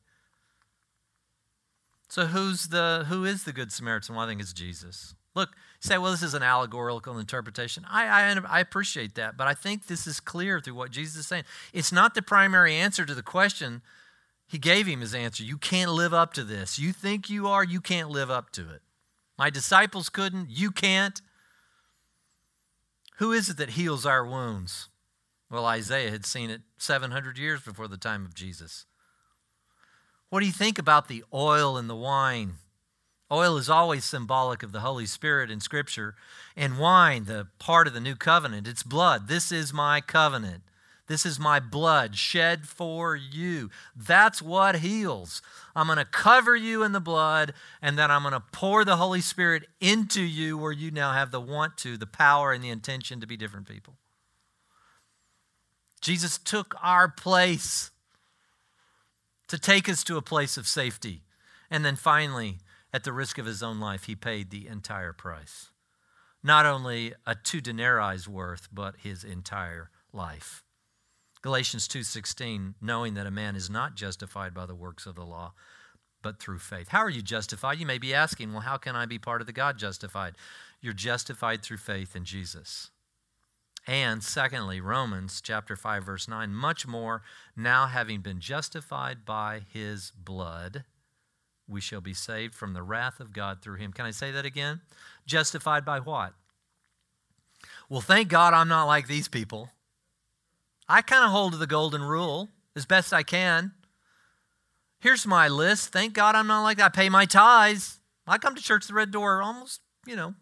So 2.10 2.28
who's 2.28 2.70
the 2.70 3.06
who 3.10 3.26
is 3.26 3.44
the 3.44 3.54
good 3.54 3.72
Samaritan? 3.72 4.16
Well, 4.16 4.26
I 4.26 4.30
think 4.30 4.42
it's 4.42 4.54
Jesus. 4.54 5.14
Look, 5.36 5.50
say, 5.80 6.00
well, 6.00 6.12
this 6.12 6.24
is 6.24 6.34
an 6.34 6.42
allegorical 6.42 7.20
interpretation. 7.20 7.86
I, 7.88 8.08
I, 8.08 8.40
I 8.50 8.60
appreciate 8.60 9.14
that, 9.16 9.38
but 9.38 9.46
I 9.46 9.54
think 9.54 9.86
this 9.86 10.08
is 10.08 10.20
clear 10.20 10.60
through 10.60 10.74
what 10.74 10.90
Jesus 10.90 11.16
is 11.16 11.28
saying. 11.28 11.44
It's 11.74 11.92
not 11.92 12.16
the 12.16 12.24
primary 12.24 12.74
answer 12.74 13.06
to 13.06 13.14
the 13.14 13.22
question 13.22 13.84
he 14.48 14.58
gave 14.58 14.88
him 14.88 15.02
his 15.02 15.14
answer. 15.14 15.44
You 15.44 15.58
can't 15.58 15.92
live 15.92 16.14
up 16.14 16.34
to 16.34 16.44
this. 16.44 16.80
You 16.80 16.92
think 16.92 17.30
you 17.30 17.48
are, 17.48 17.64
you 17.64 17.82
can't 17.82 18.10
live 18.10 18.32
up 18.32 18.52
to 18.54 18.62
it. 18.72 18.82
My 19.38 19.50
disciples 19.52 20.10
couldn't, 20.10 20.50
you 20.50 20.72
can't. 20.72 21.22
Who 23.18 23.32
is 23.32 23.50
it 23.50 23.58
that 23.58 23.72
heals 23.72 24.06
our 24.06 24.26
wounds? 24.26 24.90
Well, 25.50 25.66
Isaiah 25.66 26.12
had 26.12 26.26
seen 26.26 26.50
it 26.50 26.62
700 26.78 27.38
years 27.38 27.62
before 27.62 27.88
the 27.88 27.98
time 27.98 28.26
of 28.26 28.36
Jesus. 28.36 28.86
What 30.30 30.42
do 30.42 30.46
you 30.46 30.52
think 30.52 30.78
about 30.78 31.08
the 31.08 31.24
oil 31.34 31.78
and 31.78 31.90
the 31.90 31.96
wine? 31.96 32.56
Oil 33.32 33.58
is 33.58 33.70
always 33.70 34.06
symbolic 34.06 34.62
of 34.62 34.72
the 34.72 34.82
Holy 34.82 35.06
Spirit 35.06 35.50
in 35.50 35.60
Scripture, 35.60 36.16
and 36.56 36.78
wine, 36.78 37.26
the 37.26 37.48
part 37.60 37.88
of 37.88 37.94
the 37.94 38.00
new 38.00 38.16
covenant, 38.16 38.68
it's 38.68 38.84
blood. 38.84 39.28
This 39.28 39.52
is 39.52 39.74
my 39.74 40.00
covenant. 40.00 40.64
This 41.08 41.26
is 41.26 41.40
my 41.40 41.60
blood 41.60 42.18
shed 42.18 42.68
for 42.68 43.16
you. 43.16 43.70
That's 43.96 44.42
what 44.42 44.80
heals. 44.80 45.42
I'm 45.76 45.88
going 45.88 45.98
to 45.98 46.06
cover 46.06 46.56
you 46.56 46.84
in 46.84 46.92
the 46.92 47.00
blood, 47.00 47.54
and 47.82 47.98
then 47.98 48.12
I'm 48.12 48.24
going 48.24 48.34
to 48.34 48.44
pour 48.52 48.84
the 48.84 48.98
Holy 48.98 49.22
Spirit 49.22 49.68
into 49.80 50.22
you 50.22 50.58
where 50.58 50.74
you 50.74 50.92
now 50.92 51.14
have 51.14 51.32
the 51.32 51.40
want 51.40 51.78
to, 51.78 51.98
the 51.98 52.06
power, 52.06 52.52
and 52.52 52.64
the 52.64 52.70
intention 52.70 53.22
to 53.22 53.28
be 53.28 53.38
different 53.38 53.68
people. 53.68 53.96
Jesus 56.02 56.38
took 56.38 56.76
our 56.84 57.08
place 57.08 57.92
to 59.48 59.58
take 59.58 59.88
us 59.88 60.04
to 60.04 60.18
a 60.18 60.22
place 60.22 60.58
of 60.58 60.68
safety. 60.68 61.22
And 61.72 61.86
then 61.86 61.96
finally, 61.96 62.58
at 62.94 63.04
the 63.04 63.14
risk 63.14 63.38
of 63.38 63.46
his 63.46 63.64
own 63.64 63.80
life, 63.80 64.06
he 64.06 64.16
paid 64.16 64.50
the 64.50 64.68
entire 64.68 65.14
price. 65.14 65.70
Not 66.44 66.66
only 66.66 67.14
a 67.26 67.36
two 67.36 67.62
denarii's 67.62 68.28
worth, 68.28 68.68
but 68.72 68.96
his 69.04 69.24
entire 69.24 69.90
life. 70.14 70.64
Galatians 71.48 71.88
2:16, 71.88 72.76
knowing 72.82 73.14
that 73.14 73.26
a 73.26 73.32
man 73.32 73.56
is 73.56 73.70
not 73.70 73.96
justified 73.96 74.54
by 74.54 74.66
the 74.66 74.76
works 74.76 75.06
of 75.06 75.16
the 75.16 75.24
law, 75.24 75.54
but 76.22 76.42
through 76.42 76.60
faith. 76.60 76.90
How 76.90 77.00
are 77.00 77.10
you 77.10 77.22
justified? 77.22 77.80
You 77.80 77.86
may 77.86 77.98
be 77.98 78.14
asking, 78.14 78.52
well, 78.52 78.64
how 78.64 78.76
can 78.76 78.98
I 78.98 79.06
be 79.06 79.18
part 79.18 79.40
of 79.40 79.48
the 79.48 79.54
God 79.54 79.78
justified? 79.78 80.36
You're 80.82 80.92
justified 80.92 81.64
through 81.64 81.78
faith 81.78 82.18
in 82.18 82.26
Jesus. 82.26 82.92
And 83.88 84.22
secondly, 84.22 84.82
Romans 84.82 85.40
chapter 85.40 85.78
5 85.78 86.04
verse 86.04 86.28
9, 86.28 86.54
much 86.54 86.86
more 86.86 87.22
now 87.56 87.86
having 87.86 88.20
been 88.20 88.42
justified 88.42 89.24
by 89.24 89.62
his 89.72 90.12
blood, 90.12 90.84
we 91.66 91.80
shall 91.80 92.02
be 92.02 92.14
saved 92.14 92.56
from 92.56 92.74
the 92.74 92.84
wrath 92.84 93.22
of 93.22 93.32
God 93.32 93.62
through 93.62 93.78
him. 93.78 93.94
Can 93.94 94.06
I 94.06 94.12
say 94.12 94.32
that 94.32 94.46
again? 94.46 94.82
Justified 95.26 95.86
by 95.86 96.02
what? 96.02 96.34
Well, 97.88 98.02
thank 98.02 98.28
God 98.28 98.54
I'm 98.54 98.68
not 98.68 98.84
like 98.84 99.08
these 99.08 99.30
people. 99.30 99.70
I 100.90 101.02
kind 101.02 101.26
of 101.26 101.32
hold 101.32 101.52
to 101.52 101.58
the 101.58 101.68
golden 101.68 102.02
rule 102.02 102.50
as 102.76 102.86
best 102.86 103.14
I 103.14 103.24
can. 103.24 103.74
Here's 105.00 105.28
my 105.28 105.48
list. 105.48 105.92
Thank 105.92 106.14
God 106.14 106.36
I'm 106.36 106.48
not 106.48 106.64
like 106.64 106.78
that. 106.78 106.86
I 106.86 106.90
pay 106.90 107.10
my 107.10 107.26
tithes. 107.26 108.00
I 108.26 108.38
come 108.38 108.56
to 108.56 108.62
church 108.62 108.88
the 108.88 108.94
red 108.94 109.12
door 109.12 109.42
almost, 109.42 109.82
you 110.06 110.16
know, 110.16 110.34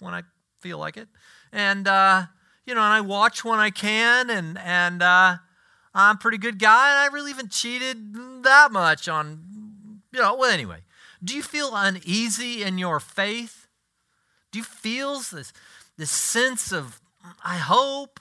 when 0.00 0.14
I 0.14 0.22
feel 0.60 0.78
like 0.78 0.96
it. 0.96 1.08
And, 1.52 1.88
uh, 1.88 2.26
you 2.66 2.74
know, 2.74 2.82
and 2.82 2.92
I 2.92 3.00
watch 3.00 3.44
when 3.44 3.58
I 3.58 3.70
can, 3.70 4.30
and, 4.30 4.58
and 4.58 5.02
uh, 5.02 5.36
I'm 5.94 6.16
a 6.16 6.18
pretty 6.18 6.38
good 6.38 6.58
guy, 6.58 6.90
and 6.90 6.98
I 6.98 7.06
really 7.12 7.32
haven't 7.32 7.50
cheated 7.50 8.14
that 8.44 8.70
much 8.70 9.08
on, 9.08 10.02
you 10.12 10.20
know, 10.20 10.36
well, 10.36 10.50
anyway. 10.50 10.80
Do 11.22 11.34
you 11.34 11.42
feel 11.42 11.70
uneasy 11.74 12.62
in 12.62 12.78
your 12.78 13.00
faith? 13.00 13.66
Do 14.52 14.58
you 14.58 14.64
feel 14.64 15.16
this, 15.16 15.52
this 15.96 16.10
sense 16.10 16.72
of, 16.72 17.00
I 17.44 17.56
hope? 17.56 18.20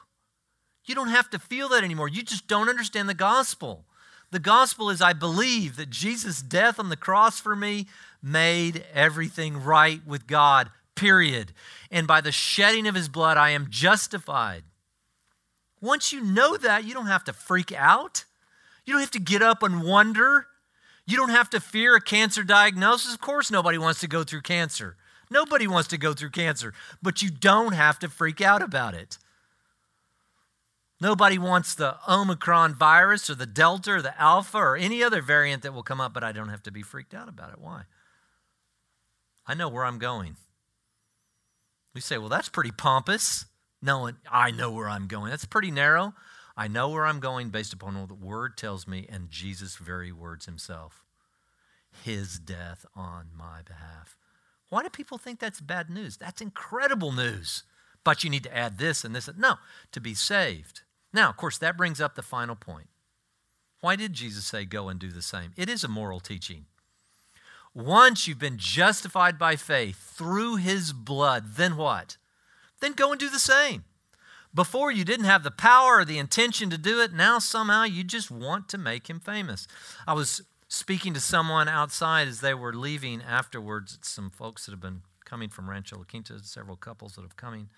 You 0.89 0.95
don't 0.95 1.09
have 1.09 1.29
to 1.29 1.37
feel 1.37 1.69
that 1.69 1.83
anymore. 1.83 2.07
You 2.07 2.23
just 2.23 2.47
don't 2.47 2.67
understand 2.67 3.07
the 3.07 3.13
gospel. 3.13 3.85
The 4.31 4.39
gospel 4.39 4.89
is 4.89 5.03
I 5.03 5.13
believe 5.13 5.75
that 5.75 5.91
Jesus' 5.91 6.41
death 6.41 6.79
on 6.79 6.89
the 6.89 6.97
cross 6.97 7.39
for 7.39 7.55
me 7.55 7.85
made 8.23 8.83
everything 8.91 9.61
right 9.61 10.01
with 10.03 10.25
God, 10.25 10.71
period. 10.95 11.53
And 11.91 12.07
by 12.07 12.21
the 12.21 12.31
shedding 12.31 12.87
of 12.87 12.95
his 12.95 13.07
blood, 13.07 13.37
I 13.37 13.51
am 13.51 13.67
justified. 13.69 14.63
Once 15.79 16.11
you 16.11 16.21
know 16.21 16.57
that, 16.57 16.85
you 16.85 16.95
don't 16.95 17.05
have 17.05 17.23
to 17.25 17.33
freak 17.33 17.71
out. 17.71 18.25
You 18.83 18.93
don't 18.93 19.01
have 19.01 19.11
to 19.11 19.19
get 19.19 19.43
up 19.43 19.61
and 19.61 19.83
wonder. 19.83 20.47
You 21.05 21.17
don't 21.17 21.29
have 21.29 21.51
to 21.51 21.59
fear 21.59 21.95
a 21.97 22.01
cancer 22.01 22.41
diagnosis. 22.41 23.13
Of 23.13 23.21
course, 23.21 23.51
nobody 23.51 23.77
wants 23.77 23.99
to 23.99 24.07
go 24.07 24.23
through 24.23 24.41
cancer. 24.41 24.97
Nobody 25.29 25.67
wants 25.67 25.89
to 25.89 25.99
go 25.99 26.15
through 26.15 26.31
cancer, 26.31 26.73
but 26.99 27.21
you 27.21 27.29
don't 27.29 27.73
have 27.73 27.99
to 27.99 28.09
freak 28.09 28.41
out 28.41 28.63
about 28.63 28.95
it. 28.95 29.19
Nobody 31.01 31.37
wants 31.37 31.75
the 31.75 31.95
Omicron 32.09 32.75
virus 32.75 33.29
or 33.29 33.35
the 33.35 33.45
Delta 33.45 33.93
or 33.93 34.01
the 34.01 34.19
Alpha 34.19 34.57
or 34.57 34.75
any 34.75 35.01
other 35.01 35.21
variant 35.21 35.63
that 35.63 35.73
will 35.73 35.83
come 35.83 36.01
up, 36.01 36.13
but 36.13 36.25
I 36.25 36.33
don't 36.33 36.49
have 36.49 36.63
to 36.63 36.71
be 36.71 36.81
freaked 36.81 37.13
out 37.13 37.29
about 37.29 37.51
it. 37.51 37.59
Why? 37.59 37.83
I 39.47 39.53
know 39.53 39.69
where 39.69 39.85
I'm 39.85 39.97
going. 39.97 40.35
We 41.95 42.01
say, 42.01 42.17
well, 42.17 42.29
that's 42.29 42.49
pretty 42.49 42.71
pompous. 42.71 43.45
No, 43.81 44.11
I 44.29 44.51
know 44.51 44.71
where 44.71 44.89
I'm 44.89 45.07
going. 45.07 45.29
That's 45.29 45.45
pretty 45.45 45.71
narrow. 45.71 46.13
I 46.57 46.67
know 46.67 46.89
where 46.89 47.05
I'm 47.05 47.21
going 47.21 47.49
based 47.49 47.71
upon 47.71 47.97
what 47.97 48.09
the 48.09 48.13
Word 48.13 48.57
tells 48.57 48.85
me 48.85 49.07
and 49.09 49.29
Jesus' 49.29 49.77
very 49.77 50.11
words 50.11 50.45
Himself. 50.45 51.05
His 52.03 52.39
death 52.39 52.85
on 52.93 53.27
my 53.35 53.61
behalf. 53.65 54.17
Why 54.67 54.83
do 54.83 54.89
people 54.89 55.17
think 55.17 55.39
that's 55.39 55.61
bad 55.61 55.89
news? 55.89 56.17
That's 56.17 56.41
incredible 56.41 57.13
news. 57.13 57.63
But 58.03 58.23
you 58.25 58.29
need 58.29 58.43
to 58.43 58.55
add 58.55 58.77
this 58.77 59.05
and 59.05 59.15
this. 59.15 59.29
No, 59.37 59.55
to 59.93 60.01
be 60.01 60.13
saved 60.13 60.81
now, 61.14 61.30
of 61.30 61.38
course, 61.38 61.57
that 61.57 61.78
brings 61.78 61.99
up 61.99 62.16
the 62.16 62.22
final 62.22 62.55
point. 62.55 62.88
Why 63.82 63.95
did 63.95 64.14
Jesus 64.14 64.45
say, 64.45 64.66
Go 64.66 64.89
and 64.89 64.99
do 64.99 65.12
the 65.12 65.22
same? 65.22 65.53
It 65.57 65.70
is 65.70 65.84
a 65.84 65.88
moral 65.88 66.20
teaching. 66.20 66.66
Once 67.74 68.28
you've 68.28 68.39
been 68.39 68.57
justified 68.57 69.38
by 69.38 69.55
faith 69.55 69.97
through 70.16 70.57
his 70.57 70.91
blood, 70.91 71.55
then 71.55 71.78
what? 71.78 72.18
Then 72.82 72.93
go 72.93 73.12
and 73.12 73.20
do 73.20 73.30
the 73.30 73.39
same. 73.39 73.86
Before 74.53 74.91
you 74.91 75.05
didn't 75.05 75.26
have 75.26 75.43
the 75.43 75.51
power 75.51 75.99
or 75.99 76.05
the 76.05 76.18
intention 76.18 76.72
to 76.72 76.78
do 76.78 77.01
it, 77.01 77.14
now 77.14 77.38
somehow 77.38 77.84
you 77.84 78.03
just 78.03 78.32
want 78.32 78.68
to 78.70 78.80
make 78.80 79.07
him 79.07 79.20
famous. 79.20 79.68
I 80.07 80.14
was 80.14 80.41
speaking 80.68 81.14
to 81.14 81.20
someone 81.20 81.68
outside 81.68 82.28
as 82.28 82.41
they 82.41 82.55
were 82.55 82.74
leaving 82.74 83.22
afterwards, 83.22 83.99
some 84.01 84.32
folks 84.32 84.66
that 84.66 84.72
have 84.72 84.82
been 84.82 85.03
coming 85.24 85.49
from 85.49 85.70
Rancho 85.70 85.97
La 85.97 86.03
Quinta, 86.03 86.39
several 86.41 86.76
couples 86.76 87.14
that 87.14 87.22
have 87.22 87.38
coming 87.38 87.70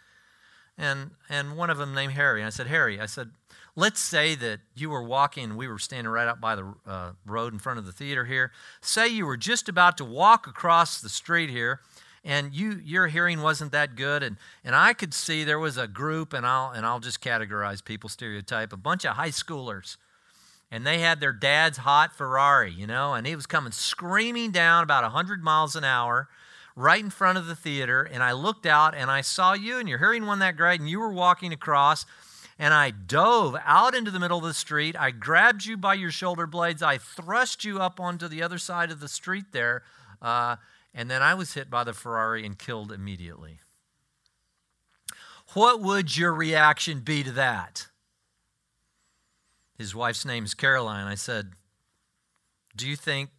and 0.81 1.11
and 1.29 1.55
one 1.55 1.69
of 1.69 1.77
them 1.77 1.93
named 1.93 2.13
Harry. 2.13 2.41
And 2.41 2.47
I 2.47 2.49
said, 2.49 2.67
Harry, 2.67 2.99
I 2.99 3.05
said, 3.05 3.29
let's 3.75 3.99
say 3.99 4.35
that 4.35 4.59
you 4.75 4.89
were 4.89 5.03
walking, 5.03 5.55
we 5.55 5.67
were 5.67 5.79
standing 5.79 6.11
right 6.11 6.27
out 6.27 6.41
by 6.41 6.55
the 6.55 6.73
uh, 6.85 7.11
road 7.25 7.53
in 7.53 7.59
front 7.59 7.79
of 7.79 7.85
the 7.85 7.91
theater 7.91 8.25
here. 8.25 8.51
Say 8.81 9.07
you 9.07 9.25
were 9.25 9.37
just 9.37 9.69
about 9.69 9.95
to 9.97 10.05
walk 10.05 10.47
across 10.47 10.99
the 10.99 11.07
street 11.07 11.49
here, 11.49 11.79
and 12.25 12.53
you 12.53 12.81
your 12.83 13.07
hearing 13.07 13.41
wasn't 13.41 13.71
that 13.71 13.95
good, 13.95 14.23
and 14.23 14.37
and 14.65 14.75
I 14.75 14.93
could 14.93 15.13
see 15.13 15.43
there 15.43 15.59
was 15.59 15.77
a 15.77 15.87
group, 15.87 16.33
and 16.33 16.45
I'll 16.45 16.71
and 16.71 16.85
I'll 16.85 16.99
just 16.99 17.21
categorize 17.21 17.83
people 17.85 18.09
stereotype, 18.09 18.73
a 18.73 18.77
bunch 18.77 19.05
of 19.05 19.15
high 19.15 19.29
schoolers. 19.29 19.97
And 20.73 20.87
they 20.87 20.99
had 20.99 21.19
their 21.19 21.33
dad's 21.33 21.79
hot 21.79 22.15
Ferrari, 22.15 22.71
you 22.71 22.87
know, 22.87 23.13
and 23.13 23.27
he 23.27 23.35
was 23.35 23.45
coming 23.45 23.73
screaming 23.73 24.51
down 24.51 24.83
about 24.83 25.03
100 25.03 25.43
miles 25.43 25.75
an 25.75 25.83
hour 25.83 26.29
right 26.75 27.03
in 27.03 27.09
front 27.09 27.37
of 27.37 27.47
the 27.47 27.55
theater, 27.55 28.03
and 28.03 28.23
I 28.23 28.31
looked 28.31 28.65
out 28.65 28.95
and 28.95 29.11
I 29.11 29.21
saw 29.21 29.53
you, 29.53 29.77
and 29.77 29.89
your 29.89 29.99
hearing 29.99 30.25
wasn't 30.25 30.41
that 30.41 30.57
great, 30.57 30.79
and 30.79 30.89
you 30.89 30.99
were 30.99 31.11
walking 31.11 31.53
across, 31.53 32.05
and 32.57 32.73
I 32.73 32.91
dove 32.91 33.55
out 33.65 33.95
into 33.95 34.11
the 34.11 34.19
middle 34.19 34.37
of 34.37 34.43
the 34.43 34.53
street. 34.53 34.95
I 34.97 35.11
grabbed 35.11 35.65
you 35.65 35.77
by 35.77 35.95
your 35.95 36.11
shoulder 36.11 36.47
blades. 36.47 36.81
I 36.83 36.97
thrust 36.97 37.65
you 37.65 37.79
up 37.79 37.99
onto 37.99 38.27
the 38.27 38.43
other 38.43 38.57
side 38.57 38.91
of 38.91 38.99
the 38.99 39.07
street 39.07 39.45
there, 39.51 39.83
uh, 40.21 40.57
and 40.93 41.09
then 41.09 41.21
I 41.21 41.33
was 41.33 41.53
hit 41.53 41.69
by 41.69 41.83
the 41.83 41.93
Ferrari 41.93 42.45
and 42.45 42.57
killed 42.57 42.91
immediately. 42.91 43.59
What 45.53 45.81
would 45.81 46.15
your 46.15 46.33
reaction 46.33 46.99
be 46.99 47.23
to 47.23 47.31
that? 47.31 47.87
His 49.77 49.95
wife's 49.95 50.25
name 50.25 50.45
is 50.45 50.53
Caroline. 50.53 51.07
I 51.07 51.15
said, 51.15 51.53
Do 52.75 52.87
you 52.87 52.95
think 52.95 53.31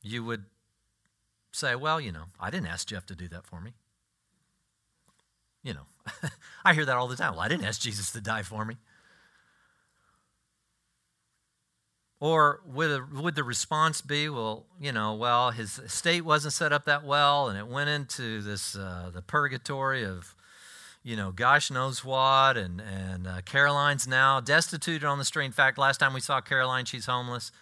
you 0.00 0.24
would 0.24 0.44
say, 1.56 1.74
well, 1.74 2.00
you 2.00 2.12
know, 2.12 2.24
I 2.38 2.50
didn't 2.50 2.68
ask 2.68 2.88
Jeff 2.88 3.06
to 3.06 3.14
do 3.14 3.28
that 3.28 3.44
for 3.44 3.60
me. 3.60 3.72
You 5.62 5.74
know, 5.74 5.86
I 6.64 6.74
hear 6.74 6.84
that 6.84 6.96
all 6.96 7.08
the 7.08 7.16
time. 7.16 7.32
Well, 7.32 7.40
I 7.40 7.48
didn't 7.48 7.66
ask 7.66 7.80
Jesus 7.80 8.12
to 8.12 8.20
die 8.20 8.42
for 8.42 8.64
me. 8.64 8.76
Or 12.18 12.60
would, 12.64 13.12
would 13.12 13.34
the 13.34 13.44
response 13.44 14.00
be, 14.00 14.28
well, 14.28 14.64
you 14.80 14.90
know, 14.90 15.14
well, 15.14 15.50
his 15.50 15.78
estate 15.78 16.24
wasn't 16.24 16.54
set 16.54 16.72
up 16.72 16.86
that 16.86 17.04
well, 17.04 17.48
and 17.48 17.58
it 17.58 17.66
went 17.66 17.90
into 17.90 18.40
this 18.40 18.74
uh, 18.74 19.10
the 19.12 19.20
purgatory 19.20 20.02
of, 20.02 20.34
you 21.02 21.14
know, 21.14 21.30
gosh 21.30 21.70
knows 21.70 22.02
what, 22.02 22.56
and 22.56 22.80
and 22.80 23.26
uh, 23.26 23.42
Caroline's 23.42 24.08
now 24.08 24.40
destitute 24.40 25.04
on 25.04 25.18
the 25.18 25.26
street. 25.26 25.44
In 25.44 25.52
fact, 25.52 25.76
last 25.76 25.98
time 25.98 26.14
we 26.14 26.20
saw 26.20 26.40
Caroline, 26.40 26.86
she's 26.86 27.04
homeless. 27.04 27.52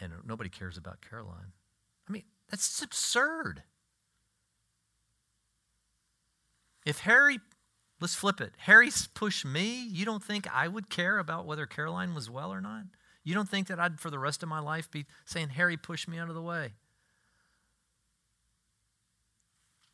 And 0.00 0.12
nobody 0.26 0.50
cares 0.50 0.76
about 0.76 1.00
Caroline. 1.00 1.52
I 2.08 2.12
mean, 2.12 2.24
that's 2.50 2.82
absurd. 2.82 3.62
If 6.86 7.00
Harry, 7.00 7.38
let's 8.00 8.14
flip 8.14 8.40
it, 8.40 8.52
Harry's 8.58 9.06
pushed 9.08 9.44
me, 9.44 9.86
you 9.86 10.04
don't 10.04 10.22
think 10.22 10.52
I 10.52 10.68
would 10.68 10.88
care 10.88 11.18
about 11.18 11.46
whether 11.46 11.66
Caroline 11.66 12.14
was 12.14 12.30
well 12.30 12.52
or 12.52 12.60
not? 12.60 12.84
You 13.22 13.34
don't 13.34 13.48
think 13.48 13.66
that 13.68 13.78
I'd, 13.78 14.00
for 14.00 14.10
the 14.10 14.18
rest 14.18 14.42
of 14.42 14.48
my 14.48 14.60
life, 14.60 14.90
be 14.90 15.06
saying, 15.26 15.50
Harry, 15.50 15.76
push 15.76 16.08
me 16.08 16.18
out 16.18 16.28
of 16.28 16.34
the 16.34 16.42
way? 16.42 16.72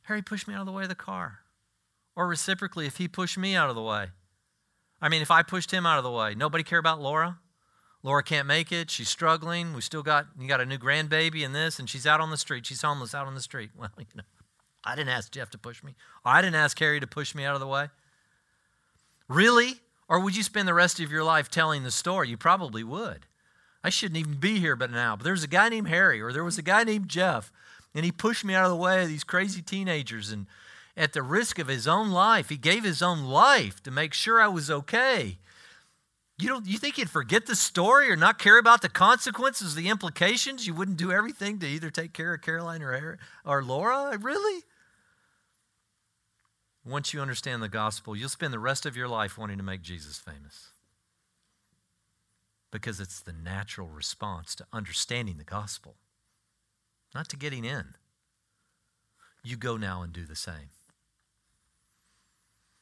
Harry 0.02 0.22
pushed 0.22 0.46
me 0.46 0.54
out 0.54 0.60
of 0.60 0.66
the 0.66 0.72
way 0.72 0.84
of 0.84 0.88
the 0.88 0.94
car. 0.94 1.40
Or 2.14 2.28
reciprocally, 2.28 2.86
if 2.86 2.98
he 2.98 3.08
pushed 3.08 3.36
me 3.36 3.56
out 3.56 3.68
of 3.68 3.74
the 3.74 3.82
way. 3.82 4.06
I 5.02 5.08
mean, 5.08 5.20
if 5.20 5.30
I 5.30 5.42
pushed 5.42 5.72
him 5.72 5.84
out 5.84 5.98
of 5.98 6.04
the 6.04 6.10
way, 6.10 6.34
nobody 6.34 6.62
care 6.62 6.78
about 6.78 7.00
Laura? 7.00 7.38
Laura 8.02 8.22
can't 8.22 8.46
make 8.46 8.70
it. 8.70 8.90
She's 8.90 9.08
struggling. 9.08 9.74
We 9.74 9.80
still 9.80 10.02
got 10.02 10.26
you 10.38 10.46
got 10.46 10.60
a 10.60 10.66
new 10.66 10.78
grandbaby 10.78 11.44
and 11.44 11.54
this, 11.54 11.78
and 11.78 11.88
she's 11.90 12.06
out 12.06 12.20
on 12.20 12.30
the 12.30 12.36
street. 12.36 12.66
She's 12.66 12.82
homeless 12.82 13.14
out 13.14 13.26
on 13.26 13.34
the 13.34 13.40
street. 13.40 13.70
Well, 13.78 13.90
you 13.98 14.06
know, 14.14 14.22
I 14.84 14.94
didn't 14.94 15.10
ask 15.10 15.32
Jeff 15.32 15.50
to 15.50 15.58
push 15.58 15.82
me. 15.82 15.94
I 16.24 16.40
didn't 16.40 16.54
ask 16.54 16.76
Carrie 16.76 17.00
to 17.00 17.06
push 17.06 17.34
me 17.34 17.44
out 17.44 17.54
of 17.54 17.60
the 17.60 17.66
way. 17.66 17.88
Really? 19.28 19.80
Or 20.08 20.20
would 20.20 20.36
you 20.36 20.44
spend 20.44 20.68
the 20.68 20.74
rest 20.74 21.00
of 21.00 21.10
your 21.10 21.24
life 21.24 21.50
telling 21.50 21.82
the 21.82 21.90
story? 21.90 22.28
You 22.28 22.36
probably 22.36 22.84
would. 22.84 23.26
I 23.82 23.90
shouldn't 23.90 24.18
even 24.18 24.34
be 24.34 24.60
here 24.60 24.76
but 24.76 24.90
now. 24.90 25.16
But 25.16 25.24
there's 25.24 25.42
a 25.42 25.48
guy 25.48 25.68
named 25.68 25.88
Harry, 25.88 26.20
or 26.20 26.32
there 26.32 26.44
was 26.44 26.58
a 26.58 26.62
guy 26.62 26.84
named 26.84 27.08
Jeff, 27.08 27.52
and 27.94 28.04
he 28.04 28.12
pushed 28.12 28.44
me 28.44 28.54
out 28.54 28.64
of 28.64 28.70
the 28.70 28.76
way 28.76 29.02
of 29.02 29.08
these 29.08 29.24
crazy 29.24 29.62
teenagers. 29.62 30.30
And 30.30 30.46
at 30.96 31.12
the 31.12 31.22
risk 31.22 31.58
of 31.58 31.68
his 31.68 31.88
own 31.88 32.10
life, 32.10 32.48
he 32.48 32.56
gave 32.56 32.84
his 32.84 33.02
own 33.02 33.24
life 33.24 33.82
to 33.82 33.90
make 33.90 34.14
sure 34.14 34.40
I 34.40 34.48
was 34.48 34.70
okay. 34.70 35.38
You 36.38 36.48
don't 36.48 36.66
you 36.66 36.78
think 36.78 36.98
you'd 36.98 37.08
forget 37.08 37.46
the 37.46 37.56
story 37.56 38.10
or 38.10 38.16
not 38.16 38.38
care 38.38 38.58
about 38.58 38.82
the 38.82 38.90
consequences, 38.90 39.74
the 39.74 39.88
implications? 39.88 40.66
You 40.66 40.74
wouldn't 40.74 40.98
do 40.98 41.10
everything 41.10 41.58
to 41.60 41.66
either 41.66 41.90
take 41.90 42.12
care 42.12 42.34
of 42.34 42.42
Caroline 42.42 42.82
or 42.82 43.18
or 43.44 43.64
Laura? 43.64 44.18
Really? 44.18 44.62
Once 46.84 47.12
you 47.12 47.20
understand 47.20 47.62
the 47.62 47.68
gospel, 47.68 48.14
you'll 48.14 48.28
spend 48.28 48.52
the 48.52 48.58
rest 48.58 48.86
of 48.86 48.96
your 48.96 49.08
life 49.08 49.36
wanting 49.36 49.56
to 49.56 49.64
make 49.64 49.82
Jesus 49.82 50.18
famous. 50.18 50.72
Because 52.70 53.00
it's 53.00 53.20
the 53.20 53.32
natural 53.32 53.88
response 53.88 54.54
to 54.56 54.66
understanding 54.72 55.38
the 55.38 55.44
gospel, 55.44 55.96
not 57.14 57.28
to 57.30 57.36
getting 57.36 57.64
in. 57.64 57.94
You 59.42 59.56
go 59.56 59.76
now 59.76 60.02
and 60.02 60.12
do 60.12 60.26
the 60.26 60.36
same. 60.36 60.70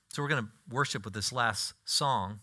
So 0.09 0.23
we're 0.23 0.29
going 0.29 0.45
to 0.45 0.51
worship 0.75 1.05
with 1.05 1.15
this 1.15 1.33
last 1.33 1.75
song. 1.85 2.41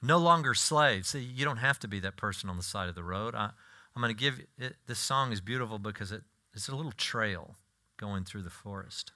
No 0.00 0.18
longer 0.18 0.54
slaves. 0.54 1.08
See, 1.08 1.20
you 1.20 1.44
don't 1.44 1.58
have 1.58 1.78
to 1.80 1.88
be 1.88 2.00
that 2.00 2.16
person 2.16 2.48
on 2.48 2.56
the 2.56 2.62
side 2.62 2.88
of 2.88 2.94
the 2.94 3.02
road. 3.02 3.34
I, 3.34 3.50
am 3.96 4.02
going 4.02 4.14
to 4.14 4.18
give 4.18 4.40
it, 4.58 4.76
this 4.86 4.98
song 4.98 5.32
is 5.32 5.40
beautiful 5.40 5.78
because 5.78 6.12
it, 6.12 6.22
it's 6.54 6.68
a 6.68 6.76
little 6.76 6.92
trail 6.92 7.56
going 7.96 8.24
through 8.24 8.42
the 8.42 8.50
forest. 8.50 9.12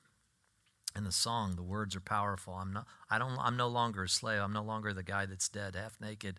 And 0.95 1.07
the 1.07 1.13
song, 1.13 1.57
the 1.57 1.63
words 1.63 1.97
are 1.97 2.01
powerful. 2.01 2.55
I'm 2.55 2.73
not 2.73 2.87
I 3.09 3.19
don't 3.19 3.39
I'm 3.39 3.57
no 3.57 3.69
longer 3.69 4.05
a 4.05 4.09
slave. 4.09 4.43
I'm 4.43 4.53
no 4.53 4.63
longer 4.63 4.93
the 4.93 5.03
guy 5.03 5.25
that's 5.25 5.49
dead, 5.49 5.75
half 5.75 5.97
naked, 6.01 6.39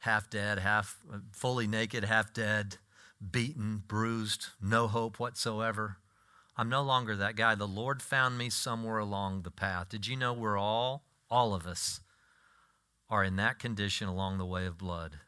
half 0.00 0.28
dead, 0.28 0.58
half 0.58 0.98
uh, 1.12 1.18
fully 1.32 1.68
naked, 1.68 2.04
half 2.04 2.34
dead, 2.34 2.78
beaten, 3.30 3.84
bruised, 3.86 4.48
no 4.60 4.88
hope 4.88 5.20
whatsoever. 5.20 5.98
I'm 6.56 6.68
no 6.68 6.82
longer 6.82 7.16
that 7.16 7.36
guy. 7.36 7.54
The 7.54 7.66
Lord 7.66 8.02
found 8.02 8.36
me 8.36 8.50
somewhere 8.50 8.98
along 8.98 9.42
the 9.42 9.50
path. 9.50 9.88
Did 9.88 10.06
you 10.06 10.16
know 10.16 10.32
we're 10.32 10.58
all, 10.58 11.04
all 11.30 11.54
of 11.54 11.66
us, 11.66 12.00
are 13.10 13.24
in 13.24 13.36
that 13.36 13.58
condition 13.58 14.08
along 14.08 14.38
the 14.38 14.46
way 14.46 14.66
of 14.66 14.78
blood? 14.78 15.18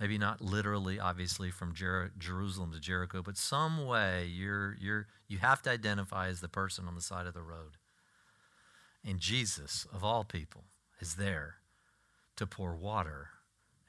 Maybe 0.00 0.16
not 0.16 0.40
literally, 0.40 1.00
obviously, 1.00 1.50
from 1.50 1.74
Jer- 1.74 2.12
Jerusalem 2.16 2.72
to 2.72 2.78
Jericho, 2.78 3.20
but 3.20 3.36
some 3.36 3.84
way 3.84 4.26
you're, 4.26 4.76
you're, 4.80 5.08
you 5.26 5.38
have 5.38 5.60
to 5.62 5.70
identify 5.70 6.28
as 6.28 6.40
the 6.40 6.48
person 6.48 6.86
on 6.86 6.94
the 6.94 7.00
side 7.00 7.26
of 7.26 7.34
the 7.34 7.42
road. 7.42 7.76
And 9.04 9.18
Jesus, 9.18 9.86
of 9.92 10.04
all 10.04 10.22
people, 10.22 10.64
is 11.00 11.16
there 11.16 11.56
to 12.36 12.46
pour 12.46 12.76
water 12.76 13.30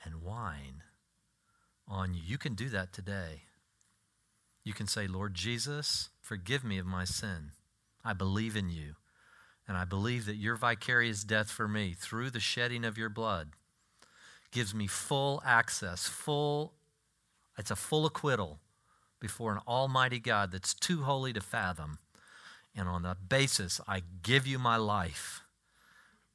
and 0.04 0.24
wine 0.24 0.84
on 1.88 2.14
you. 2.14 2.22
You 2.26 2.38
can 2.38 2.56
do 2.56 2.70
that 2.70 2.92
today. 2.92 3.44
You 4.64 4.74
can 4.74 4.88
say, 4.88 5.08
Lord 5.08 5.36
Jesus, 5.36 6.10
forgive 6.22 6.64
me 6.64 6.78
of 6.78 6.86
my 6.86 7.06
sin. 7.06 7.52
I 8.04 8.14
believe 8.14 8.56
in 8.56 8.70
you. 8.70 8.96
And 9.70 9.78
I 9.78 9.86
believe 9.86 10.26
that 10.26 10.38
your 10.38 10.56
vicarious 10.56 11.24
death 11.24 11.52
for 11.52 11.68
me 11.68 11.94
through 11.94 12.32
the 12.32 12.40
shedding 12.40 12.84
of 12.84 12.98
your 12.98 13.08
blood 13.08 13.50
gives 14.52 14.74
me 14.74 14.88
full 14.88 15.44
access, 15.46 16.08
full, 16.08 16.74
it's 17.56 17.70
a 17.70 17.76
full 17.76 18.08
acquittal 18.08 18.60
before 19.20 19.52
an 19.54 19.62
almighty 19.68 20.20
God 20.20 20.52
that's 20.52 20.74
too 20.74 21.04
holy 21.04 21.34
to 21.34 21.40
fathom. 21.40 22.00
And 22.76 22.90
on 22.90 23.04
that 23.04 23.30
basis, 23.30 23.80
I 23.88 24.02
give 24.24 24.48
you 24.48 24.58
my 24.58 24.78
life. 24.78 25.44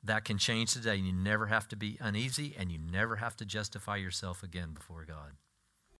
That 0.00 0.24
can 0.24 0.38
change 0.38 0.72
today. 0.72 0.94
You 0.94 1.12
never 1.12 1.46
have 1.46 1.66
to 1.68 1.76
be 1.76 1.98
uneasy 2.00 2.54
and 2.56 2.70
you 2.70 2.78
never 2.78 3.16
have 3.16 3.36
to 3.38 3.44
justify 3.44 3.96
yourself 3.96 4.44
again 4.44 4.74
before 4.74 5.04
God. 5.04 5.32